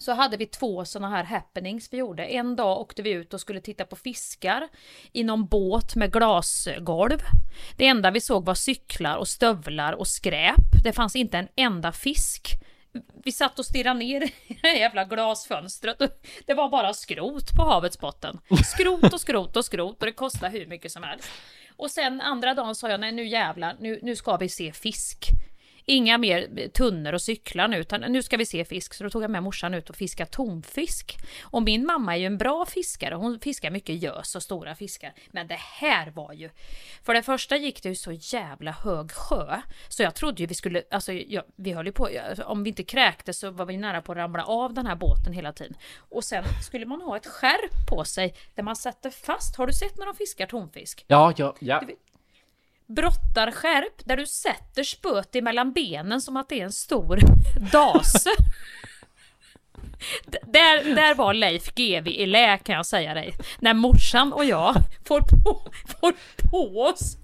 så 0.06 0.12
hade 0.12 0.36
vi 0.36 0.46
två 0.46 0.84
sådana 0.84 1.16
här 1.16 1.24
happenings 1.24 1.92
vi 1.92 1.96
gjorde. 1.96 2.24
En 2.24 2.56
dag 2.56 2.80
åkte 2.80 3.02
vi 3.02 3.10
ut 3.10 3.34
och 3.34 3.40
skulle 3.40 3.60
titta 3.60 3.84
på 3.84 3.96
fiskar 3.96 4.68
i 5.12 5.24
någon 5.24 5.46
båt 5.46 5.96
med 5.96 6.12
glasgolv. 6.12 7.18
Det 7.76 7.86
enda 7.86 8.10
vi 8.10 8.20
såg 8.20 8.44
var 8.44 8.54
cyklar 8.54 9.16
och 9.16 9.28
stövlar 9.28 9.92
och 9.92 10.08
skräp. 10.08 10.84
Det 10.84 10.92
fanns 10.92 11.16
inte 11.16 11.38
en 11.38 11.48
enda 11.56 11.92
fisk. 11.92 12.48
Vi 13.24 13.32
satt 13.32 13.58
och 13.58 13.66
stirrade 13.66 13.98
ner 13.98 14.22
i 14.22 14.32
det 14.62 14.78
jävla 14.78 15.04
glasfönstret 15.04 15.98
det 16.46 16.54
var 16.54 16.68
bara 16.68 16.94
skrot 16.94 17.54
på 17.56 17.62
havets 17.62 17.98
botten. 17.98 18.38
Skrot 18.64 19.12
och 19.12 19.20
skrot 19.20 19.56
och 19.56 19.64
skrot 19.64 20.00
och 20.00 20.06
det 20.06 20.12
kostade 20.12 20.58
hur 20.58 20.66
mycket 20.66 20.92
som 20.92 21.02
helst. 21.02 21.28
Och 21.76 21.90
sen 21.90 22.20
andra 22.20 22.54
dagen 22.54 22.74
sa 22.74 22.90
jag, 22.90 23.00
nej 23.00 23.12
nu 23.12 23.26
jävlar, 23.26 23.76
nu, 23.80 23.98
nu 24.02 24.16
ska 24.16 24.36
vi 24.36 24.48
se 24.48 24.72
fisk. 24.72 25.28
Inga 25.88 26.18
mer 26.18 26.68
tunnor 26.68 27.12
och 27.12 27.22
cyklar 27.22 27.68
nu, 27.68 27.76
utan 27.76 28.00
nu 28.00 28.22
ska 28.22 28.36
vi 28.36 28.46
se 28.46 28.64
fisk. 28.64 28.94
Så 28.94 29.04
då 29.04 29.10
tog 29.10 29.22
jag 29.22 29.30
med 29.30 29.42
morsan 29.42 29.74
ut 29.74 29.90
och 29.90 29.96
fiskade 29.96 30.30
tonfisk. 30.30 31.18
Och 31.42 31.62
min 31.62 31.86
mamma 31.86 32.14
är 32.16 32.20
ju 32.20 32.26
en 32.26 32.38
bra 32.38 32.66
fiskare, 32.66 33.14
hon 33.14 33.40
fiskar 33.40 33.70
mycket 33.70 34.02
gös 34.02 34.34
och 34.34 34.42
stora 34.42 34.74
fiskar. 34.74 35.14
Men 35.30 35.46
det 35.46 35.58
här 35.58 36.10
var 36.10 36.32
ju... 36.32 36.50
För 37.02 37.14
det 37.14 37.22
första 37.22 37.56
gick 37.56 37.82
det 37.82 37.88
ju 37.88 37.94
så 37.94 38.12
jävla 38.12 38.70
hög 38.70 39.12
sjö, 39.12 39.60
så 39.88 40.02
jag 40.02 40.14
trodde 40.14 40.42
ju 40.42 40.46
vi 40.46 40.54
skulle... 40.54 40.82
Alltså, 40.90 41.12
ja, 41.12 41.42
vi 41.56 41.72
höll 41.72 41.86
ju 41.86 41.92
på... 41.92 42.08
Om 42.44 42.62
vi 42.62 42.70
inte 42.70 42.82
kräktes 42.82 43.38
så 43.38 43.50
var 43.50 43.66
vi 43.66 43.76
nära 43.76 44.02
på 44.02 44.12
att 44.12 44.18
ramla 44.18 44.44
av 44.44 44.74
den 44.74 44.86
här 44.86 44.96
båten 44.96 45.32
hela 45.32 45.52
tiden. 45.52 45.76
Och 45.98 46.24
sen 46.24 46.44
skulle 46.62 46.86
man 46.86 47.00
ha 47.00 47.16
ett 47.16 47.26
skärp 47.26 47.88
på 47.88 48.04
sig 48.04 48.34
där 48.54 48.62
man 48.62 48.76
sätter 48.76 49.10
fast. 49.10 49.56
Har 49.56 49.66
du 49.66 49.72
sett 49.72 49.96
när 49.96 50.06
de 50.06 50.14
fiskar 50.14 50.46
tonfisk? 50.46 51.04
Ja, 51.06 51.32
ja, 51.36 51.54
ja. 51.60 51.80
Du 51.80 51.96
brottarskärp 52.86 54.04
där 54.04 54.16
du 54.16 54.26
sätter 54.26 54.82
spöet 54.82 55.36
emellan 55.36 55.72
benen 55.72 56.20
som 56.20 56.36
att 56.36 56.48
det 56.48 56.60
är 56.60 56.64
en 56.64 56.72
stor 56.72 57.20
dase. 57.72 58.30
Där, 60.26 60.94
där 60.94 61.14
var 61.14 61.34
Leif 61.34 61.74
GW 61.74 62.10
i 62.10 62.26
lä 62.26 62.58
kan 62.58 62.74
jag 62.74 62.86
säga 62.86 63.14
dig. 63.14 63.34
När 63.58 63.74
morsan 63.74 64.32
och 64.32 64.44
jag 64.44 64.74
får 65.04 65.20
på, 65.20 65.62
får 66.00 66.12
på 66.50 66.82
oss. 66.82 67.16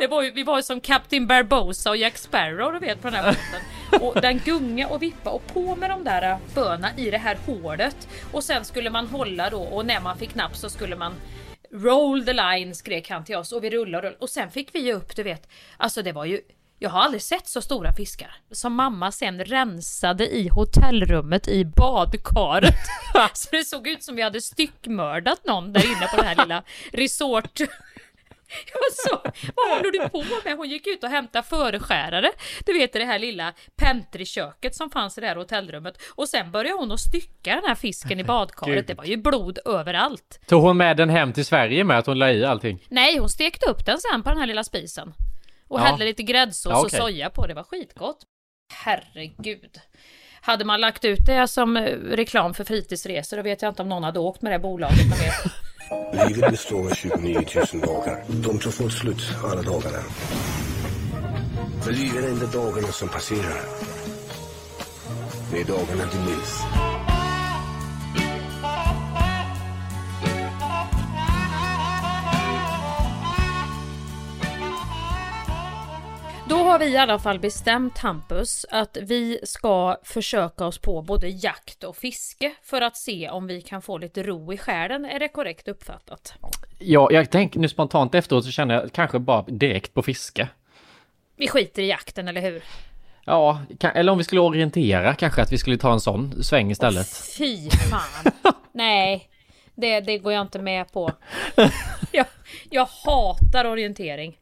Det 0.00 0.06
var 0.06 0.22
ju, 0.22 0.30
vi 0.30 0.42
var 0.42 0.56
ju 0.56 0.62
som 0.62 0.80
Captain 0.80 1.26
Barbosa 1.26 1.90
och 1.90 1.96
Jack 1.96 2.18
Sparrow 2.18 2.72
du 2.72 2.78
vet 2.78 3.02
på 3.02 3.10
den 3.10 3.24
här 3.24 3.24
båten. 3.24 4.06
Och 4.08 4.20
den 4.20 4.38
gunga 4.38 4.88
och 4.88 5.02
vippa 5.02 5.30
och 5.30 5.46
på 5.46 5.76
med 5.76 5.90
de 5.90 6.04
där 6.04 6.30
äh, 6.30 6.38
böna 6.54 6.88
i 6.96 7.10
det 7.10 7.18
här 7.18 7.38
hålet. 7.46 8.08
Och 8.32 8.44
sen 8.44 8.64
skulle 8.64 8.90
man 8.90 9.06
hålla 9.06 9.50
då 9.50 9.62
och 9.62 9.86
när 9.86 10.00
man 10.00 10.18
fick 10.18 10.34
napp 10.34 10.56
så 10.56 10.70
skulle 10.70 10.96
man 10.96 11.14
Roll 11.72 12.24
the 12.24 12.32
line 12.32 12.74
skrek 12.74 13.10
han 13.10 13.24
till 13.24 13.36
oss 13.36 13.52
och 13.52 13.64
vi 13.64 13.70
rullade 13.70 13.96
och 13.96 14.02
rullade. 14.02 14.16
Och 14.20 14.30
sen 14.30 14.50
fick 14.50 14.74
vi 14.74 14.78
ju 14.78 14.92
upp 14.92 15.16
du 15.16 15.22
vet. 15.22 15.48
Alltså 15.76 16.02
det 16.02 16.12
var 16.12 16.24
ju 16.24 16.40
jag 16.80 16.90
har 16.90 17.00
aldrig 17.00 17.22
sett 17.22 17.48
så 17.48 17.62
stora 17.62 17.92
fiskar 17.92 18.34
som 18.50 18.74
mamma 18.74 19.12
sen 19.12 19.44
rensade 19.44 20.26
i 20.26 20.48
hotellrummet 20.48 21.48
i 21.48 21.64
badkaret. 21.64 22.74
så 23.34 23.48
det 23.50 23.64
såg 23.64 23.88
ut 23.88 24.02
som 24.02 24.16
vi 24.16 24.22
hade 24.22 24.40
styckmördat 24.40 25.46
någon 25.46 25.72
där 25.72 25.86
inne 25.86 26.06
på 26.06 26.16
den 26.16 26.26
här 26.26 26.36
lilla 26.44 26.62
resort. 26.92 27.60
Jag 28.72 28.92
sa, 28.92 29.22
vad 29.56 29.76
håller 29.76 29.92
du 29.92 30.08
på 30.08 30.24
med? 30.44 30.56
Hon 30.56 30.68
gick 30.68 30.86
ut 30.86 31.04
och 31.04 31.10
hämtade 31.10 31.46
föreskärare. 31.48 32.30
Du 32.66 32.72
vet 32.72 32.92
det 32.92 33.04
här 33.04 33.18
lilla 33.18 33.52
pentryköket 33.76 34.74
som 34.74 34.90
fanns 34.90 35.18
i 35.18 35.20
det 35.20 35.26
här 35.26 35.36
hotellrummet. 35.36 35.94
Och 36.14 36.28
sen 36.28 36.50
började 36.50 36.78
hon 36.78 36.92
att 36.92 37.00
stycka 37.00 37.54
den 37.54 37.64
här 37.66 37.74
fisken 37.74 38.20
i 38.20 38.24
badkaret. 38.34 38.74
Gud. 38.76 38.86
Det 38.86 38.94
var 38.94 39.04
ju 39.04 39.16
blod 39.16 39.58
överallt. 39.64 40.40
Tog 40.46 40.62
hon 40.62 40.76
med 40.76 40.96
den 40.96 41.10
hem 41.10 41.32
till 41.32 41.44
Sverige 41.46 41.84
med 41.84 41.98
att 41.98 42.06
hon 42.06 42.18
la 42.18 42.30
i 42.30 42.44
allting? 42.44 42.86
Nej, 42.88 43.18
hon 43.18 43.28
stekte 43.28 43.70
upp 43.70 43.86
den 43.86 43.98
sen 43.98 44.22
på 44.22 44.28
den 44.30 44.38
här 44.38 44.46
lilla 44.46 44.64
spisen. 44.64 45.14
Och 45.68 45.80
Ja. 45.80 45.84
hällde 45.84 46.04
lite 46.04 46.22
gräddsås 46.22 46.70
Ja, 46.70 46.78
och 46.80 46.86
okej. 46.86 47.00
soja 47.00 47.30
på. 47.30 47.46
Det 47.46 47.54
var 47.54 47.62
skitgott. 47.64 48.18
Herregud. 48.72 49.80
Hade 50.40 50.64
man 50.64 50.80
lagt 50.80 51.04
ut 51.04 51.18
det 51.26 51.48
som 51.48 51.76
eh, 51.76 51.82
reklam 51.96 52.54
för 52.54 52.64
fritidsresor 52.64 53.36
då 53.36 53.42
vet 53.42 53.62
jag 53.62 53.68
inte 53.70 53.82
om 53.82 53.88
någon 53.88 54.04
hade 54.04 54.18
åkt 54.18 54.42
med 54.42 54.52
det 54.52 54.58
bolaget. 54.58 54.98
Livet 56.12 56.50
består 56.50 56.86
av 56.90 56.94
29 56.94 57.44
000 57.72 57.82
dagar. 57.82 58.24
De 58.28 58.58
tar 58.58 58.70
folk 58.70 58.92
slut 58.92 59.22
alla 59.44 59.62
dagarna. 59.62 59.98
För 61.82 61.92
livet 61.92 62.24
är 62.24 62.30
inte 62.30 62.58
dagarna 62.58 62.88
som 62.88 63.08
passerar. 63.08 63.60
Det 65.52 65.60
är 65.60 65.64
dagarna 65.64 66.04
du 66.12 66.18
minns. 66.18 66.87
Då 76.48 76.56
har 76.56 76.78
vi 76.78 76.86
i 76.86 76.96
alla 76.96 77.18
fall 77.18 77.38
bestämt 77.38 77.98
Hampus 77.98 78.66
att 78.70 78.96
vi 79.02 79.40
ska 79.42 79.96
försöka 80.02 80.66
oss 80.66 80.78
på 80.78 81.02
både 81.02 81.28
jakt 81.28 81.84
och 81.84 81.96
fiske 81.96 82.52
för 82.62 82.80
att 82.80 82.96
se 82.96 83.30
om 83.30 83.46
vi 83.46 83.62
kan 83.62 83.82
få 83.82 83.98
lite 83.98 84.22
ro 84.22 84.52
i 84.52 84.58
själen. 84.58 85.04
Är 85.04 85.18
det 85.18 85.28
korrekt 85.28 85.68
uppfattat? 85.68 86.34
Ja, 86.78 87.08
jag 87.12 87.30
tänker 87.30 87.60
nu 87.60 87.68
spontant 87.68 88.14
efteråt 88.14 88.44
så 88.44 88.50
känner 88.50 88.74
jag 88.74 88.92
kanske 88.92 89.18
bara 89.18 89.42
direkt 89.42 89.94
på 89.94 90.02
fiske. 90.02 90.48
Vi 91.36 91.48
skiter 91.48 91.82
i 91.82 91.88
jakten, 91.88 92.28
eller 92.28 92.40
hur? 92.40 92.62
Ja, 93.24 93.60
eller 93.80 94.12
om 94.12 94.18
vi 94.18 94.24
skulle 94.24 94.40
orientera 94.40 95.14
kanske 95.14 95.42
att 95.42 95.52
vi 95.52 95.58
skulle 95.58 95.78
ta 95.78 95.92
en 95.92 96.00
sån 96.00 96.44
sväng 96.44 96.70
istället. 96.70 97.08
Fy 97.38 97.70
fan. 97.70 98.32
Nej, 98.72 99.28
det, 99.74 100.00
det 100.00 100.18
går 100.18 100.32
jag 100.32 100.42
inte 100.42 100.58
med 100.58 100.92
på. 100.92 101.12
Jag, 102.12 102.26
jag 102.70 102.88
hatar 103.04 103.64
orientering. 103.64 104.36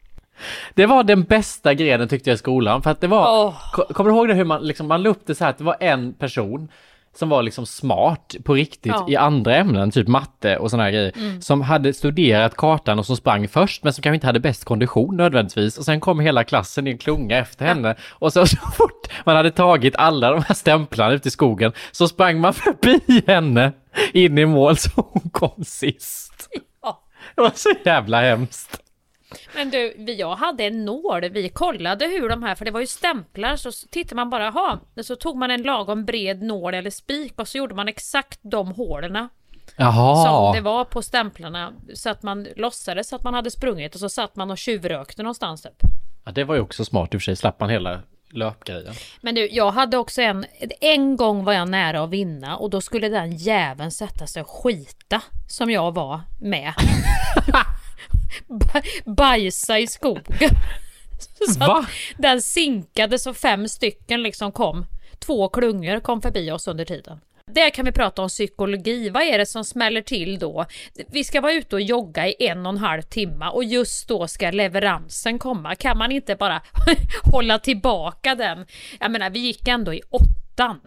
Det 0.75 0.87
var 0.87 1.05
den 1.05 1.23
bästa 1.23 1.75
grenen 1.75 2.09
tyckte 2.09 2.31
jag 2.31 2.35
i 2.35 2.39
skolan 2.39 2.83
för 2.83 2.91
att 2.91 3.01
det 3.01 3.07
var, 3.07 3.55
ko- 3.73 3.95
kommer 3.95 4.11
du 4.11 4.17
ihåg 4.17 4.29
det 4.29 4.35
hur 4.35 4.45
man 4.45 4.63
liksom, 4.63 4.87
man 4.89 5.03
la 5.03 5.09
upp 5.11 5.27
det 5.27 5.35
så 5.35 5.45
här 5.45 5.51
att 5.51 5.59
det 5.59 5.65
var 5.65 5.77
en 5.81 6.13
person 6.15 6.69
som 7.15 7.29
var 7.29 7.43
liksom 7.43 7.67
smart 7.67 8.35
på 8.45 8.55
riktigt 8.55 8.93
Ja. 8.97 9.07
i 9.09 9.17
andra 9.17 9.57
ämnen, 9.57 9.91
typ 9.91 10.09
matte 10.09 10.57
och 10.57 10.71
såna 10.71 10.83
här 10.83 10.91
grejer, 10.91 11.13
Mm. 11.17 11.41
som 11.43 11.61
hade 11.61 11.93
studerat 11.95 12.57
kartan 12.57 12.99
och 12.99 13.07
som 13.07 13.17
sprang 13.17 13.49
först 13.49 13.85
men 13.85 13.93
som 13.93 14.03
kanske 14.03 14.15
inte 14.15 14.27
hade 14.27 14.41
bäst 14.41 14.65
kondition 14.65 15.17
nödvändigtvis 15.17 15.79
och 15.79 15.85
sen 15.85 16.01
kom 16.01 16.21
hela 16.21 16.45
klassen 16.45 16.87
i 16.87 16.91
en 16.91 16.99
klunga 16.99 17.39
efter 17.39 17.65
henne 17.67 17.95
och 18.11 18.33
så, 18.33 18.47
så 18.47 18.57
fort 18.57 19.09
man 19.25 19.37
hade 19.37 19.51
tagit 19.51 19.97
alla 19.97 20.31
de 20.31 20.43
här 20.43 20.55
stämplarna 20.55 21.13
ute 21.13 21.29
i 21.29 21.31
skogen 21.31 21.73
så 21.93 22.09
sprang 22.09 22.41
man 22.41 22.55
förbi 22.55 23.23
henne 23.27 23.73
in 24.13 24.39
i 24.39 24.47
mål 24.47 24.77
så 24.77 24.91
hon 24.97 25.31
kom 25.31 25.65
sist. 25.65 26.49
Ja. 26.83 27.03
Det 27.35 27.41
var 27.41 27.53
så 27.55 27.69
jävla 27.85 28.21
hemskt. 28.21 28.81
Men 29.55 29.71
du, 29.71 29.95
jag 30.13 30.37
hade 30.37 30.65
en 30.65 30.85
nål. 30.85 31.29
Vi 31.29 31.49
kollade 31.49 32.07
hur 32.07 32.29
de 32.29 32.43
här, 32.43 32.55
för 32.55 32.65
det 32.65 32.71
var 32.71 32.81
ju 32.81 32.87
stämplar, 32.87 33.57
så 33.57 33.73
tittade 33.91 34.15
man 34.17 34.31
bara, 34.31 34.51
ha, 34.51 34.81
så 35.03 35.17
tog 35.17 35.37
man 35.37 35.51
en 35.51 35.63
lagom 35.63 36.05
bred 36.05 36.43
nål 36.43 36.75
eller 36.75 36.91
spik 36.91 37.33
och 37.37 37.49
så 37.49 37.59
gjorde 37.59 37.75
man 37.75 37.89
exakt 37.89 38.41
de 38.43 38.73
hålen 38.73 39.29
Jaha. 39.77 40.25
som 40.25 40.55
det 40.55 40.61
var 40.61 40.85
på 40.85 41.03
stämplarna. 41.03 41.73
Så 41.95 42.11
att 42.11 42.23
man 42.23 42.47
låtsades 42.57 43.13
att 43.13 43.25
man 43.25 43.35
hade 43.35 43.51
sprungit 43.51 43.95
och 43.95 44.01
så 44.01 44.09
satt 44.09 44.37
man 44.37 44.51
och 44.51 44.59
tjuvrökte 44.59 45.23
någonstans 45.23 45.63
typ. 45.63 45.83
Ja, 46.25 46.33
det 46.33 46.45
var 46.45 46.55
ju 46.55 46.61
också 46.61 46.85
smart 46.85 47.15
i 47.15 47.17
och 47.17 47.21
för 47.21 47.25
sig, 47.25 47.37
slapp 47.37 47.61
man 47.61 47.71
hela 47.71 48.01
löpgrejen. 48.31 48.95
Men 49.21 49.35
du, 49.35 49.49
jag 49.49 49.71
hade 49.71 49.97
också 49.97 50.23
en, 50.23 50.45
en 50.81 51.17
gång 51.17 51.45
var 51.45 51.53
jag 51.53 51.69
nära 51.69 52.03
att 52.03 52.11
vinna 52.11 52.57
och 52.57 52.71
då 52.71 52.81
skulle 52.81 53.09
den 53.09 53.37
jäveln 53.37 53.91
sätta 53.91 54.27
sig 54.27 54.43
och 54.43 54.51
skita 54.51 55.23
som 55.49 55.71
jag 55.71 55.95
var 55.95 56.21
med. 56.41 56.73
Ba- 58.49 58.83
Bajsa 59.05 59.79
i 59.79 59.87
skogen. 59.87 60.25
Så 61.49 61.59
Va? 61.61 61.87
Den 62.19 62.43
sinkade 62.43 63.19
så 63.19 63.35
fem 63.35 63.69
stycken 63.69 64.23
liksom 64.23 64.53
kom. 64.53 64.87
Två 65.19 65.49
klungor 65.49 66.01
kom 66.01 66.23
förbi 66.23 66.51
oss 66.51 66.69
under 66.69 66.85
tiden. 66.85 67.21
Där 67.53 67.71
kan 67.71 67.85
vi 67.85 67.93
prata 67.93 68.23
om 68.23 68.29
psykologi. 68.29 69.11
Vad 69.11 69.23
är 69.23 69.39
det 69.39 69.47
som 69.47 69.65
smäller 69.65 70.03
till 70.03 70.39
då? 70.39 70.65
Vi 71.13 71.25
ska 71.25 71.41
vara 71.41 71.53
ute 71.53 71.77
och 71.77 71.81
jogga 71.81 72.27
i 72.29 72.35
en 72.39 72.67
och 72.67 72.73
en 72.73 72.79
halv 72.79 73.03
timme 73.03 73.47
och 73.49 73.65
just 73.65 74.09
då 74.09 74.27
ska 74.29 74.51
leveransen 74.51 75.39
komma. 75.39 75.75
Kan 75.75 75.99
man 75.99 76.13
inte 76.13 76.37
bara 76.37 76.63
hålla 77.33 77.59
tillbaka 77.59 78.35
den? 78.35 78.67
Jag 79.01 79.11
menar, 79.11 79.31
vi 79.31 79.39
gick 79.39 79.69
ändå 79.69 79.95
i 79.95 80.03
åttan. 80.11 80.81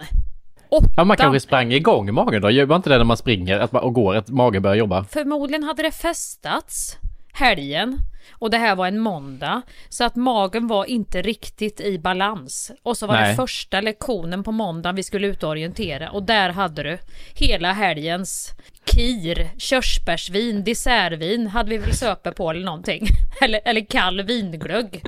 Ja, 0.98 1.04
man 1.04 1.18
kanske 1.18 1.40
sprang 1.40 1.72
igång 1.74 2.14
magen 2.14 2.42
då? 2.42 2.50
Gör 2.52 2.66
man 2.66 2.76
inte 2.76 2.90
det 2.90 2.98
när 2.98 3.04
man 3.04 3.18
springer 3.18 3.76
och 3.76 3.94
går, 3.94 4.16
att 4.16 4.30
magen 4.30 4.62
börjar 4.62 4.76
jobba? 4.76 5.04
Förmodligen 5.04 5.64
hade 5.64 5.84
det 5.84 5.92
festats 5.92 6.98
helgen 7.34 7.98
och 8.32 8.50
det 8.50 8.58
här 8.58 8.76
var 8.76 8.88
en 8.88 9.00
måndag 9.00 9.62
så 9.90 10.04
att 10.04 10.16
magen 10.16 10.68
var 10.68 10.86
inte 10.86 11.22
riktigt 11.22 11.82
i 11.82 12.00
balans. 12.00 12.72
Och 12.84 12.98
så 12.98 13.08
var 13.08 13.14
Nej. 13.14 13.30
det 13.30 13.36
första 13.36 13.82
lektionen 13.82 14.44
på 14.44 14.52
måndagen 14.52 14.96
vi 14.96 15.04
skulle 15.04 15.28
ut 15.28 15.44
och 15.44 15.50
orientera 15.50 16.10
och 16.10 16.24
där 16.24 16.50
hade 16.50 16.84
du 16.84 16.98
hela 17.34 17.74
helgens 17.74 18.52
kir, 18.84 19.50
körsbärsvin, 19.58 20.64
dessertvin 20.64 21.48
hade 21.48 21.70
vi 21.70 21.78
väl 21.78 21.94
söper 21.94 22.32
på 22.32 22.50
eller 22.50 22.66
någonting. 22.66 23.08
Eller, 23.42 23.62
eller 23.66 23.82
kall 23.82 24.22
vinglögg. 24.22 25.04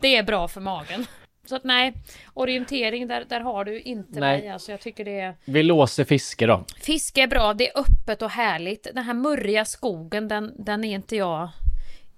Det 0.00 0.16
är 0.16 0.22
bra 0.22 0.48
för 0.48 0.60
magen. 0.60 1.06
Så 1.48 1.56
att 1.56 1.64
nej, 1.64 1.92
orientering 2.34 3.08
där, 3.08 3.24
där 3.28 3.40
har 3.40 3.64
du 3.64 3.80
inte 3.80 4.20
Nej. 4.20 4.40
mig. 4.40 4.48
Alltså 4.48 4.70
jag 4.70 4.80
tycker 4.80 5.04
det 5.04 5.20
är... 5.20 5.34
Vi 5.44 5.62
låser 5.62 6.04
fiske 6.04 6.46
då. 6.46 6.64
Fiske 6.80 7.22
är 7.22 7.26
bra, 7.26 7.54
det 7.54 7.68
är 7.68 7.80
öppet 7.80 8.22
och 8.22 8.30
härligt. 8.30 8.86
Den 8.94 9.04
här 9.04 9.14
murriga 9.14 9.64
skogen, 9.64 10.28
den, 10.28 10.52
den 10.58 10.84
är 10.84 10.94
inte 10.94 11.16
jag... 11.16 11.48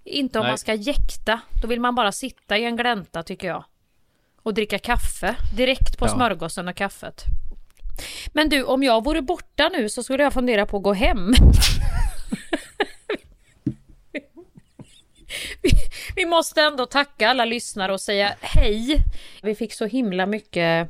Inte 0.08 0.38
om 0.38 0.42
Nej. 0.42 0.50
man 0.50 0.58
ska 0.58 0.74
jäkta. 0.74 1.40
Då 1.62 1.68
vill 1.68 1.80
man 1.80 1.94
bara 1.94 2.12
sitta 2.12 2.58
i 2.58 2.64
en 2.64 2.76
glänta 2.76 3.22
tycker 3.22 3.48
jag. 3.48 3.64
Och 4.42 4.54
dricka 4.54 4.78
kaffe. 4.78 5.36
Direkt 5.56 5.98
på 5.98 6.04
Ja. 6.06 6.08
smörgåsen 6.08 6.68
och 6.68 6.76
kaffet. 6.76 7.24
Men 8.32 8.48
du, 8.48 8.62
om 8.64 8.82
jag 8.82 9.04
vore 9.04 9.22
borta 9.22 9.68
nu 9.68 9.88
så 9.88 10.02
skulle 10.02 10.22
jag 10.22 10.32
fundera 10.32 10.66
på 10.66 10.76
att 10.76 10.82
gå 10.82 10.92
hem. 10.92 11.32
vi, 15.62 15.70
vi 16.16 16.26
måste 16.26 16.62
ändå 16.62 16.86
tacka 16.86 17.28
alla 17.28 17.44
lyssnare 17.44 17.92
och 17.92 18.00
säga 18.00 18.34
hej. 18.40 18.96
Vi 19.42 19.54
fick 19.54 19.72
så 19.72 19.86
himla 19.86 20.26
mycket 20.26 20.88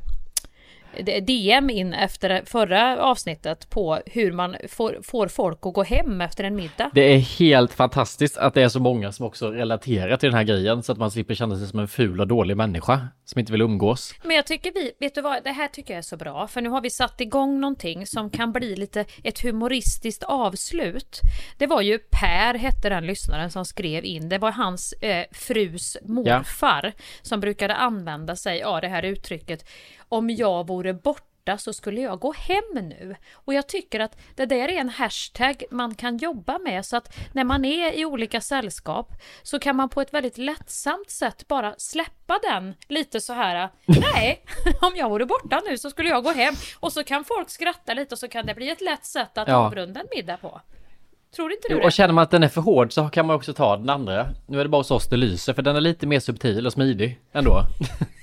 DM 1.03 1.70
in 1.70 1.94
efter 1.94 2.42
förra 2.44 3.03
avsnittet 3.03 3.70
på 3.70 3.99
hur 4.07 4.32
man 4.32 4.57
får, 4.68 4.99
får 5.03 5.28
folk 5.28 5.59
att 5.62 5.74
gå 5.74 5.82
hem 5.82 6.20
efter 6.20 6.44
en 6.44 6.57
middag. 6.57 6.90
Det 6.94 7.14
är 7.14 7.18
helt 7.18 7.74
fantastiskt 7.74 8.36
att 8.36 8.55
det 8.55 8.62
är 8.62 8.68
så 8.68 8.80
många 8.80 9.12
som 9.12 9.26
också 9.26 9.51
relaterar 9.51 10.16
till 10.16 10.28
den 10.28 10.36
här 10.36 10.44
grejen 10.44 10.82
så 10.82 10.92
att 10.92 10.99
man 10.99 11.11
slipper 11.11 11.34
känna 11.34 11.57
sig 11.57 11.66
som 11.66 11.78
en 11.78 11.88
ful 11.88 12.20
och 12.20 12.28
dålig 12.28 12.57
människa 12.57 13.09
som 13.24 13.38
inte 13.38 13.53
vill 13.53 13.61
umgås. 13.62 14.14
Men 14.22 14.36
jag 14.36 14.46
tycker 14.46 14.72
vi, 14.74 14.92
vet 15.01 15.14
du 15.14 15.20
vad, 15.20 15.44
det 15.44 15.53
här 15.53 15.68
tycker 15.68 15.94
jag 15.94 15.99
är 15.99 16.03
så 16.03 16.16
bra. 16.16 16.49
För 16.49 16.61
nu 16.61 16.68
har 16.68 16.80
vi 16.80 16.90
satt 16.90 17.20
igång 17.20 17.61
någonting 17.61 18.07
som 18.07 18.30
kan 18.30 18.53
bli 18.53 18.76
lite 18.76 19.05
ett 19.24 19.40
humoristiskt 19.40 20.22
avslut. 20.22 21.20
Det 21.59 21.66
var 21.66 21.82
ju 21.82 21.99
Per, 21.99 22.55
hette 22.55 22.88
den 22.88 23.07
lyssnaren 23.07 23.51
som 23.51 23.64
skrev 23.64 24.05
in. 24.05 24.28
Det 24.28 24.38
var 24.38 24.51
hans 24.51 24.92
eh, 24.92 25.24
frus 25.32 25.96
morfar 26.03 26.92
som 27.22 27.40
brukade 27.40 27.74
använda 27.74 28.36
sig 28.36 28.62
av 28.62 28.80
det 28.80 28.88
här 28.88 29.03
uttrycket. 29.03 29.64
Om 30.09 30.30
jag 30.30 30.66
vore 30.66 30.94
borta 30.94 31.59
så 31.59 31.72
skulle 31.72 32.00
jag 32.00 32.18
gå 32.20 32.32
hem 32.32 32.64
nu. 32.74 33.16
Och 33.32 33.54
jag 33.54 33.66
tycker 33.68 34.00
att 34.00 34.16
det 34.34 34.46
där 34.46 34.68
är 34.68 34.80
en 34.80 34.88
hashtag 34.88 35.62
man 35.70 35.94
kan 35.94 36.16
jobba 36.16 36.59
med 36.59 36.86
så 36.86 36.96
att 36.96 37.16
när 37.32 37.44
man 37.44 37.64
är 37.64 37.92
i 37.92 38.04
olika 38.04 38.40
sällskap 38.40 39.12
så 39.42 39.59
kan 39.59 39.76
man 39.76 39.88
på 39.88 40.00
ett 40.00 40.14
väldigt 40.14 40.38
lättsamt 40.38 41.11
sätt 41.11 41.48
bara 41.48 41.74
släppa 41.78 42.38
den 42.42 42.74
lite 42.88 43.20
så 43.20 43.32
här. 43.32 43.68
Nej, 44.14 44.42
om 44.80 44.92
jag 44.96 45.09
vore 45.09 45.26
borta 45.26 45.62
nu 45.68 45.78
så 45.78 45.90
skulle 45.90 46.09
jag 46.09 46.24
gå 46.24 46.30
hem. 46.30 46.54
Och 46.80 46.92
så 46.92 47.04
kan 47.04 47.24
folk 47.24 47.50
skratta 47.50 47.94
lite 47.94 48.14
och 48.14 48.18
så 48.18 48.28
kan 48.28 48.46
det 48.46 48.54
bli 48.54 48.70
ett 48.70 48.80
lätt 48.80 49.04
sätt 49.04 49.38
att 49.38 49.48
Ja. 49.48 49.54
avrunda 49.56 50.00
en 50.00 50.06
middag 50.16 50.36
på. 50.36 50.61
Tror 51.36 51.52
inte 51.52 51.68
du 51.68 51.74
det? 51.78 51.84
Och 51.84 51.92
känner 51.92 52.14
man 52.14 52.22
att 52.24 52.30
den 52.30 52.42
är 52.42 52.48
för 52.48 52.61
hård 52.61 52.92
så 52.92 53.09
kan 53.09 53.26
man 53.26 53.36
också 53.36 53.52
ta 53.54 53.76
den 53.76 53.90
andra. 53.90 54.26
Nu 54.46 54.61
är 54.61 54.64
det 54.64 54.68
bara 54.70 54.80
hos 54.80 54.90
oss 54.90 55.06
det 55.09 55.16
lyser 55.16 55.54
för 55.54 55.62
den 55.62 55.76
är 55.76 55.80
lite 55.80 56.06
mer 56.06 56.20
subtil 56.20 56.66
och 56.66 56.72
smidig 56.72 57.18
ändå. 57.32 57.62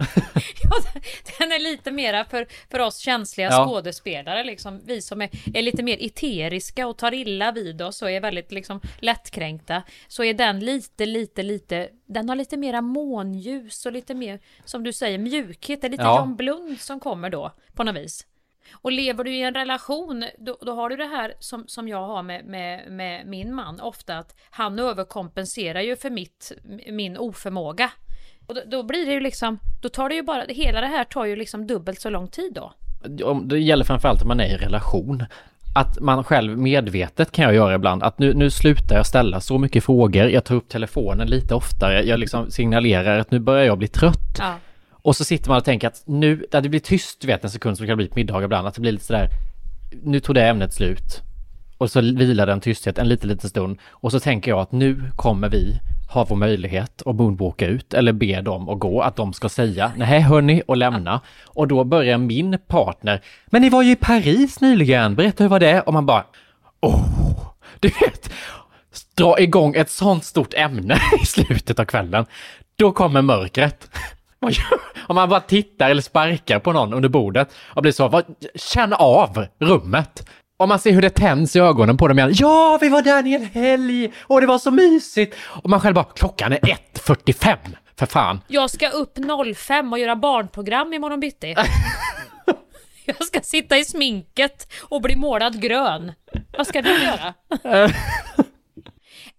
Ja, 0.62 1.00
den 1.38 1.52
är 1.52 1.58
lite 1.58 1.90
mera 1.90 2.24
för, 2.24 2.46
för 2.70 2.78
oss 2.78 2.98
känsliga 2.98 3.48
Ja. 3.50 3.66
skådespelare, 3.66 4.44
liksom, 4.44 4.80
vi 4.84 5.02
som 5.02 5.22
är, 5.22 5.30
är 5.54 5.62
lite 5.62 5.82
mer 5.82 5.98
eteriska 6.00 6.86
och 6.86 6.98
tar 6.98 7.14
illa 7.14 7.52
vid 7.52 7.82
oss 7.82 8.02
och 8.02 8.10
är 8.10 8.20
väldigt 8.20 8.52
liksom, 8.52 8.80
lättkränkta, 8.98 9.82
så 10.08 10.24
är 10.24 10.34
den 10.34 10.60
lite, 10.60 11.06
lite, 11.06 11.42
lite, 11.42 11.88
den 12.06 12.28
har 12.28 12.36
lite 12.36 12.56
mera 12.56 12.80
månljus 12.80 13.86
och 13.86 13.92
lite 13.92 14.14
mer, 14.14 14.40
som 14.64 14.84
du 14.84 14.92
säger, 14.92 15.18
mjukhet. 15.18 15.80
Det 15.80 15.86
är 15.86 15.90
lite 15.90 16.02
Ja. 16.02 16.18
John 16.18 16.36
Blund 16.36 16.80
som 16.80 17.00
kommer 17.00 17.30
då, 17.30 17.52
på 17.74 17.84
något 17.84 17.96
vis. 17.96 18.26
Och 18.72 18.92
lever 18.92 19.24
du 19.24 19.34
i 19.34 19.42
en 19.42 19.54
relation, 19.54 20.24
då, 20.38 20.58
då 20.60 20.72
har 20.72 20.88
du 20.90 20.96
det 20.96 21.06
här 21.06 21.34
som, 21.38 21.68
som 21.68 21.88
jag 21.88 22.06
har 22.06 22.22
med, 22.22 22.44
med, 22.44 22.92
med 22.92 23.26
min 23.26 23.54
man 23.54 23.80
ofta, 23.80 24.18
att 24.18 24.36
han 24.50 24.78
överkompenserar 24.78 25.80
ju 25.80 25.96
för 25.96 26.10
mitt, 26.10 26.52
min 26.86 27.16
oförmåga. 27.16 27.90
Och 28.50 28.56
då, 28.56 28.62
då 28.66 28.82
blir 28.82 29.06
det 29.06 29.12
ju 29.12 29.20
liksom, 29.20 29.58
då 29.80 29.88
tar 29.88 30.08
det 30.08 30.14
ju 30.14 30.22
bara, 30.22 30.44
hela 30.48 30.80
det 30.80 30.86
här 30.86 31.04
tar 31.04 31.24
ju 31.24 31.36
liksom 31.36 31.66
dubbelt 31.66 32.00
så 32.00 32.10
lång 32.10 32.28
tid 32.28 32.52
då. 32.54 32.72
Det 33.42 33.58
gäller 33.58 33.84
framförallt 33.84 34.22
om 34.22 34.28
man 34.28 34.40
är 34.40 34.54
i 34.54 34.56
relation. 34.56 35.24
Att 35.74 36.00
man 36.00 36.24
själv 36.24 36.58
medvetet 36.58 37.32
kan 37.32 37.44
jag 37.44 37.54
göra 37.54 37.74
ibland, 37.74 38.02
att 38.02 38.18
nu, 38.18 38.34
nu 38.34 38.50
slutar 38.50 38.96
jag 38.96 39.06
ställa 39.06 39.40
så 39.40 39.58
mycket 39.58 39.84
frågor, 39.84 40.30
jag 40.30 40.44
tar 40.44 40.54
upp 40.54 40.68
telefonen 40.68 41.28
lite 41.28 41.54
oftare, 41.54 42.02
jag 42.02 42.20
liksom 42.20 42.50
signalerar 42.50 43.18
att 43.18 43.30
nu 43.30 43.38
börjar 43.38 43.64
jag 43.64 43.78
bli 43.78 43.88
trött. 43.88 44.38
Ja. 44.38 44.54
Och 44.90 45.16
så 45.16 45.24
sitter 45.24 45.48
man 45.48 45.58
och 45.58 45.64
tänker 45.64 45.88
att 45.88 46.02
nu, 46.06 46.44
där 46.50 46.60
det 46.60 46.68
blir 46.68 46.80
tyst, 46.80 47.24
vet 47.24 47.44
en 47.44 47.50
sekund 47.50 47.76
som 47.76 47.86
det 47.86 47.90
kan 47.90 47.96
bli 47.96 48.08
på 48.08 48.14
middag 48.18 48.44
ibland, 48.44 48.68
att 48.68 48.74
det 48.74 48.80
blir 48.80 48.92
lite 48.92 49.04
sådär, 49.04 49.28
nu 50.02 50.20
tog 50.20 50.34
det 50.34 50.48
ämnet 50.48 50.74
slut. 50.74 51.20
Och 51.78 51.90
så 51.90 52.00
vilar 52.00 52.46
den 52.46 52.60
tysthet 52.60 52.98
en 52.98 53.08
liten, 53.08 53.28
liten 53.28 53.50
stund. 53.50 53.78
Och 53.90 54.12
så 54.12 54.20
tänker 54.20 54.50
jag 54.50 54.60
att 54.60 54.72
nu 54.72 55.02
kommer 55.16 55.48
vi 55.48 55.80
har 56.10 56.26
vår 56.26 56.36
möjlighet 56.36 57.02
att 57.06 57.16
moonwalka 57.16 57.66
ut 57.66 57.94
eller 57.94 58.12
be 58.12 58.40
dem 58.40 58.68
att 58.68 58.78
gå, 58.78 59.02
att 59.02 59.16
de 59.16 59.32
ska 59.32 59.48
säga 59.48 59.92
nej 59.96 60.20
hörni 60.20 60.62
och 60.66 60.76
lämna. 60.76 61.20
Och 61.46 61.68
då 61.68 61.84
börjar 61.84 62.18
min 62.18 62.58
partner, 62.66 63.20
men 63.46 63.62
ni 63.62 63.70
var 63.70 63.82
ju 63.82 63.90
i 63.92 63.96
Paris 63.96 64.60
nyligen, 64.60 65.14
berätta 65.14 65.44
hur 65.44 65.48
var 65.48 65.60
det? 65.60 65.80
Och 65.80 65.92
man 65.92 66.06
bara, 66.06 66.24
åh, 66.80 67.52
du 67.80 67.88
vet, 67.88 68.30
dra 69.14 69.40
igång 69.40 69.74
ett 69.74 69.90
sånt 69.90 70.24
stort 70.24 70.54
ämne 70.54 70.98
i 71.22 71.26
slutet 71.26 71.78
av 71.78 71.84
kvällen. 71.84 72.26
Då 72.76 72.92
kommer 72.92 73.22
mörkret. 73.22 73.90
Om 75.06 75.16
man 75.16 75.28
bara 75.28 75.40
tittar 75.40 75.90
eller 75.90 76.02
sparkar 76.02 76.58
på 76.58 76.72
någon 76.72 76.94
under 76.94 77.08
bordet 77.08 77.48
och 77.74 77.82
blir 77.82 77.92
så, 77.92 78.08
vad, 78.08 78.24
känn 78.54 78.92
av 78.92 79.46
rummet. 79.58 80.28
Om 80.60 80.68
man 80.68 80.78
ser 80.78 80.92
hur 80.92 81.02
det 81.02 81.10
tänds 81.10 81.56
i 81.56 81.60
ögonen 81.60 81.96
på 81.96 82.08
dem 82.08 82.18
igen. 82.18 82.30
Ja, 82.34 82.78
vi 82.80 82.88
var 82.88 83.02
där 83.02 83.26
i 83.26 83.34
en 83.34 83.44
helg 83.44 84.12
och 84.22 84.40
det 84.40 84.46
var 84.46 84.58
så 84.58 84.70
mysigt. 84.70 85.36
Och 85.42 85.70
man 85.70 85.80
själv 85.80 85.94
bara, 85.94 86.04
klockan 86.04 86.52
är 86.52 86.58
1.45 86.58 87.56
för 87.98 88.06
fan. 88.06 88.40
Jag 88.48 88.70
ska 88.70 88.88
upp 88.88 89.18
05 89.56 89.92
och 89.92 89.98
göra 89.98 90.16
barnprogram 90.16 90.92
imorgon 90.92 91.20
bitti. 91.20 91.54
Jag 93.04 93.24
ska 93.24 93.40
sitta 93.40 93.78
i 93.78 93.84
sminket 93.84 94.72
och 94.80 95.02
bli 95.02 95.16
målad 95.16 95.62
grön. 95.62 96.12
Vad 96.58 96.66
ska 96.66 96.82
du 96.82 97.02
göra? 97.02 97.34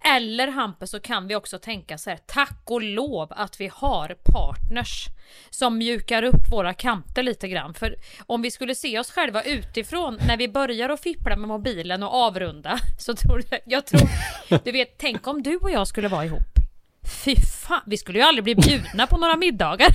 Eller 0.04 0.48
Hampus 0.48 0.90
så 0.90 1.00
kan 1.00 1.28
vi 1.28 1.36
också 1.36 1.60
tänka 1.60 1.98
så 1.98 2.10
här, 2.10 2.20
tack 2.26 2.62
och 2.66 2.82
lov 2.82 3.28
att 3.32 3.62
vi 3.62 3.72
har 3.74 4.18
partners 4.24 5.06
som 5.50 5.78
mjukar 5.78 6.24
upp 6.24 6.52
våra 6.52 6.74
kanter 6.74 7.24
lite 7.24 7.48
grann. 7.48 7.74
För 7.74 7.96
om 8.26 8.42
vi 8.42 8.52
skulle 8.52 8.76
se 8.76 9.00
oss 9.00 9.12
själva 9.12 9.44
utifrån 9.44 10.20
när 10.28 10.38
vi 10.38 10.48
börjar 10.48 10.90
att 10.90 11.02
fippla 11.02 11.36
med 11.36 11.48
mobilen 11.48 12.04
och 12.04 12.14
avrunda 12.14 12.80
så 13.00 13.16
tror 13.16 13.44
jag, 13.50 13.60
jag 13.66 13.86
tror, 13.86 14.10
du 14.64 14.72
vet, 14.72 14.98
tänk 14.98 15.28
om 15.28 15.44
du 15.44 15.58
och 15.58 15.72
jag 15.72 15.88
skulle 15.88 16.08
vara 16.08 16.26
ihop. 16.26 16.42
Fy 17.24 17.36
fan, 17.36 17.82
vi 17.86 17.98
skulle 17.98 18.20
ju 18.20 18.26
aldrig 18.26 18.44
bli 18.44 18.56
bjudna 18.56 19.08
på 19.08 19.18
några 19.18 19.36
middagar. 19.36 19.90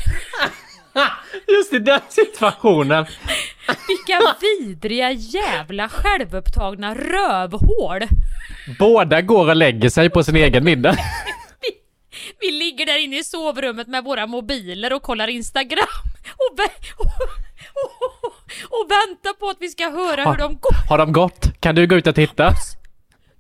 Just 1.48 1.72
i 1.72 1.78
den 1.78 2.00
situationen. 2.08 3.06
Vilka 3.88 4.34
vidriga 4.40 5.10
jävla 5.12 5.88
självupptagna 5.88 6.94
rövhål. 6.94 8.00
Båda 8.78 9.22
går 9.22 9.48
och 9.48 9.56
lägger 9.56 9.88
sig 9.88 10.10
på 10.10 10.24
sin 10.24 10.36
egen 10.36 10.64
middag. 10.64 10.96
Vi 12.40 12.50
ligger 12.50 12.86
där 12.86 13.04
inne 13.04 13.18
i 13.18 13.24
sovrummet 13.24 13.86
med 13.86 14.04
våra 14.04 14.26
mobiler 14.26 14.92
och 14.92 15.02
kollar 15.02 15.28
Instagram 15.28 15.86
och, 16.36 16.60
och, 16.98 17.12
och, 17.74 18.32
och 18.70 18.90
väntar 18.90 19.32
på 19.32 19.48
att 19.48 19.56
vi 19.60 19.68
ska 19.68 19.88
höra 19.90 20.30
hur 20.30 20.38
de 20.38 20.58
går. 20.60 20.88
Har 20.88 20.98
de 20.98 21.12
gått? 21.12 21.60
Kan 21.60 21.74
du 21.74 21.86
gå 21.86 21.96
ut 21.96 22.06
och 22.06 22.14
titta? 22.14 22.52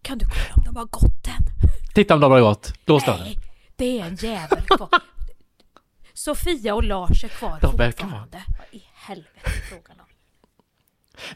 Kan 0.02 0.18
du 0.18 0.26
kolla 0.26 0.54
om 0.56 0.62
de 0.64 0.76
har 0.76 0.84
gått 0.86 1.26
än? 1.26 1.46
Titta 1.94 2.14
om 2.14 2.20
de 2.20 2.32
har 2.32 2.40
gått. 2.40 2.72
Lås 2.86 3.04
dörren. 3.04 3.20
Nej, 3.24 3.36
det 3.76 4.00
är 4.00 4.04
en 4.04 4.14
jävel 4.16 4.60
kvar. 4.62 4.88
Sofia 6.14 6.74
och 6.74 6.84
Lars 6.84 7.24
är 7.24 7.28
kvar 7.28 7.58
De 7.60 7.70
fortfarande. 7.70 8.42
Vad 8.58 8.80
i 8.80 8.82
helvete 8.94 9.50
frågan? 9.70 9.95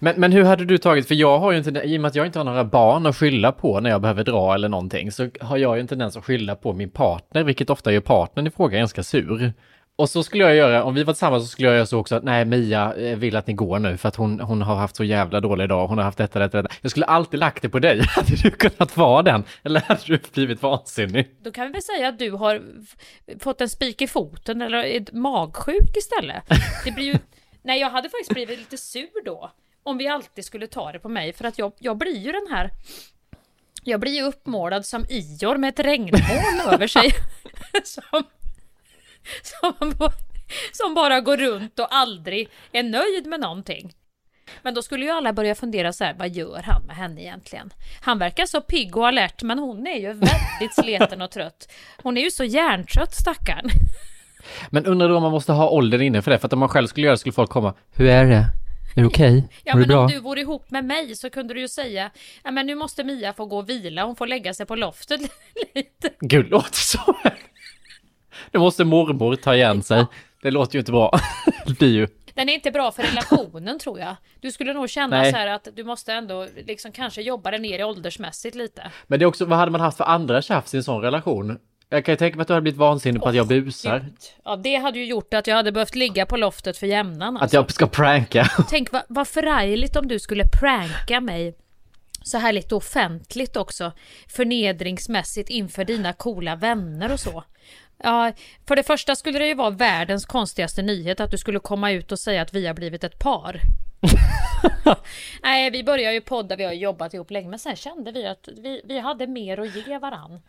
Men, 0.01 0.21
men 0.21 0.33
hur 0.33 0.45
hade 0.45 0.65
du 0.65 0.79
tagit, 0.79 1.09
för 1.09 1.15
jag 1.15 1.39
har 1.39 1.53
ju 1.53 1.59
inte, 1.59 1.71
i 1.71 1.97
och 1.97 2.01
med 2.01 2.09
att 2.09 2.15
jag 2.15 2.27
inte 2.27 2.39
har 2.39 2.45
några 2.45 2.65
barn 2.65 3.07
att 3.07 3.17
skylla 3.17 3.53
på 3.53 3.81
när 3.81 3.91
jag 3.91 4.01
behöver 4.01 4.25
dra 4.25 4.55
eller 4.55 4.69
någonting, 4.69 5.13
så 5.13 5.29
har 5.41 5.57
jag 5.57 5.77
ju 5.77 5.81
en 5.81 5.87
tendens 5.87 6.17
att 6.17 6.25
skylla 6.25 6.55
på 6.55 6.73
min 6.73 6.91
partner, 6.91 7.45
vilket 7.45 7.71
ofta 7.71 7.93
gör 7.93 8.01
partnern 8.01 8.47
i 8.47 8.51
fråga 8.51 8.79
ganska 8.79 9.03
sur. 9.03 9.53
Och 10.01 10.11
så 10.11 10.23
skulle 10.23 10.45
jag 10.45 10.57
göra, 10.57 10.85
om 10.85 10.95
vi 10.95 11.05
var 11.05 11.13
tillsammans 11.13 11.45
så 11.45 11.49
skulle 11.49 11.69
jag 11.69 11.75
göra 11.75 11.87
så 11.87 11.99
också 11.99 12.17
att 12.17 12.25
nej, 12.25 12.45
Mia 12.45 12.95
eh, 12.95 13.19
vill 13.19 13.37
att 13.37 13.47
ni 13.47 13.53
går 13.53 13.79
nu 13.79 13.97
för 13.97 14.09
att 14.09 14.17
hon, 14.17 14.41
hon 14.41 14.63
har 14.63 14.75
haft 14.77 14.97
så 14.97 15.05
jävla 15.05 15.41
dålig 15.41 15.69
dag, 15.69 15.87
hon 15.87 15.99
har 15.99 16.05
haft 16.05 16.19
detta, 16.19 16.39
detta, 16.39 16.63
detta. 16.63 16.75
Jag 16.81 16.91
skulle 16.91 17.07
alltid 17.07 17.41
lagt 17.41 17.63
det 17.63 17.69
på 17.69 17.79
dig. 17.79 18.01
Hade 18.09 18.37
du 18.43 18.51
kunnat 18.51 18.97
vara 18.97 19.23
den? 19.23 19.45
Eller 19.63 19.81
hade 19.81 20.01
du 20.07 20.19
blivit 20.35 20.63
vansinnig? 20.63 21.29
Då 21.43 21.51
kan 21.51 21.67
vi 21.67 21.73
väl 21.73 21.83
säga 21.83 22.09
att 22.09 22.19
du 22.19 22.31
har 22.31 22.63
fått 23.41 23.61
en 23.61 23.69
spik 23.69 24.03
i 24.03 24.07
foten 24.07 24.63
eller 24.63 25.13
magsjuk 25.13 25.97
istället. 25.97 26.43
Det 26.85 26.93
blir 26.93 27.05
ju... 27.05 27.19
Nej, 27.63 27.81
jag 27.81 27.91
hade 27.91 28.09
faktiskt 28.09 28.35
blivit 28.35 28.59
lite 28.59 28.77
sur 28.77 29.25
då. 29.25 29.51
Om 29.83 29.99
vi 29.99 30.09
alltid 30.09 30.45
skulle 30.45 30.67
ta 30.67 30.93
det 30.93 30.99
på 30.99 31.09
mig. 31.09 31.33
För 31.33 31.45
att 31.45 31.59
jag, 31.59 31.73
jag 31.79 31.97
blir 31.97 32.19
ju 32.19 32.33
den 32.33 32.47
här... 32.51 32.71
Jag 33.85 34.01
blir 34.01 34.13
ju 34.13 34.23
uppmålad 34.23 34.87
som 34.87 35.05
Ior 35.09 35.57
med 35.57 35.69
ett 35.69 35.81
regnmoln 35.81 36.61
över 36.73 36.87
sig. 36.87 37.13
Som, 37.85 38.25
som, 39.43 39.75
som 40.73 40.95
bara 40.95 41.21
går 41.21 41.37
runt 41.37 41.79
och 41.79 41.95
aldrig 41.95 42.49
är 42.73 42.83
nöjd 42.83 43.27
med 43.27 43.41
någonting. 43.41 43.93
Men 44.63 44.75
då 44.75 44.83
skulle 44.83 45.05
ju 45.05 45.11
alla 45.11 45.33
börja 45.33 45.55
fundera 45.55 45.93
så 45.93 46.05
här, 46.05 46.15
vad 46.19 46.29
gör 46.29 46.63
han 46.63 46.83
med 46.83 46.97
henne 46.97 47.23
egentligen? 47.23 47.73
Han 48.01 48.19
verkar 48.19 48.47
så 48.47 48.61
pigg 48.61 48.97
och 48.97 49.09
alert, 49.09 49.43
men 49.43 49.59
hon 49.59 49.87
är 49.87 49.99
ju 49.99 50.13
väldigt 50.13 50.75
sliten 50.75 51.23
och 51.23 51.31
trött. 51.31 51.73
Hon 52.03 52.17
är 52.17 52.23
ju 52.23 52.31
så 52.31 52.45
hjärntrött 52.45 53.15
stackarn. 53.15 53.71
Men 54.71 54.87
undrar 54.87 55.09
då 55.09 55.17
om 55.17 55.23
man 55.23 55.33
måste 55.33 55.53
ha 55.53 55.69
åldern 55.71 56.03
inne 56.03 56.23
för 56.23 56.31
det, 56.31 56.39
för 56.39 56.47
att 56.47 56.53
om 56.53 56.59
man 56.59 56.69
själv 56.69 56.87
skulle 56.87 57.07
göra 57.07 57.15
det 57.15 57.19
skulle 57.19 57.33
folk 57.33 57.51
komma, 57.51 57.75
hur 57.91 58.07
är 58.07 58.25
det? 58.25 58.60
Är 58.95 59.01
det 59.01 59.07
okej? 59.07 59.49
Ja, 59.65 59.75
Mår 59.75 59.81
du 59.81 59.87
men 59.87 59.97
om 59.97 60.07
bra? 60.07 60.15
du 60.17 60.21
vore 60.21 60.41
ihop 60.41 60.71
med 60.71 60.85
mig 60.85 61.17
så 61.17 61.31
kunde 61.31 61.55
du 61.55 61.61
ju 61.61 61.69
säga, 61.69 62.11
ja 62.45 62.51
men 62.51 62.67
nu 62.67 62.75
måste 62.75 63.05
Mia 63.05 63.33
få 63.33 63.47
gå 63.47 63.59
och 63.59 63.69
vila, 63.69 64.05
hon 64.05 64.17
får 64.17 64.27
lägga 64.27 64.55
sig 64.55 64.67
på 64.67 64.77
loftet 64.77 65.21
lite. 65.75 66.11
Gud, 66.21 66.51
låter 66.51 66.75
så. 66.77 67.17
Nu 68.53 68.61
måste 68.61 68.85
mormor 68.85 69.37
ta 69.37 69.55
igen 69.55 69.83
sig. 69.83 70.07
Det 70.43 70.51
låter 70.51 70.75
ju 70.75 70.79
inte 70.81 70.93
bra. 70.93 71.21
Det 71.67 71.79
blir 71.79 71.93
ju. 71.93 72.09
Den 72.35 72.49
är 72.49 72.53
inte 72.55 72.71
bra 72.71 72.93
för 72.93 73.03
relationen 73.03 73.79
tror 73.79 74.01
jag. 74.01 74.17
Du 74.41 74.53
skulle 74.53 74.73
nog 74.73 74.91
känna 74.91 75.19
Nej. 75.19 75.33
så 75.33 75.37
här 75.39 75.47
att 75.47 75.69
du 75.75 75.85
måste 75.85 76.13
ändå 76.13 76.47
liksom 76.67 76.93
kanske 76.93 77.23
jobba 77.23 77.51
dig 77.51 77.61
ner 77.61 77.79
i 77.79 77.85
åldersmässigt 77.85 78.55
lite. 78.57 78.91
Men 79.07 79.19
det 79.19 79.25
är 79.25 79.27
också, 79.27 79.45
vad 79.45 79.59
hade 79.59 79.71
man 79.71 79.81
haft 79.81 79.97
för 79.97 80.05
andra 80.05 80.43
tjafs 80.43 80.75
i 80.75 80.77
en 80.77 80.85
sån 80.85 81.03
relation? 81.03 81.59
Jag 81.93 82.05
kan 82.05 82.13
ju 82.13 82.17
tänka 82.17 82.37
mig 82.37 82.43
att 82.43 82.49
du 82.49 82.55
hade 82.55 82.63
blivit 82.63 82.79
vansinnig 82.79 83.23
på 83.23 83.29
att 83.29 83.35
jag 83.35 83.47
busar. 83.47 84.07
Ja, 84.45 84.57
det 84.57 84.77
hade 84.77 84.99
ju 84.99 85.05
gjort 85.05 85.35
att 85.35 85.47
jag 85.47 85.57
hade 85.57 85.73
behövt 85.73 85.95
ligga 85.95 86.27
på 86.27 86.37
loftet 86.37 86.77
för 86.77 86.87
jämnan. 86.87 87.37
Att 87.37 87.43
Alltså. 87.43 87.57
jag 87.57 87.73
ska 87.73 87.87
pranka. 87.87 88.51
Tänk 88.71 88.93
vad, 88.93 89.03
vad 89.09 89.29
förargligt 89.29 89.97
om 89.97 90.09
du 90.09 90.19
skulle 90.19 90.45
pranka 90.61 91.21
mig 91.21 91.55
så 92.23 92.39
här 92.39 92.53
lite 92.53 92.75
offentligt 92.75 93.57
också. 93.57 93.93
Förnedringsmässigt 94.29 95.51
inför 95.51 95.85
dina 95.85 96.13
coola 96.13 96.57
vänner 96.57 97.13
och 97.13 97.21
så. 97.21 97.45
Ja, 98.03 98.33
för 98.69 98.77
det 98.77 98.83
första 98.83 99.17
skulle 99.17 99.39
det 99.39 99.47
ju 99.47 99.55
vara 99.55 99.71
världens 99.71 100.27
konstigaste 100.27 100.83
nyhet 100.83 101.21
att 101.21 101.31
du 101.31 101.39
skulle 101.39 101.59
komma 101.59 101.91
ut 101.91 102.13
och 102.13 102.19
säga 102.19 102.43
att 102.43 102.55
vi 102.55 102.67
har 102.67 102.75
blivit 102.75 103.05
ett 103.05 103.19
par. 103.19 103.61
Nej, 105.43 105.71
vi 105.71 105.85
började 105.85 106.15
ju 106.15 106.21
podda, 106.21 106.57
vi 106.57 106.65
har 106.65 106.73
jobbat 106.73 107.15
ihop 107.15 107.31
länge, 107.31 107.49
men 107.49 107.59
sen 107.59 107.77
kände 107.77 108.13
vi 108.13 108.27
att 108.27 108.49
vi, 108.57 108.81
vi 108.85 108.99
hade 108.99 109.27
mer 109.27 109.61
att 109.61 109.87
ge 109.87 109.99
varann. 109.99 110.41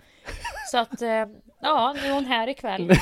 Så 0.72 0.78
att, 0.78 1.02
eh, 1.02 1.26
ja, 1.62 1.96
nu 2.02 2.10
är 2.10 2.14
hon 2.14 2.26
här 2.26 2.48
ikväll. 2.48 2.94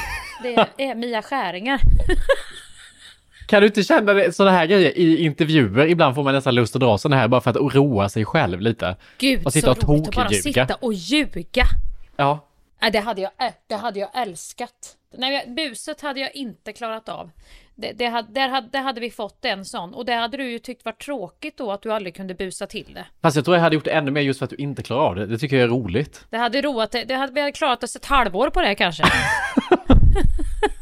Det 0.44 0.54
är 0.78 0.96
Mia 0.96 1.22
Skäringer. 1.22 1.80
Kan 3.48 3.62
du 3.62 3.68
inte 3.68 3.84
känna 3.84 4.32
sådana 4.32 4.58
här 4.58 4.66
grejer 4.66 4.98
i 4.98 5.24
intervjuer? 5.24 5.88
Ibland 5.88 6.16
får 6.16 6.24
man 6.24 6.34
nästan 6.34 6.56
lust 6.56 6.76
att 6.76 6.82
dra 6.82 6.98
sådana 6.98 7.22
här 7.22 7.28
bara 7.28 7.42
för 7.42 7.50
att 7.50 7.76
roa 7.76 8.10
sig 8.10 8.26
själv 8.26 8.62
lite. 8.62 8.96
Gud 9.18 9.46
och 9.46 9.54
sitta 9.54 9.76
så 9.76 9.82
och 9.82 9.90
roligt 9.90 10.08
att 10.08 10.16
bara 10.16 10.30
sitta 10.30 10.76
och 10.76 10.94
ljuga. 10.94 11.66
Ja. 12.16 12.48
Nej, 12.82 12.92
det 12.92 13.00
hade 13.00 13.22
jag, 13.22 13.32
äh, 13.40 13.54
det 13.68 13.76
hade 13.76 14.00
jag 14.00 14.10
älskat. 14.14 14.96
Nej, 15.18 15.48
buset 15.48 16.02
hade 16.02 16.20
jag 16.20 16.36
inte 16.36 16.74
klarat 16.74 17.10
av. 17.10 17.32
Det, 17.76 17.92
det, 17.92 18.06
hade, 18.06 18.34
där 18.34 18.50
hade, 18.50 18.68
där 18.68 18.82
hade 18.82 19.02
vi 19.02 19.12
fått 19.12 19.46
en 19.46 19.66
sån. 19.66 19.94
Och 19.94 20.06
det 20.06 20.14
hade 20.14 20.38
du 20.38 20.52
ju 20.52 20.60
tyckt 20.60 20.86
var 20.86 20.92
tråkigt 20.92 21.58
då 21.58 21.72
att 21.72 21.82
du 21.82 21.94
aldrig 21.94 22.16
kunde 22.16 22.34
busa 22.34 22.68
till 22.68 22.94
det. 22.94 23.06
Fast 23.22 23.36
jag 23.36 23.46
tror 23.46 23.58
jag 23.58 23.64
hade 23.64 23.76
gjort 23.76 23.86
det 23.86 23.92
ännu 23.92 24.12
mer 24.12 24.22
just 24.22 24.40
för 24.40 24.46
att 24.46 24.50
du 24.50 24.56
inte 24.56 24.84
klarar 24.84 25.06
av 25.06 25.16
det. 25.16 25.26
Det 25.26 25.38
tycker 25.38 25.56
jag 25.56 25.64
är 25.64 25.68
roligt. 25.68 26.26
Det 26.30 26.38
hade 26.38 26.62
roat 26.62 26.92
det 26.92 27.14
hade, 27.14 27.34
Vi 27.34 27.40
hade 27.40 27.52
klarat 27.52 27.84
oss 27.84 27.96
ett 27.96 28.06
halvår 28.06 28.50
på 28.50 28.62
det 28.62 28.76
kanske. 28.76 29.04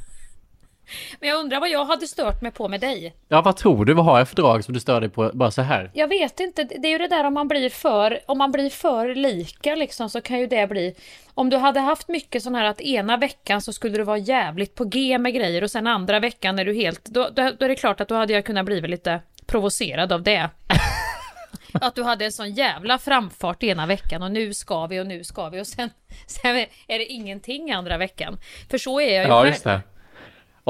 Men 1.20 1.30
jag 1.30 1.40
undrar 1.40 1.60
vad 1.60 1.70
jag 1.70 1.86
hade 1.86 2.08
stört 2.08 2.42
mig 2.42 2.52
på 2.52 2.68
med 2.68 2.82
dig. 2.82 3.16
Ja, 3.28 3.42
vad 3.42 3.58
tror 3.58 3.86
du? 3.86 3.94
Vad 3.94 4.06
har 4.06 4.18
jag 4.18 4.30
för 4.30 4.36
drag 4.36 4.64
som 4.64 4.74
du 4.74 4.80
stör 4.80 5.02
dig 5.02 5.10
på 5.10 5.32
bara 5.34 5.52
så 5.52 5.62
här? 5.62 5.92
Jag 5.94 6.08
vet 6.08 6.40
inte, 6.40 6.64
det 6.64 6.88
är 6.88 6.92
ju 6.92 6.98
det 6.98 7.08
där 7.08 7.24
om 7.24 7.34
man 7.34 7.48
blir 7.48 7.70
för, 7.70 8.20
om 8.26 8.38
man 8.38 8.52
blir 8.52 8.70
för 8.70 9.16
lika 9.16 9.76
liksom 9.76 10.10
så 10.10 10.22
kan 10.22 10.40
ju 10.40 10.48
det 10.48 10.68
bli 10.70 10.96
Om 11.34 11.50
du 11.50 11.58
hade 11.58 11.80
haft 11.80 12.08
mycket 12.08 12.44
sån 12.44 12.56
här 12.56 12.66
att 12.66 12.82
ena 12.82 13.18
veckan 13.18 13.62
så 13.62 13.74
skulle 13.74 13.98
du 13.98 14.04
vara 14.04 14.18
jävligt 14.18 14.76
på 14.76 14.84
G 14.86 15.18
med 15.18 15.34
grejer 15.34 15.64
och 15.64 15.72
sen 15.72 15.88
andra 15.88 16.20
veckan 16.20 16.60
är 16.60 16.66
du 16.66 16.74
helt, 16.74 17.06
då, 17.06 17.24
då, 17.24 17.52
då 17.60 17.66
är 17.66 17.70
det 17.70 17.76
klart 17.76 18.02
att 18.02 18.08
då 18.08 18.16
hade 18.16 18.34
jag 18.34 18.46
kunnat 18.46 18.66
bli 18.66 18.82
lite 18.82 19.22
provocerad 19.46 20.12
av 20.12 20.24
det. 20.24 20.50
Att 21.74 21.96
du 21.96 22.04
hade 22.04 22.26
en 22.26 22.32
sån 22.32 22.54
jävla 22.54 22.98
framfart 22.98 23.64
ena 23.64 23.86
veckan 23.86 24.24
och 24.24 24.32
nu 24.32 24.54
ska 24.54 24.88
vi 24.88 25.00
och 25.00 25.08
nu 25.08 25.24
ska 25.24 25.50
vi 25.50 25.62
och 25.62 25.68
sen, 25.68 25.90
sen 26.28 26.58
är 26.88 27.00
det 27.00 27.06
ingenting 27.06 27.72
andra 27.72 27.98
veckan. 27.98 28.38
För 28.70 28.78
så 28.78 29.02
är 29.02 29.16
jag 29.16 29.24
ju 29.24 29.30
Ja, 29.30 29.54
själv. 29.54 29.82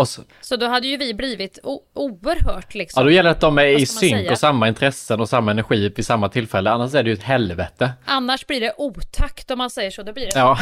Så, 0.05 0.21
Så 0.41 0.55
då 0.55 0.67
hade 0.67 0.87
ju 0.87 0.97
vi 0.97 1.13
blivit 1.13 1.59
oerhört 1.93 2.75
liksom. 2.75 2.99
ja, 2.99 3.03
då 3.03 3.11
gäller 3.11 3.29
det 3.29 3.35
att 3.35 3.41
de 3.41 3.57
är 3.57 3.65
i 3.65 3.85
synk 3.85 4.11
säga? 4.17 4.31
och 4.31 4.37
samma 4.37 4.67
intressen 4.67 5.19
och 5.21 5.29
samma 5.29 5.51
energi 5.51 5.89
vid 5.95 6.05
samma 6.05 6.29
tillfälle. 6.29 6.69
Annars 6.69 6.93
är 6.95 7.03
det 7.03 7.09
ju 7.09 7.13
ett 7.13 7.23
helvete. 7.23 7.91
Annars 8.05 8.47
blir 8.47 8.61
det 8.61 8.73
otakt 8.77 9.51
om 9.51 9.57
man 9.57 9.69
säger 9.69 9.91
så. 9.91 10.03
Då 10.03 10.13
blir 10.13 10.25
det 10.25 10.31
Ja. 10.39 10.57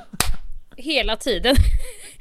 hela 0.76 1.16
tiden. 1.16 1.56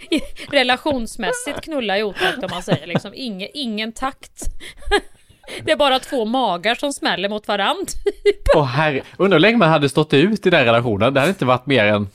Relationsmässigt 0.52 1.62
knulla 1.62 1.98
i 1.98 2.04
otakt 2.04 2.44
om 2.44 2.50
man 2.52 2.64
säger 2.64 2.88
liksom. 2.88 3.12
Ingen, 3.16 3.50
ingen 3.54 3.92
takt. 3.92 4.44
Det 5.64 5.72
är 5.72 5.76
bara 5.76 6.00
två 6.00 6.26
magar 6.26 6.76
som 6.76 6.94
smäller 6.94 7.30
mot 7.30 7.48
varandra. 7.48 7.92
Åh 8.56 8.64
herre, 8.66 9.02
undrar 9.18 9.36
hur 9.36 9.42
länge 9.42 9.58
man 9.58 9.70
hade 9.70 9.90
stått 9.90 10.14
ut 10.14 10.46
i 10.46 10.50
den 10.50 10.66
relationen. 10.66 11.14
Det 11.14 11.20
hade 11.20 11.30
inte 11.30 11.46
varit 11.46 11.66
mer 11.66 11.86
än 11.86 12.08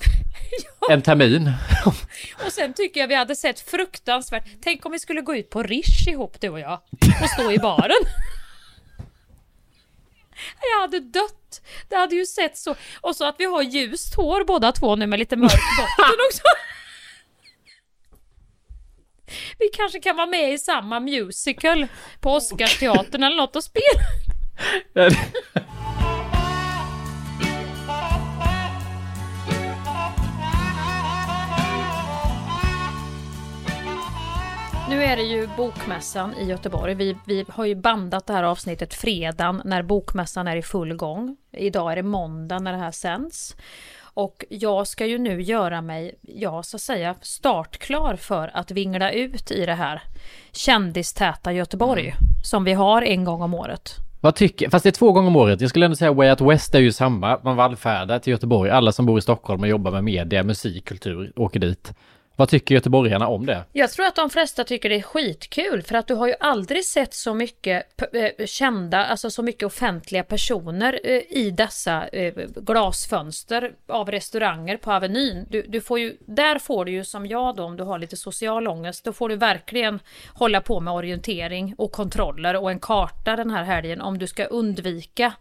en 0.91 1.03
termin. 1.03 1.53
Och 2.47 2.53
sen 2.53 2.75
tycker 2.75 3.01
jag 3.01 3.09
vi 3.09 3.15
hade 3.15 3.37
sett 3.37 3.61
fruktansvärt. 3.61 4.45
Tänk 4.63 4.87
om 4.87 4.93
vi 4.93 4.99
skulle 4.99 5.21
gå 5.21 5.37
ut 5.37 5.51
på 5.51 5.63
Rish 5.63 6.09
ihop 6.09 6.41
du 6.41 6.49
och 6.49 6.61
jag. 6.61 6.81
Och 7.23 7.31
stå 7.31 7.53
i 7.53 7.59
baren. 7.59 7.91
Jag 10.75 10.81
hade 10.81 11.01
dött. 11.01 11.63
Det 11.89 11.97
hade 11.97 12.15
ju 12.15 12.27
sett 12.27 12.59
så. 12.59 12.75
Och 13.01 13.17
så 13.17 13.25
att 13.25 13.35
vi 13.39 13.45
har 13.45 13.63
ljust 13.63 14.15
hår 14.15 14.45
båda 14.45 14.73
två 14.73 14.97
nu 14.97 15.07
med 15.07 15.19
lite 15.19 15.37
mörk 15.37 15.53
botten 15.79 16.17
också. 16.31 16.43
Vi 19.59 19.69
kanske 19.73 20.01
kan 20.01 20.17
vara 20.17 20.27
med 20.27 20.53
i 20.53 20.59
samma 20.59 21.01
musical 21.01 21.87
på 22.21 22.31
Oscarsteatern 22.31 23.23
eller 23.23 23.37
något 23.37 23.57
och 23.57 23.65
spela. 23.65 24.01
Nu 34.91 35.03
är 35.03 35.17
det 35.17 35.23
ju 35.23 35.49
Bokmässan 35.57 36.35
i 36.35 36.45
Göteborg. 36.45 36.95
Vi, 36.95 37.17
vi 37.27 37.45
har 37.49 37.65
ju 37.65 37.75
bandat 37.75 38.27
det 38.27 38.33
här 38.33 38.43
avsnittet 38.43 38.95
fredagen 38.95 39.63
när 39.65 39.83
Bokmässan 39.83 40.49
är 40.49 40.57
i 40.57 40.63
full 40.63 40.95
gång. 40.95 41.37
Idag 41.53 41.93
är 41.93 41.97
det 41.97 42.03
måndag 42.03 42.59
när 42.59 42.73
det 42.73 42.79
här 42.79 42.91
sänds. 42.91 43.57
Och 44.03 44.45
jag 44.49 44.87
ska 44.87 45.07
ju 45.07 45.19
nu 45.19 45.43
göra 45.43 45.83
mig, 45.83 46.15
ja 46.23 46.63
så 46.63 46.77
att 46.77 46.81
säga, 46.81 47.15
startklar 47.21 48.17
för 48.17 48.51
att 48.55 48.71
vingla 48.71 49.13
ut 49.13 49.51
i 49.51 49.67
det 49.67 49.75
här 49.75 50.03
kändistäta 50.53 51.53
Göteborg 51.53 52.15
som 52.45 52.65
vi 52.65 52.73
har 52.73 53.03
en 53.03 53.25
gång 53.25 53.43
om 53.43 53.55
året. 53.55 53.97
Vad 54.21 54.35
tycker, 54.35 54.71
fast 54.71 54.83
det 54.83 54.89
är 54.89 54.93
två 54.93 55.13
gånger 55.13 55.29
om 55.29 55.37
året. 55.37 55.61
Jag 55.61 55.71
skulle 55.71 55.85
ändå 55.85 55.97
säga 55.97 56.13
Way 56.13 56.31
Out 56.31 56.41
West 56.41 56.75
är 56.75 56.81
ju 56.81 56.93
samma. 56.93 57.39
Man 57.43 57.57
vallfärdar 57.57 58.19
till 58.19 58.31
Göteborg. 58.31 58.71
Alla 58.71 58.93
som 58.93 59.07
bor 59.07 59.19
i 59.19 59.23
Stockholm 59.23 59.61
och 59.63 59.69
jobbar 59.69 59.91
med 59.91 60.05
media, 60.05 60.43
musik, 60.43 60.85
kultur 60.85 61.33
åker 61.37 61.61
dit. 61.61 61.93
Vad 62.41 62.49
tycker 62.49 62.75
göteborgarna 62.75 63.29
om 63.29 63.47
det? 63.47 63.65
Jag 63.73 63.91
tror 63.91 64.07
att 64.07 64.17
de 64.17 64.31
flesta 64.31 64.65
tycker 64.65 64.89
det 64.89 64.95
är 64.95 65.03
skitkul 65.03 65.83
för 65.83 65.95
att 65.95 66.07
du 66.07 66.15
har 66.15 66.27
ju 66.27 66.35
aldrig 66.41 66.85
sett 66.85 67.15
så 67.15 67.35
mycket 67.35 68.03
eh, 68.13 68.47
kända, 68.47 69.05
alltså 69.07 69.31
så 69.31 69.43
mycket 69.43 69.63
offentliga 69.63 70.25
personer 70.25 71.01
eh, 71.05 71.23
i 71.31 71.51
dessa 71.51 72.09
eh, 72.09 72.35
glasfönster 72.57 73.73
av 73.89 74.11
restauranger 74.11 74.77
på 74.77 74.93
Avenyn. 74.93 75.47
Du, 75.51 75.63
du 75.63 75.81
får 75.81 75.99
ju, 75.99 76.17
där 76.27 76.59
får 76.59 76.85
du 76.85 76.93
ju 76.93 77.05
som 77.05 77.27
jag 77.27 77.57
då 77.57 77.65
om 77.65 77.77
du 77.77 77.83
har 77.83 77.99
lite 77.99 78.17
social 78.17 78.69
ångest, 78.69 79.05
då 79.05 79.13
får 79.13 79.29
du 79.29 79.37
verkligen 79.37 80.01
hålla 80.29 80.61
på 80.61 80.81
med 80.81 80.95
orientering 80.95 81.75
och 81.79 81.93
kontroller 81.93 82.57
och 82.57 82.71
en 82.71 82.81
karta 82.81 83.37
den 83.37 83.51
här 83.51 83.65
helgen 83.65 84.01
om 84.01 84.19
du 84.19 84.27
ska 84.27 84.45
undvika 84.45 85.33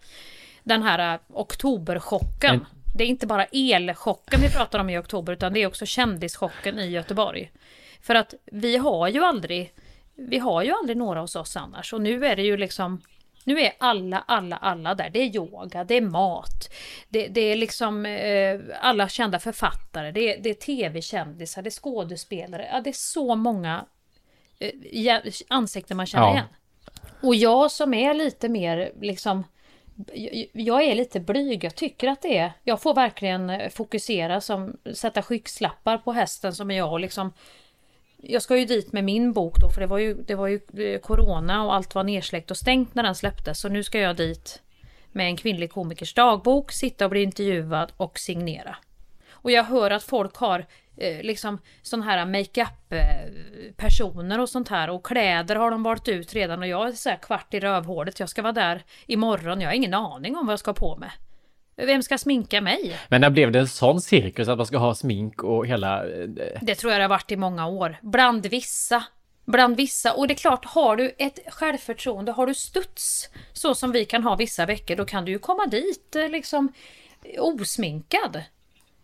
den 0.63 0.83
här 0.83 1.19
oktoberchocken. 1.27 2.57
Men- 2.57 2.78
Det 2.99 3.03
är 3.03 3.07
inte 3.07 3.27
bara 3.27 3.45
elchocken 3.45 4.41
vi 4.41 4.49
pratar 4.49 4.79
om 4.79 4.89
i 4.89 4.97
oktober 4.97 5.33
utan 5.33 5.53
det 5.53 5.59
är 5.59 5.67
också 5.67 5.85
kändischocken 5.85 6.79
i 6.79 6.89
Göteborg. 6.89 7.51
För 8.01 8.15
att 8.15 8.33
vi 8.45 8.77
har 8.77 9.07
ju 9.07 9.23
aldrig, 9.23 9.73
vi 10.15 10.39
har 10.39 10.63
ju 10.63 10.71
aldrig 10.71 10.97
några 10.97 11.21
hos 11.21 11.35
oss 11.35 11.55
annars 11.55 11.93
och 11.93 12.01
nu 12.01 12.25
är 12.25 12.35
det 12.35 12.41
ju 12.41 12.57
liksom 12.57 13.01
nu 13.43 13.59
är 13.59 13.71
alla, 13.79 14.23
alla, 14.27 14.55
alla 14.55 14.95
där. 14.95 15.09
Det 15.09 15.19
är 15.19 15.35
yoga, 15.35 15.83
det 15.83 15.97
är 15.97 16.01
mat, 16.01 16.73
det, 17.09 17.27
det 17.27 17.41
är 17.41 17.55
liksom 17.55 18.05
eh, 18.05 18.59
alla 18.81 19.09
kända 19.09 19.39
författare, 19.39 20.11
det 20.11 20.33
är, 20.33 20.41
det 20.43 20.49
är 20.49 20.53
tv-kändisar, 20.53 21.61
det 21.61 21.69
är 21.69 21.81
skådespelare. 21.81 22.69
Ja, 22.71 22.81
det 22.81 22.89
är 22.89 22.93
så 22.93 23.35
många 23.35 23.85
eh, 24.59 25.15
ansikten 25.47 25.97
man 25.97 26.05
känner 26.05 26.25
Ja. 26.27 26.33
igen. 26.33 26.47
Och 27.21 27.35
jag 27.35 27.71
som 27.71 27.93
är 27.93 28.13
lite 28.13 28.49
mer 28.49 28.91
liksom 29.01 29.43
jag- 30.53 30.83
är 30.83 30.95
lite 30.95 31.19
blyg. 31.19 31.63
Jag 31.63 31.75
tycker 31.75 32.07
att 32.07 32.21
det 32.21 32.37
är... 32.37 32.51
Jag 32.63 32.81
får 32.81 32.93
verkligen 32.93 33.49
eh, 33.49 33.69
fokusera 33.69 34.41
som 34.41 34.77
sätta 34.93 35.21
skygglappar 35.21 35.97
på 35.97 36.11
hästen 36.11 36.53
som 36.55 36.71
är 36.71 36.77
jag 36.77 36.91
och 36.91 36.99
liksom... 36.99 37.33
Jag 38.21 38.41
ska 38.41 38.57
ju 38.57 38.65
dit 38.65 38.93
med 38.93 39.03
min 39.03 39.33
bok 39.33 39.59
då 39.61 39.69
för 39.69 39.81
det 39.81 39.87
var 39.87 39.97
ju, 39.97 40.13
det 40.13 40.35
var 40.35 40.47
ju 40.47 40.59
eh, 40.77 40.99
corona 40.99 41.65
och 41.65 41.75
allt 41.75 41.95
var 41.95 42.03
nersläckt 42.03 42.51
och 42.51 42.57
stängt 42.57 42.95
när 42.95 43.03
den 43.03 43.15
släpptes. 43.15 43.59
Så 43.59 43.69
nu 43.69 43.83
ska 43.83 43.99
jag 43.99 44.15
dit 44.15 44.61
med 45.11 45.25
en 45.25 45.37
kvinnlig 45.37 45.71
komikers 45.71 46.13
dagbok, 46.13 46.71
sitta 46.71 47.05
och 47.05 47.11
bli 47.11 47.23
intervjuad 47.23 47.91
och 47.97 48.19
signera. 48.19 48.75
Och 49.31 49.51
jag 49.51 49.63
hör 49.63 49.91
att 49.91 50.03
folk 50.03 50.35
har 50.35 50.65
liksom 51.21 51.59
sån 51.81 52.01
här 52.01 52.25
makeup 52.25 52.93
eh, 52.93 53.31
personer 53.77 54.39
och 54.39 54.49
sånt 54.49 54.69
här 54.69 54.89
och 54.89 55.05
kläder 55.05 55.55
har 55.55 55.71
de 55.71 55.83
valt 55.83 56.07
ut 56.07 56.33
redan 56.33 56.59
och 56.59 56.67
jag 56.67 56.87
är 56.87 56.91
så 56.91 57.11
kvart 57.21 57.53
i 57.53 57.59
rövhålet. 57.59 58.19
Jag 58.19 58.29
ska 58.29 58.41
vara 58.41 58.53
där 58.53 58.83
imorgon. 59.05 59.61
Jag 59.61 59.69
har 59.69 59.73
ingen 59.75 59.93
aning 59.93 60.35
om 60.37 60.45
vad 60.45 60.53
jag 60.53 60.59
ska 60.59 60.69
ha 60.71 60.75
på 60.75 60.95
mig. 60.95 61.11
Vem 61.75 62.03
ska 62.03 62.17
sminka 62.17 62.61
mig? 62.61 62.99
Men 63.07 63.21
när 63.21 63.29
blev 63.29 63.51
det 63.51 63.59
en 63.59 63.67
sån 63.67 64.01
cirkus 64.01 64.47
att 64.47 64.57
man 64.57 64.65
ska 64.65 64.77
ha 64.77 64.95
smink 64.95 65.43
och 65.43 65.67
hela... 65.67 66.05
eh, 66.05 66.27
Det 66.61 66.75
tror 66.75 66.91
jag 66.93 66.99
det 66.99 67.03
har 67.03 67.09
varit 67.09 67.31
i 67.31 67.35
många 67.35 67.67
år. 67.67 67.97
Bland 68.01 68.45
vissa. 68.45 69.03
Bland 69.45 69.77
vissa. 69.77 70.13
Och 70.13 70.27
det 70.27 70.33
är 70.33 70.35
klart, 70.35 70.65
har 70.65 70.95
du 70.95 71.15
ett 71.17 71.39
självförtroende, 71.47 72.31
har 72.31 72.47
du 72.47 72.53
studs, 72.53 73.29
så 73.53 73.75
som 73.75 73.91
vi 73.91 74.05
kan 74.05 74.23
ha 74.23 74.35
vissa 74.35 74.65
veckor, 74.65 74.95
då 74.95 75.05
kan 75.05 75.25
du 75.25 75.31
ju 75.31 75.39
komma 75.39 75.65
dit 75.65 76.15
eh, 76.15 76.29
liksom 76.29 76.73
osminkad. 77.39 78.43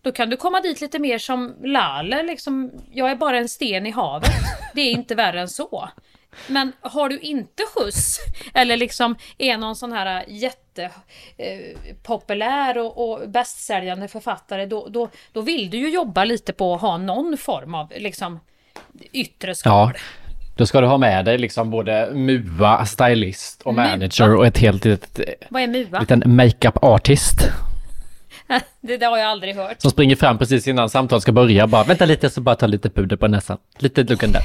Då 0.05 0.11
kan 0.11 0.29
du 0.29 0.37
komma 0.37 0.61
dit 0.61 0.81
lite 0.81 0.99
mer 0.99 1.17
som 1.17 1.55
Lale, 1.63 2.23
liksom, 2.23 2.71
jag 2.93 3.11
är 3.11 3.15
bara 3.15 3.37
en 3.37 3.49
sten 3.49 3.85
i 3.85 3.91
havet. 3.91 4.29
Det 4.73 4.81
är 4.81 4.91
inte 4.91 5.15
värre 5.15 5.41
än 5.41 5.49
så. 5.49 5.89
Men 6.47 6.71
har 6.81 7.09
du 7.09 7.19
inte 7.19 7.63
skjuts 7.75 8.17
eller 8.53 8.77
liksom 8.77 9.15
är 9.37 9.57
någon 9.57 9.75
sån 9.75 9.91
här 9.91 10.25
jättepopulär 10.27 12.77
och, 12.77 13.09
och 13.09 13.29
bästsäljande 13.29 14.07
författare 14.07 14.65
då, 14.65 14.87
då, 14.89 15.09
då 15.31 15.41
vill 15.41 15.69
du 15.69 15.77
ju 15.77 15.89
jobba 15.89 16.23
lite 16.23 16.53
på 16.53 16.75
att 16.75 16.81
ha 16.81 16.97
någon 16.97 17.37
form 17.37 17.75
av 17.75 17.91
liksom 17.97 18.39
yttre 19.11 19.55
skal. 19.55 19.91
Ja. 19.93 19.99
Då 20.57 20.65
ska 20.65 20.81
du 20.81 20.87
ha 20.87 20.97
med 20.97 21.25
dig 21.25 21.37
liksom 21.37 21.69
både 21.69 22.11
MUA, 22.13 22.85
stylist 22.85 23.61
och 23.61 23.73
MUA? 23.73 23.87
manager 23.87 24.35
och 24.35 24.45
ett 24.45 24.57
helt 24.57 24.85
litet, 24.85 25.19
eh, 25.19 25.25
Vad 25.49 25.61
är 25.61 25.67
MUA? 25.67 25.99
liten 25.99 26.23
makeup 26.25 26.83
artist. 26.83 27.39
Det 28.81 28.97
där 28.97 29.07
har 29.07 29.17
jag 29.17 29.27
aldrig 29.27 29.55
hört. 29.55 29.81
Som 29.81 29.91
springer 29.91 30.15
fram 30.15 30.37
precis 30.37 30.67
innan 30.67 30.89
samtalet 30.89 31.21
ska 31.21 31.31
börja. 31.31 31.67
Bara 31.67 31.83
vänta 31.83 32.05
lite 32.05 32.29
så 32.29 32.41
bara 32.41 32.55
ta 32.55 32.67
lite 32.67 32.89
puder 32.89 33.15
på 33.15 33.27
näsan. 33.27 33.57
Lite 33.77 34.03
lugn 34.03 34.31
där. 34.31 34.43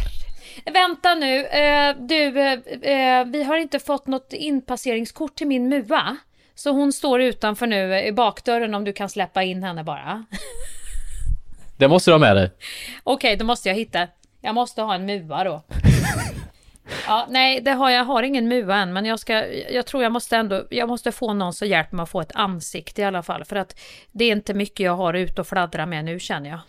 Vänta 0.72 1.14
nu, 1.14 1.46
eh, 1.46 1.96
du, 1.98 2.40
eh, 2.40 2.53
eh, 2.92 3.24
vi 3.26 3.42
har 3.42 3.57
inte 3.57 3.78
fått 3.78 4.07
något 4.07 4.32
inpasseringskort 4.32 5.34
till 5.34 5.46
min 5.46 5.68
MUA. 5.68 6.16
Så 6.55 6.70
hon 6.70 6.92
står 6.92 7.20
utanför 7.20 7.66
nu 7.66 8.05
i 8.05 8.12
bakdörren 8.12 8.74
om 8.74 8.84
du 8.84 8.92
kan 8.92 9.09
släppa 9.09 9.42
in 9.42 9.62
henne 9.62 9.84
bara. 9.84 10.24
Det 11.76 11.88
måste 11.88 12.11
du 12.11 12.14
ha 12.14 12.18
med 12.18 12.36
dig. 12.36 12.51
Okej, 13.05 13.36
då 13.36 13.44
måste 13.44 13.68
jag 13.68 13.76
hitta. 13.76 14.07
Jag 14.40 14.55
måste 14.55 14.82
ha 14.82 14.94
en 14.94 15.07
MUA 15.07 15.44
då. 15.44 15.62
Ja, 17.07 17.26
nej, 17.28 17.61
det 17.61 17.70
har 17.70 17.91
jag 17.91 18.05
har 18.05 18.22
ingen 18.22 18.49
MUA 18.49 18.76
än, 18.76 18.93
men 18.93 19.05
jag, 19.05 19.18
ska, 19.18 19.47
jag 19.70 19.86
tror 19.86 20.03
jag 20.03 20.12
måste 20.12 20.36
ändå, 20.36 20.64
jag 20.70 20.88
måste 20.88 21.12
få 21.12 21.32
någon 21.32 21.53
som 21.53 21.68
hjälper 21.68 21.97
mig 21.97 22.03
att 22.03 22.11
få 22.11 22.20
ett 22.20 22.32
ansikte 22.34 23.03
i 23.03 23.05
alla 23.05 23.22
fall, 23.22 23.45
för 23.45 23.57
att 23.57 23.80
det 24.12 24.24
är 24.24 24.32
inte 24.32 24.55
mycket 24.55 24.80
jag 24.80 24.97
har 24.97 25.14
ut 25.14 25.38
och 25.38 25.47
fladdra 25.47 25.86
med 25.86 26.05
nu 26.05 26.20
känner 26.20 26.51
jag. 26.51 26.61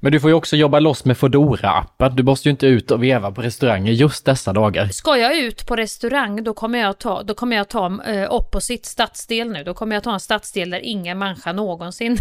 Men 0.00 0.12
du 0.12 0.20
får 0.20 0.30
ju 0.30 0.34
också 0.34 0.56
jobba 0.56 0.80
loss 0.80 1.04
med 1.04 1.18
fodora 1.18 1.70
appen 1.70 2.16
Du 2.16 2.22
måste 2.22 2.48
ju 2.48 2.50
inte 2.50 2.66
ut 2.66 2.90
och 2.90 3.02
veva 3.02 3.30
på 3.30 3.42
restauranger 3.42 3.92
just 3.92 4.24
dessa 4.24 4.52
dagar. 4.52 4.86
Ska 4.86 5.16
jag 5.16 5.38
ut 5.38 5.66
på 5.66 5.76
restaurang, 5.76 6.44
då 6.44 6.54
kommer 6.54 6.78
jag 6.78 6.98
ta, 6.98 7.22
då 7.22 7.34
kommer 7.34 7.56
jag 7.56 7.68
ta 7.68 8.04
eh, 8.04 8.32
opposite 8.32 8.88
stadsdel 8.88 9.50
nu. 9.50 9.64
Då 9.64 9.74
kommer 9.74 9.96
jag 9.96 10.02
ta 10.02 10.12
en 10.12 10.20
stadsdel 10.20 10.70
där 10.70 10.80
ingen 10.80 11.18
människa 11.18 11.52
någonsin 11.52 12.16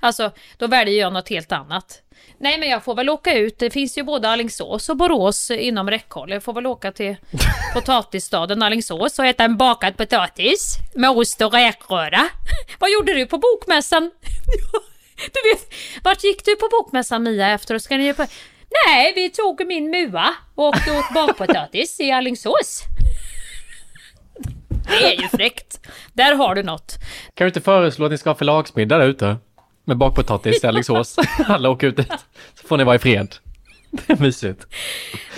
Alltså, 0.00 0.30
då 0.56 0.66
väljer 0.66 1.00
jag 1.00 1.12
något 1.12 1.28
helt 1.28 1.52
annat. 1.52 2.00
Nej, 2.38 2.58
men 2.58 2.68
jag 2.68 2.84
får 2.84 2.94
väl 2.94 3.10
åka 3.10 3.34
ut. 3.34 3.58
Det 3.58 3.70
finns 3.70 3.98
ju 3.98 4.02
både 4.02 4.28
Alingsås 4.28 4.88
och 4.88 4.96
Borås 4.96 5.50
inom 5.50 5.90
räckhåll. 5.90 6.30
Jag 6.30 6.42
får 6.42 6.52
väl 6.52 6.66
åka 6.66 6.92
till 6.92 7.16
potatisstaden 7.74 8.62
Alingsås 8.62 9.18
och 9.18 9.26
äta 9.26 9.44
en 9.44 9.56
bakad 9.56 9.96
potatis 9.96 10.76
med 10.94 11.10
ost 11.10 11.40
och 11.40 11.52
räkröra. 11.52 12.28
Vad 12.78 12.90
gjorde 12.90 13.14
du 13.14 13.26
på 13.26 13.38
bokmässan? 13.38 14.02
du 15.16 15.50
vet, 15.50 15.74
vart 16.02 16.24
gick 16.24 16.44
du 16.44 16.56
på 16.56 16.68
bokmässan 16.70 17.22
Mia 17.22 17.48
efter? 17.48 17.78
Ska 17.78 17.96
ni 17.96 18.14
på... 18.14 18.26
Nej, 18.86 19.12
vi 19.14 19.30
tog 19.30 19.66
min 19.66 19.90
mua 19.90 20.34
och 20.54 20.64
åkte 20.64 20.90
åt 20.90 21.14
bakpotatis 21.14 22.00
i 22.00 22.10
Alingsås. 22.10 22.82
Det 24.88 25.14
är 25.14 25.22
ju 25.22 25.28
fräckt. 25.28 25.80
Där 26.12 26.34
har 26.34 26.54
du 26.54 26.62
något. 26.62 26.94
Kan 27.34 27.44
du 27.44 27.48
inte 27.48 27.60
föreslå 27.60 28.04
att 28.04 28.10
ni 28.10 28.18
ska 28.18 28.30
ha 28.30 28.34
förlagsmiddag 28.34 28.98
där 28.98 29.06
ute? 29.06 29.36
Med 29.84 29.96
bakpotatis 29.96 30.64
i 30.64 30.66
Alingsås. 30.66 31.16
Alla 31.46 31.70
åker 31.70 31.86
ut 31.86 31.96
dit. 31.96 32.12
Så 32.60 32.68
får 32.68 32.76
ni 32.76 32.84
vara 32.84 32.96
i 32.96 32.98
fred. 32.98 33.34
Det 33.90 34.12
är 34.12 34.16
mysigt. 34.16 34.66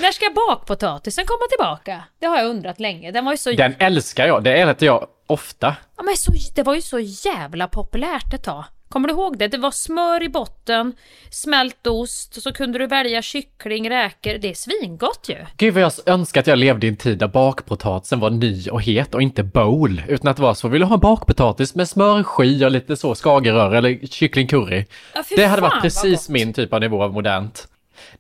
När 0.01 0.13
ska 0.13 0.31
bakpotatisen 0.35 1.25
komma 1.27 1.47
tillbaka? 1.51 2.05
Det 2.19 2.27
har 2.27 2.39
jag 2.39 2.47
undrat 2.47 2.81
länge. 2.81 3.11
Den 3.13 3.25
var 3.25 3.33
ju 3.33 3.39
så... 3.39 3.53
Den 3.53 3.75
älskar 3.79 4.27
jag. 4.27 4.45
Det 4.45 4.61
äter 4.61 4.87
jag 4.87 5.07
ofta. 5.27 5.77
Ja, 5.97 6.03
men 6.03 6.17
så, 6.17 6.33
det 6.55 6.63
var 6.63 6.75
ju 6.75 6.83
så 6.83 6.99
jävla 6.99 7.69
populärt 7.69 8.35
ett 8.35 8.43
tag. 8.43 8.65
Kommer 8.97 9.09
du 9.09 9.15
ihåg 9.15 9.39
det? 9.39 9.49
Det 9.49 9.59
var 9.59 9.71
smör 9.71 10.23
i 10.23 10.29
botten, 10.29 10.93
smält 11.31 11.87
ost, 11.87 12.43
så 12.43 12.53
kunde 12.53 12.79
du 12.79 12.87
välja 12.87 13.23
kyckling, 13.23 13.91
räkor. 13.91 14.39
Det 14.39 14.51
är 14.51 14.55
svingott 14.55 15.27
ju. 15.29 15.37
Gud 15.57 15.75
vad 15.75 15.83
jag 15.83 15.93
önskar 16.07 16.41
att 16.41 16.47
jag 16.47 16.59
levde 16.59 16.87
i 16.87 16.89
en 16.91 16.97
tid 16.97 17.19
där 17.19 17.29
bakpotatisen 17.29 18.21
var 18.21 18.31
ny 18.31 18.69
och 18.69 18.83
het 18.83 19.15
och 19.15 19.23
inte 19.23 19.43
bowl. 19.43 20.03
Utan 20.09 20.31
att 20.31 20.37
det 20.37 20.43
var 20.43 20.55
så, 20.55 20.69
vill 20.69 20.81
du 20.81 20.87
ha 20.87 20.97
bakpotatis 20.97 21.75
med 21.75 21.89
smörsky 21.89 22.65
och 22.65 22.71
lite 22.71 22.97
så 22.97 23.15
skagerrör 23.15 23.75
eller 23.75 24.07
kycklingcurry. 24.07 24.85
Ja, 25.15 25.23
det 25.37 25.47
hade 25.47 25.63
varit 25.63 25.83
precis 25.83 26.29
min 26.29 26.53
typ 26.53 26.73
av 26.73 26.81
nivå 26.81 27.03
av 27.03 27.13
modernt. 27.13 27.69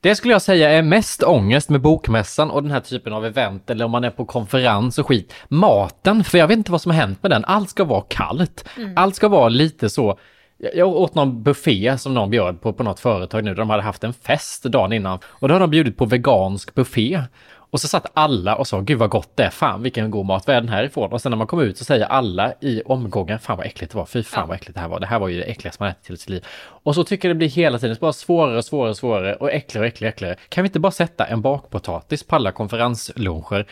Det 0.00 0.14
skulle 0.14 0.32
jag 0.34 0.42
säga 0.42 0.70
är 0.70 0.82
mest 0.82 1.22
ångest 1.22 1.70
med 1.70 1.80
bokmässan 1.80 2.50
och 2.50 2.62
den 2.62 2.72
här 2.72 2.80
typen 2.80 3.12
av 3.12 3.26
event 3.26 3.70
eller 3.70 3.84
om 3.84 3.90
man 3.90 4.04
är 4.04 4.10
på 4.10 4.24
konferens 4.24 4.98
och 4.98 5.06
skit. 5.06 5.34
Maten, 5.48 6.24
för 6.24 6.38
jag 6.38 6.48
vet 6.48 6.58
inte 6.58 6.72
vad 6.72 6.82
som 6.82 6.90
har 6.90 6.98
hänt 6.98 7.22
med 7.22 7.32
den. 7.32 7.44
Allt 7.44 7.70
ska 7.70 7.84
vara 7.84 8.04
kallt. 8.08 8.64
Mm. 8.76 8.92
Allt 8.96 9.16
ska 9.16 9.28
vara 9.28 9.48
lite 9.48 9.90
så 9.90 10.18
jag 10.58 10.88
åt 10.88 11.14
någon 11.14 11.42
buffé 11.42 11.98
som 11.98 12.14
någon 12.14 12.30
bjöd 12.30 12.60
på 12.60 12.72
på 12.72 12.82
något 12.82 13.00
företag 13.00 13.44
nu. 13.44 13.50
där 13.50 13.56
De 13.56 13.70
hade 13.70 13.82
haft 13.82 14.04
en 14.04 14.12
fest 14.12 14.62
dagen 14.62 14.92
innan 14.92 15.18
och 15.24 15.48
då 15.48 15.54
hade 15.54 15.62
de 15.62 15.70
bjudit 15.70 15.96
på 15.96 16.04
vegansk 16.04 16.74
buffé. 16.74 17.22
Och 17.70 17.80
så 17.80 17.88
satt 17.88 18.06
alla 18.14 18.56
och 18.56 18.66
sa 18.66 18.80
gud 18.80 18.98
vad 18.98 19.10
gott 19.10 19.36
det 19.36 19.42
är, 19.42 19.50
fan 19.50 19.82
vilken 19.82 20.10
god 20.10 20.26
mat, 20.26 20.46
vad 20.46 20.56
är 20.56 20.60
den 20.60 20.68
här 20.68 20.84
ifrån? 20.84 21.12
Och 21.12 21.20
sen 21.20 21.30
när 21.30 21.36
man 21.36 21.46
kom 21.46 21.60
ut 21.60 21.78
så 21.78 21.84
säger 21.84 22.06
alla 22.06 22.52
i 22.60 22.82
omgången, 22.86 23.38
fan 23.38 23.56
vad 23.56 23.66
äckligt 23.66 23.92
det 23.92 23.98
var, 23.98 24.06
fy 24.06 24.22
fan 24.22 24.48
vad 24.48 24.56
äckligt 24.56 24.74
det 24.74 24.80
här 24.80 24.88
var, 24.88 25.00
det 25.00 25.06
här 25.06 25.18
var 25.18 25.28
ju 25.28 25.38
det 25.38 25.44
äckligaste 25.44 25.82
man 25.82 25.90
ätit 25.90 26.10
i 26.10 26.16
sitt 26.16 26.28
liv. 26.28 26.44
Och 26.56 26.94
så 26.94 27.04
tycker 27.04 27.28
jag 27.28 27.36
det 27.36 27.38
blir 27.38 27.48
hela 27.48 27.78
tiden 27.78 27.96
bara 28.00 28.12
svårare 28.12 28.56
och 28.56 28.64
svårare 28.64 28.90
och 28.90 28.96
svårare 28.96 29.34
och 29.34 29.52
äckligare 29.52 29.86
och 29.86 29.88
äckligare, 29.88 30.12
äckligare. 30.12 30.36
Kan 30.48 30.62
vi 30.62 30.66
inte 30.68 30.80
bara 30.80 30.92
sätta 30.92 31.26
en 31.26 31.40
bakpotatis 31.40 32.22
på 32.22 32.36
alla 32.36 32.52
konferensluncher? 32.52 33.66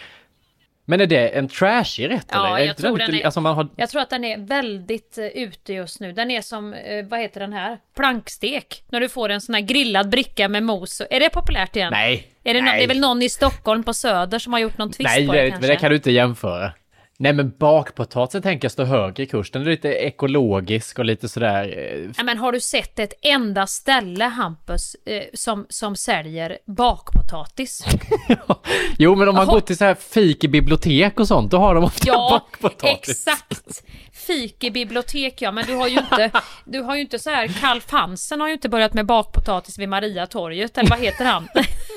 Men 0.85 1.01
är 1.01 1.07
det 1.07 1.29
en 1.29 1.49
trashig 1.49 2.11
rätt 2.11 2.27
Ja, 2.33 2.47
eller? 2.47 2.59
Är 2.59 2.67
jag 2.67 2.77
tror, 2.77 2.99
lite- 2.99 3.11
den 3.13 3.21
är, 3.21 3.25
alltså 3.25 3.41
har... 3.41 3.69
jag 3.77 3.89
tror 3.91 4.03
att 4.03 4.11
den 4.11 4.25
är 4.25 4.39
väldigt 4.39 5.19
eh, 5.19 5.27
ute 5.27 5.73
just 5.73 6.01
nu. 6.01 6.13
Den 6.13 6.31
är 6.31 6.41
som, 6.43 6.75
eh, 6.75 7.05
vad 7.07 7.21
heter 7.21 7.41
den 7.41 7.53
här? 7.53 7.79
Plankstek. 7.97 8.85
När 8.89 9.01
du 9.01 9.09
får 9.09 9.29
en 9.29 9.41
sån 9.41 9.55
här 9.55 9.63
grillad 9.63 10.09
bricka 10.09 10.49
med 10.49 10.63
mos. 10.63 11.03
Är 11.11 11.21
det 11.21 11.31
populärt 11.31 11.77
igen? 11.77 11.93
Nej, 11.93 12.29
Är 12.45 12.55
det, 12.55 12.63
nej. 12.63 12.79
det 12.79 12.85
är 12.85 12.89
väl 12.89 13.01
någon 13.01 13.23
i 13.23 13.29
Stockholm 13.29 13.83
på 13.83 13.95
Söder 13.95 14.39
som 14.39 14.53
har 14.53 14.61
gjort 14.61 14.79
någon 14.79 14.91
twist 14.93 15.11
Nej, 15.17 15.27
på 15.27 15.33
det, 15.33 15.43
det, 15.43 15.51
kanske? 15.51 15.69
det 15.69 15.77
kan 15.77 15.91
du 15.91 15.97
inte 15.97 16.11
jämföra. 16.11 16.73
Nej, 17.19 17.33
men 17.33 17.53
bakpotatisen 17.59 18.43
tänker 18.43 18.65
jag 18.65 18.73
står 18.73 18.85
högre 18.85 19.23
i 19.23 19.27
kurs. 19.27 19.51
Den 19.51 19.63
är 19.63 19.67
lite 19.67 19.89
ekologisk 19.89 20.99
och 20.99 21.05
lite 21.05 21.29
sådär... 21.29 21.65
eh, 21.79 22.11
Ja, 22.17 22.25
men 22.25 22.39
har 22.39 22.53
du 22.53 22.61
sett 22.61 22.99
ett 22.99 23.13
enda 23.23 23.67
ställe, 23.67 24.25
Hampus, 24.25 24.97
eh, 25.07 25.23
som, 25.35 25.67
som 25.69 25.97
säljer 25.97 26.59
bakpotatis? 26.67 27.85
Jo, 28.99 29.15
men 29.17 29.29
om 29.29 29.35
man 29.35 29.47
Jaha. 29.47 29.55
går 29.55 29.61
till 29.61 29.77
så 29.77 29.85
här 29.85 29.95
fik 29.95 30.45
i 30.45 30.49
bibliotek 30.49 31.21
och 31.21 31.29
sånt, 31.29 31.51
då 31.51 31.57
har 31.59 31.75
de 31.75 31.85
ofta 31.85 32.05
Ja, 32.07 32.29
bakpotatis. 32.31 33.09
exakt. 33.27 33.83
Fik 34.13 34.65
i 34.65 34.71
bibliotek, 34.71 35.43
ja. 35.43 35.53
Men 35.53 35.65
du 35.67 35.75
har 35.75 35.89
ju 35.89 35.99
inte, 35.99 36.31
du 36.65 36.81
har 36.83 36.95
ju 36.95 37.01
inte 37.01 37.19
så 37.19 37.31
här, 37.31 37.49
Karl 37.49 37.81
Fansen 37.81 38.41
har 38.41 38.49
ju 38.49 38.55
inte 38.55 38.69
börjat 38.69 38.95
med 38.95 39.07
bakpotatis 39.07 39.79
vid 39.79 39.89
Mariatorget, 39.89 40.79
eller 40.79 40.91
vad 40.91 40.99
heter 41.01 41.25
han? 41.25 41.49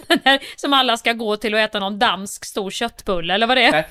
Som 0.55 0.73
alla 0.73 0.97
ska 0.97 1.13
gå 1.13 1.37
till 1.37 1.53
och 1.53 1.59
äta 1.59 1.79
någon 1.79 1.99
dansk 1.99 2.45
stor 2.45 2.71
köttbulle, 2.71 3.33
eller 3.33 3.47
vad 3.47 3.57
det 3.57 3.63
är. 3.63 3.87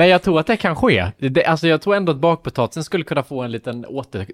Men 0.00 0.08
jag 0.08 0.22
tror 0.22 0.40
att 0.40 0.46
det 0.46 0.56
kan 0.56 0.76
ske. 0.76 1.06
Det, 1.18 1.44
alltså 1.44 1.68
jag 1.68 1.82
tror 1.82 1.96
ändå 1.96 2.12
att 2.12 2.18
bakpotatisen 2.18 2.84
skulle 2.84 3.04
kunna 3.04 3.22
få 3.22 3.42
en 3.42 3.52
liten 3.52 3.84
åter... 3.84 4.26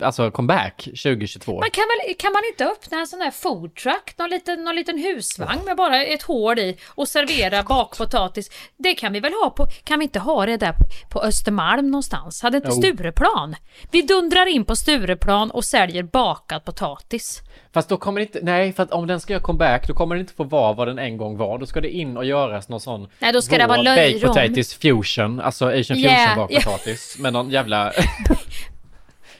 Alltså 0.00 0.30
comeback 0.30 0.76
2022. 0.84 1.52
Man 1.60 1.70
kan, 1.70 1.84
väl, 1.84 2.14
kan 2.18 2.32
man 2.32 2.42
inte 2.50 2.66
öppna 2.66 3.00
en 3.00 3.06
sån 3.06 3.20
här 3.20 3.30
food 3.30 3.74
truck, 3.74 4.14
någon 4.18 4.30
liten, 4.30 4.64
någon 4.64 4.76
liten 4.76 4.98
husvagn 4.98 5.64
med 5.64 5.76
bara 5.76 6.04
ett 6.04 6.22
hål 6.22 6.58
i 6.58 6.76
och 6.88 7.08
servera 7.08 7.62
bakpotatis? 7.68 8.50
Det 8.76 8.94
kan 8.94 9.12
vi 9.12 9.20
väl 9.20 9.32
ha 9.32 9.50
på, 9.50 9.66
kan 9.84 9.98
vi 9.98 10.02
inte 10.02 10.18
ha 10.18 10.46
det 10.46 10.56
där 10.56 10.74
på, 11.10 11.22
Östermalm 11.22 11.90
någonstans? 11.90 12.42
Hade 12.42 12.56
inte 12.56 12.68
Jo. 12.72 12.82
Stureplan? 12.82 13.56
Vi 13.90 14.02
dundrar 14.02 14.46
in 14.46 14.64
på 14.64 14.76
Stureplan 14.76 15.50
och 15.50 15.64
säljer 15.64 16.02
bakad 16.02 16.64
potatis. 16.64 17.42
Fast 17.72 17.88
då 17.88 17.96
kommer 17.96 18.20
det 18.20 18.26
inte... 18.26 18.40
Nej, 18.42 18.72
för 18.72 18.82
att 18.82 18.92
om 18.92 19.06
den 19.06 19.20
ska 19.20 19.32
göra 19.32 19.42
comeback, 19.42 19.88
då 19.88 19.94
kommer 19.94 20.14
det 20.14 20.20
inte 20.20 20.32
få 20.32 20.44
vara 20.44 20.72
vad 20.72 20.88
den 20.88 20.98
en 20.98 21.16
gång 21.16 21.36
var. 21.36 21.58
Då 21.58 21.66
ska 21.66 21.80
det 21.80 21.90
in 21.90 22.16
och 22.16 22.24
göras 22.24 22.68
någon 22.68 22.80
sån... 22.80 23.08
Nej, 23.18 23.32
då 23.32 23.42
ska 23.42 23.58
det 23.58 23.66
vara 23.66 23.82
löjrom. 23.82 24.34
Potatis 24.34 24.74
fusion, 25.14 25.40
alltså 25.40 25.66
asian 25.66 25.96
fusion 25.96 26.04
Yeah, 26.12 26.36
bakpotatis. 26.36 27.18
Med 27.18 27.32
någon 27.32 27.50
jävla... 27.50 27.92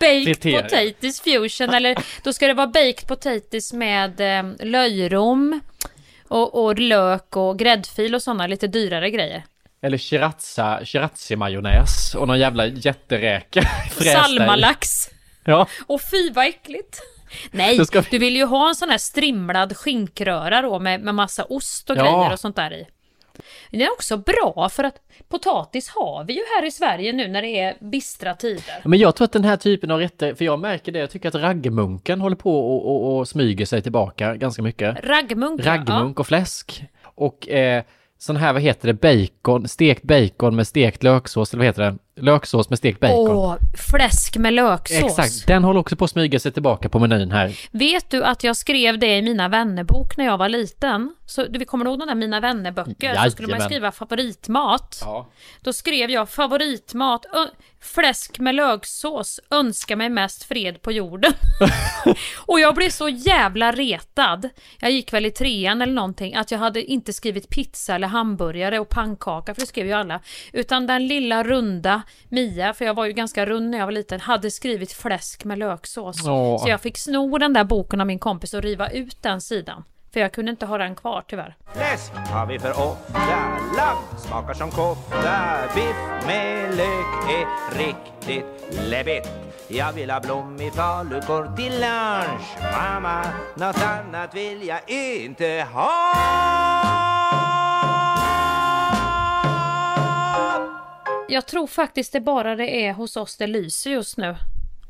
Baked 0.01 0.43
potatis 0.62 1.21
fusion 1.21 1.71
eller 1.75 1.97
då 2.25 2.33
ska 2.33 2.47
det 2.47 2.55
vara 2.55 2.66
baked 2.66 3.07
potatis 3.07 3.73
med 3.73 4.21
eh, 4.21 4.45
löjrom 4.66 5.61
och, 6.29 6.64
och 6.64 6.79
lök 6.79 7.37
och 7.37 7.59
gräddfil 7.59 8.14
och 8.14 8.23
sådana 8.23 8.47
lite 8.47 8.66
dyrare 8.66 9.11
grejer. 9.11 9.45
Eller 9.83 9.99
sriracha, 9.99 10.81
sriracha-majonnäs 10.85 12.14
och 12.14 12.29
någon 12.29 12.39
jävla 12.39 12.66
jätteräka. 12.66 13.62
Salmalax. 13.91 14.89
Ja. 15.45 15.66
Och 15.87 16.01
fy 16.11 16.31
vad 16.31 16.47
äckligt. 16.47 17.01
Nej, 17.51 17.79
vi- 17.79 18.01
du 18.11 18.18
vill 18.18 18.37
ju 18.37 18.45
ha 18.45 18.68
en 18.68 18.75
sån 18.75 18.91
här 18.91 18.99
strimlad 18.99 19.77
skinkröra 19.77 20.62
då 20.62 20.79
med, 20.79 21.01
med 21.01 21.14
massa 21.14 21.45
ost 21.45 21.91
och 21.91 21.97
Ja. 21.97 22.03
grejer 22.03 22.33
och 22.33 22.41
sånt 22.41 22.57
där 22.57 22.73
i. 22.73 22.87
Det 23.70 23.84
är 23.84 23.93
också 23.93 24.16
bra 24.16 24.68
för 24.68 24.84
att 24.84 24.95
potatis 25.28 25.88
har 25.88 26.24
vi 26.24 26.32
ju 26.32 26.43
här 26.57 26.66
i 26.66 26.70
Sverige 26.70 27.12
nu 27.12 27.28
när 27.28 27.43
det 27.43 27.61
är 27.61 27.76
bistra 27.80 28.34
tider. 28.34 28.80
Men 28.84 28.99
jag 28.99 29.16
tror 29.16 29.24
att 29.24 29.32
den 29.32 29.45
här 29.45 29.57
typen 29.57 29.91
av 29.91 29.99
rätter, 29.99 30.34
för 30.34 30.45
jag 30.45 30.61
märker 30.61 30.93
det, 30.93 30.99
jag 30.99 31.11
tycker 31.11 31.28
att 31.28 31.34
raggmunken 31.34 32.20
håller 32.20 32.36
på 32.36 32.76
och, 32.76 32.86
och, 32.86 33.18
och 33.18 33.28
smyger 33.28 33.66
sig 33.66 33.82
tillbaka 33.82 34.34
ganska 34.36 34.62
mycket. 34.62 34.97
Raggmunk, 35.05 35.61
ja. 35.64 35.72
Raggmunk 35.72 36.20
och 36.20 36.26
fläsk. 36.26 36.84
Och 37.03 37.49
eh, 37.49 37.82
sån 38.18 38.36
här, 38.36 38.53
vad 38.53 38.62
heter 38.62 38.93
det, 38.93 38.95
bacon, 38.95 39.68
stekt 39.68 40.03
bacon 40.03 40.57
med 40.57 40.66
stekt 40.66 41.03
löksås, 41.03 41.53
eller 41.53 41.59
vad 41.59 41.66
heter 41.66 41.82
det? 41.82 42.22
Löksås 42.22 42.70
med 42.70 42.78
stekt 42.78 43.01
bacon. 43.01 43.36
Åh, 43.36 43.57
fläsk 43.91 44.36
med 44.36 44.53
löksås. 44.53 45.18
Exakt, 45.18 45.47
den 45.47 45.64
håller 45.64 45.80
också 45.80 45.97
på 45.97 46.05
att 46.05 46.11
smyga 46.11 46.38
sig 46.38 46.53
tillbaka 46.53 46.88
på 46.88 46.99
menyn 46.99 47.30
här. 47.30 47.59
Vet 47.70 48.11
du 48.11 48.24
att 48.24 48.45
jag 48.45 48.57
skrev 48.57 48.99
det 48.99 49.16
i 49.16 49.22
Mina 49.22 49.49
vännerbok 49.49 50.16
när 50.16 50.24
jag 50.24 50.38
var 50.38 50.49
liten? 50.49 51.14
Så 51.31 51.47
du 51.47 51.64
kommer 51.64 51.85
ihåg 51.85 51.99
de 51.99 52.09
där 52.09 52.14
Mina 52.14 52.41
vännerböcker? 52.41 53.14
Så 53.24 53.31
skulle 53.31 53.49
man 53.49 53.61
skriva 53.61 53.93
favoritmat. 53.93 54.99
Ja. 55.05 55.28
Då 55.61 55.72
skrev 55.72 56.11
jag 56.11 56.28
favoritmat, 56.28 57.26
fläsk 57.81 58.39
med 58.39 58.55
löksås, 58.55 59.41
önskar 59.51 59.97
mig 59.97 60.09
mest 60.09 60.45
fred 60.45 60.83
på 60.83 60.93
jorden. 60.93 61.33
och 62.47 62.61
jag 62.61 62.74
blev 62.74 62.91
så 62.91 63.09
jävla 63.09 63.72
retad. 63.72 64.49
Jag 64.81 64.91
gick 64.91 65.12
väl 65.12 65.26
i 65.26 65.31
trean 65.31 65.83
eller 65.83 65.93
någonting, 65.93 66.35
att 66.35 66.51
jag 66.51 66.59
hade 66.59 66.85
inte 66.85 67.12
skrivit 67.12 67.49
pizza 67.49 67.95
eller 67.95 68.09
hamburgare 68.09 68.78
och 68.78 68.89
pannkaka, 68.89 69.55
för 69.55 69.61
det 69.61 69.66
skrev 69.66 69.87
ju 69.87 69.93
alla. 69.93 70.20
Utan 70.53 70.87
den 70.87 71.07
lilla 71.07 71.45
runda 71.45 72.03
Mia, 72.28 72.74
för 72.74 72.85
jag 72.85 72.95
var 72.95 73.07
ju 73.07 73.12
ganska 73.12 73.47
rund 73.47 73.70
när 73.70 73.78
jag 73.78 73.87
var 73.87 73.93
liten, 73.93 74.20
hade 74.20 74.51
skrivit 74.51 74.93
fläsk 74.93 75.45
med 75.45 75.59
löksås. 75.59 76.26
Åh. 76.26 76.62
Så 76.62 76.68
jag 76.68 76.81
fick 76.81 76.99
sno 76.99 77.39
den 77.39 77.53
där 77.53 77.64
boken 77.64 78.01
av 78.01 78.07
min 78.07 78.18
kompis 78.18 78.55
och 78.55 78.62
riva 78.62 78.91
ut 78.91 79.22
den 79.22 79.41
sidan. 79.41 79.85
För 80.13 80.21
jag 80.21 80.33
kunde 80.33 80.51
inte 80.51 80.67
ha 80.67 80.79
den 80.79 80.95
kvar 80.95 81.25
tyvärr. 81.27 81.57
Fläsk 81.73 82.13
har 82.13 82.47
vi 82.47 82.59
för 82.59 82.71
ofta, 82.71 83.59
lamm 83.77 84.19
smakar 84.19 84.55
som 84.55 84.71
kofta, 84.71 85.59
biff 85.75 86.27
med 86.27 86.77
lök 86.77 87.31
är 87.31 87.79
riktigt 87.79 88.79
läbbigt. 88.89 89.29
Jag 89.69 89.93
vill 89.93 90.11
ha 90.11 90.21
blommig 90.21 90.73
falukorv 90.73 91.57
till 91.57 91.73
lunch, 91.73 92.73
mamma, 92.79 93.23
något 93.57 93.83
annat 93.83 94.35
vill 94.35 94.67
jag 94.67 94.81
inte 94.91 95.67
ha. 95.73 95.91
Jag 101.29 101.47
tror 101.47 101.67
faktiskt 101.67 102.13
det 102.13 102.21
bara 102.21 102.57
det 102.57 102.87
är 102.87 102.93
hos 102.93 103.17
oss 103.17 103.37
det 103.37 103.47
lyser 103.47 103.91
just 103.91 104.17
nu. 104.17 104.37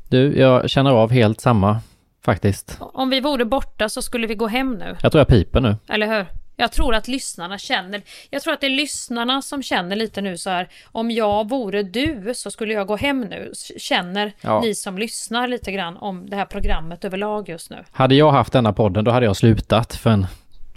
Du, 0.09 0.39
jag 0.39 0.69
känner 0.69 0.91
av 0.91 1.11
helt 1.11 1.41
samma 1.41 1.81
faktiskt. 2.25 2.77
Om 2.79 3.09
vi 3.09 3.19
vore 3.19 3.45
borta 3.45 3.89
så 3.89 4.01
skulle 4.01 4.27
vi 4.27 4.35
gå 4.35 4.47
hem 4.47 4.73
nu. 4.73 4.97
Jag 5.01 5.11
tror 5.11 5.19
jag 5.19 5.27
piper 5.27 5.61
nu. 5.61 5.75
Eller 5.89 6.07
hur? 6.17 6.25
Jag 6.55 6.71
tror 6.71 6.95
att 6.95 7.07
lyssnarna 7.07 7.57
känner, 7.57 8.01
jag 8.29 8.41
tror 8.41 8.53
att 8.53 8.61
det 8.61 8.67
är 8.67 8.69
lyssnarna 8.69 9.41
som 9.41 9.63
känner 9.63 9.95
lite 9.95 10.21
nu 10.21 10.37
så 10.37 10.49
här, 10.49 10.69
om 10.91 11.11
jag 11.11 11.49
vore 11.49 11.83
du 11.83 12.33
så 12.35 12.51
skulle 12.51 12.73
jag 12.73 12.87
gå 12.87 12.95
hem 12.95 13.21
nu. 13.21 13.51
Känner 13.77 14.31
Ja. 14.41 14.61
ni 14.61 14.75
som 14.75 14.97
lyssnar 14.97 15.47
lite 15.47 15.71
grann 15.71 15.97
om 15.97 16.29
det 16.29 16.35
här 16.35 16.45
programmet 16.45 17.05
överlag 17.05 17.49
just 17.49 17.69
nu? 17.69 17.83
Hade 17.91 18.15
jag 18.15 18.31
haft 18.31 18.53
denna 18.53 18.73
podden 18.73 19.03
då 19.03 19.11
hade 19.11 19.25
jag 19.25 19.35
slutat 19.37 19.95
för 19.95 20.09
en, 20.09 20.27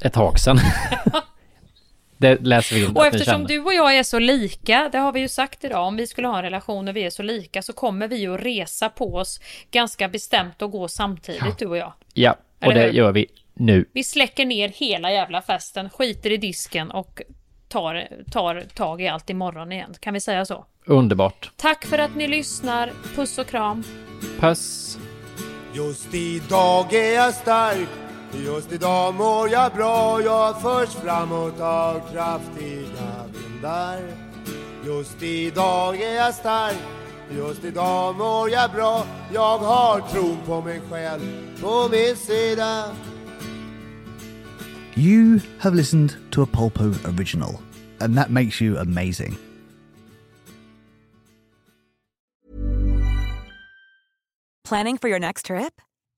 ett 0.02 0.12
tag 0.12 0.38
sedan. 0.38 0.58
det 2.24 2.40
läser 2.40 2.74
vi 2.74 2.84
in 2.84 2.96
Och 2.96 3.06
eftersom 3.06 3.44
du 3.46 3.58
och 3.58 3.74
jag 3.74 3.98
är 3.98 4.02
så 4.02 4.18
lika, 4.18 4.88
det 4.92 4.98
har 4.98 5.12
vi 5.12 5.20
ju 5.20 5.28
sagt 5.28 5.64
idag, 5.64 5.86
om 5.86 5.96
vi 5.96 6.06
skulle 6.06 6.28
ha 6.28 6.36
en 6.36 6.42
relation 6.42 6.88
och 6.88 6.96
vi 6.96 7.04
är 7.04 7.10
så 7.10 7.22
lika 7.22 7.62
så 7.62 7.72
kommer 7.72 8.08
vi 8.08 8.16
ju 8.16 8.34
att 8.34 8.40
resa 8.40 8.88
på 8.88 9.14
oss 9.14 9.40
ganska 9.70 10.08
bestämt 10.08 10.62
och 10.62 10.70
gå 10.70 10.88
samtidigt 10.88 11.58
du 11.58 11.66
och 11.66 11.76
jag. 11.76 11.92
Ja, 12.12 12.36
och 12.58 12.64
Eller 12.64 12.74
det 12.74 12.86
hur? 12.86 12.92
gör 12.92 13.12
vi 13.12 13.26
nu. 13.54 13.84
Vi 13.92 14.04
släcker 14.04 14.46
ner 14.46 14.68
hela 14.68 15.12
jävla 15.12 15.42
festen, 15.42 15.90
skiter 15.90 16.32
i 16.32 16.36
disken 16.36 16.90
och 16.90 17.22
tar, 17.68 18.08
tar 18.30 18.60
tag 18.74 19.02
i 19.02 19.08
allt 19.08 19.30
imorgon 19.30 19.72
igen. 19.72 19.94
Kan 20.00 20.14
vi 20.14 20.20
säga 20.20 20.44
så? 20.44 20.64
Underbart. 20.86 21.50
Tack 21.56 21.86
för 21.86 21.98
att 21.98 22.14
ni 22.16 22.28
lyssnar. 22.28 22.92
Puss 23.14 23.38
och 23.38 23.46
kram. 23.46 23.84
Puss. 24.40 24.98
Just 25.74 26.14
idag 26.14 26.94
är 26.94 27.14
jag 27.14 27.34
stark 27.34 27.88
Just 28.42 28.72
idag 28.72 29.14
mår 29.14 29.48
jag 29.48 29.72
bra 29.72 30.22
Jag 30.22 30.62
förs 30.62 30.94
framåt 30.94 31.60
av 31.60 32.12
kraftiga 32.12 33.24
vindar 33.32 34.00
Just 34.86 35.22
idag 35.22 36.00
är 36.00 36.14
jag 36.14 36.34
stark 36.34 36.76
Just 37.30 37.64
idag 37.64 38.16
mår 38.16 38.50
jag 38.50 38.72
bra 38.72 39.06
Jag 39.32 39.58
har 39.58 40.00
tron 40.00 40.38
på 40.46 40.60
mig 40.60 40.80
själv 40.90 41.20
på 41.60 41.88
min 41.90 42.16
sida 42.16 42.84
You 44.96 45.40
have 45.58 45.74
listened 45.74 46.14
to 46.30 46.42
a 46.42 46.46
Polpo 46.46 46.94
original, 47.04 47.60
and 48.00 48.16
that 48.16 48.30
makes 48.30 48.62
you 48.62 48.78
amazing. 48.78 49.36
Planning 54.62 54.98
for 54.98 55.08
your 55.08 55.18
next 55.18 55.46
trip? 55.46 55.80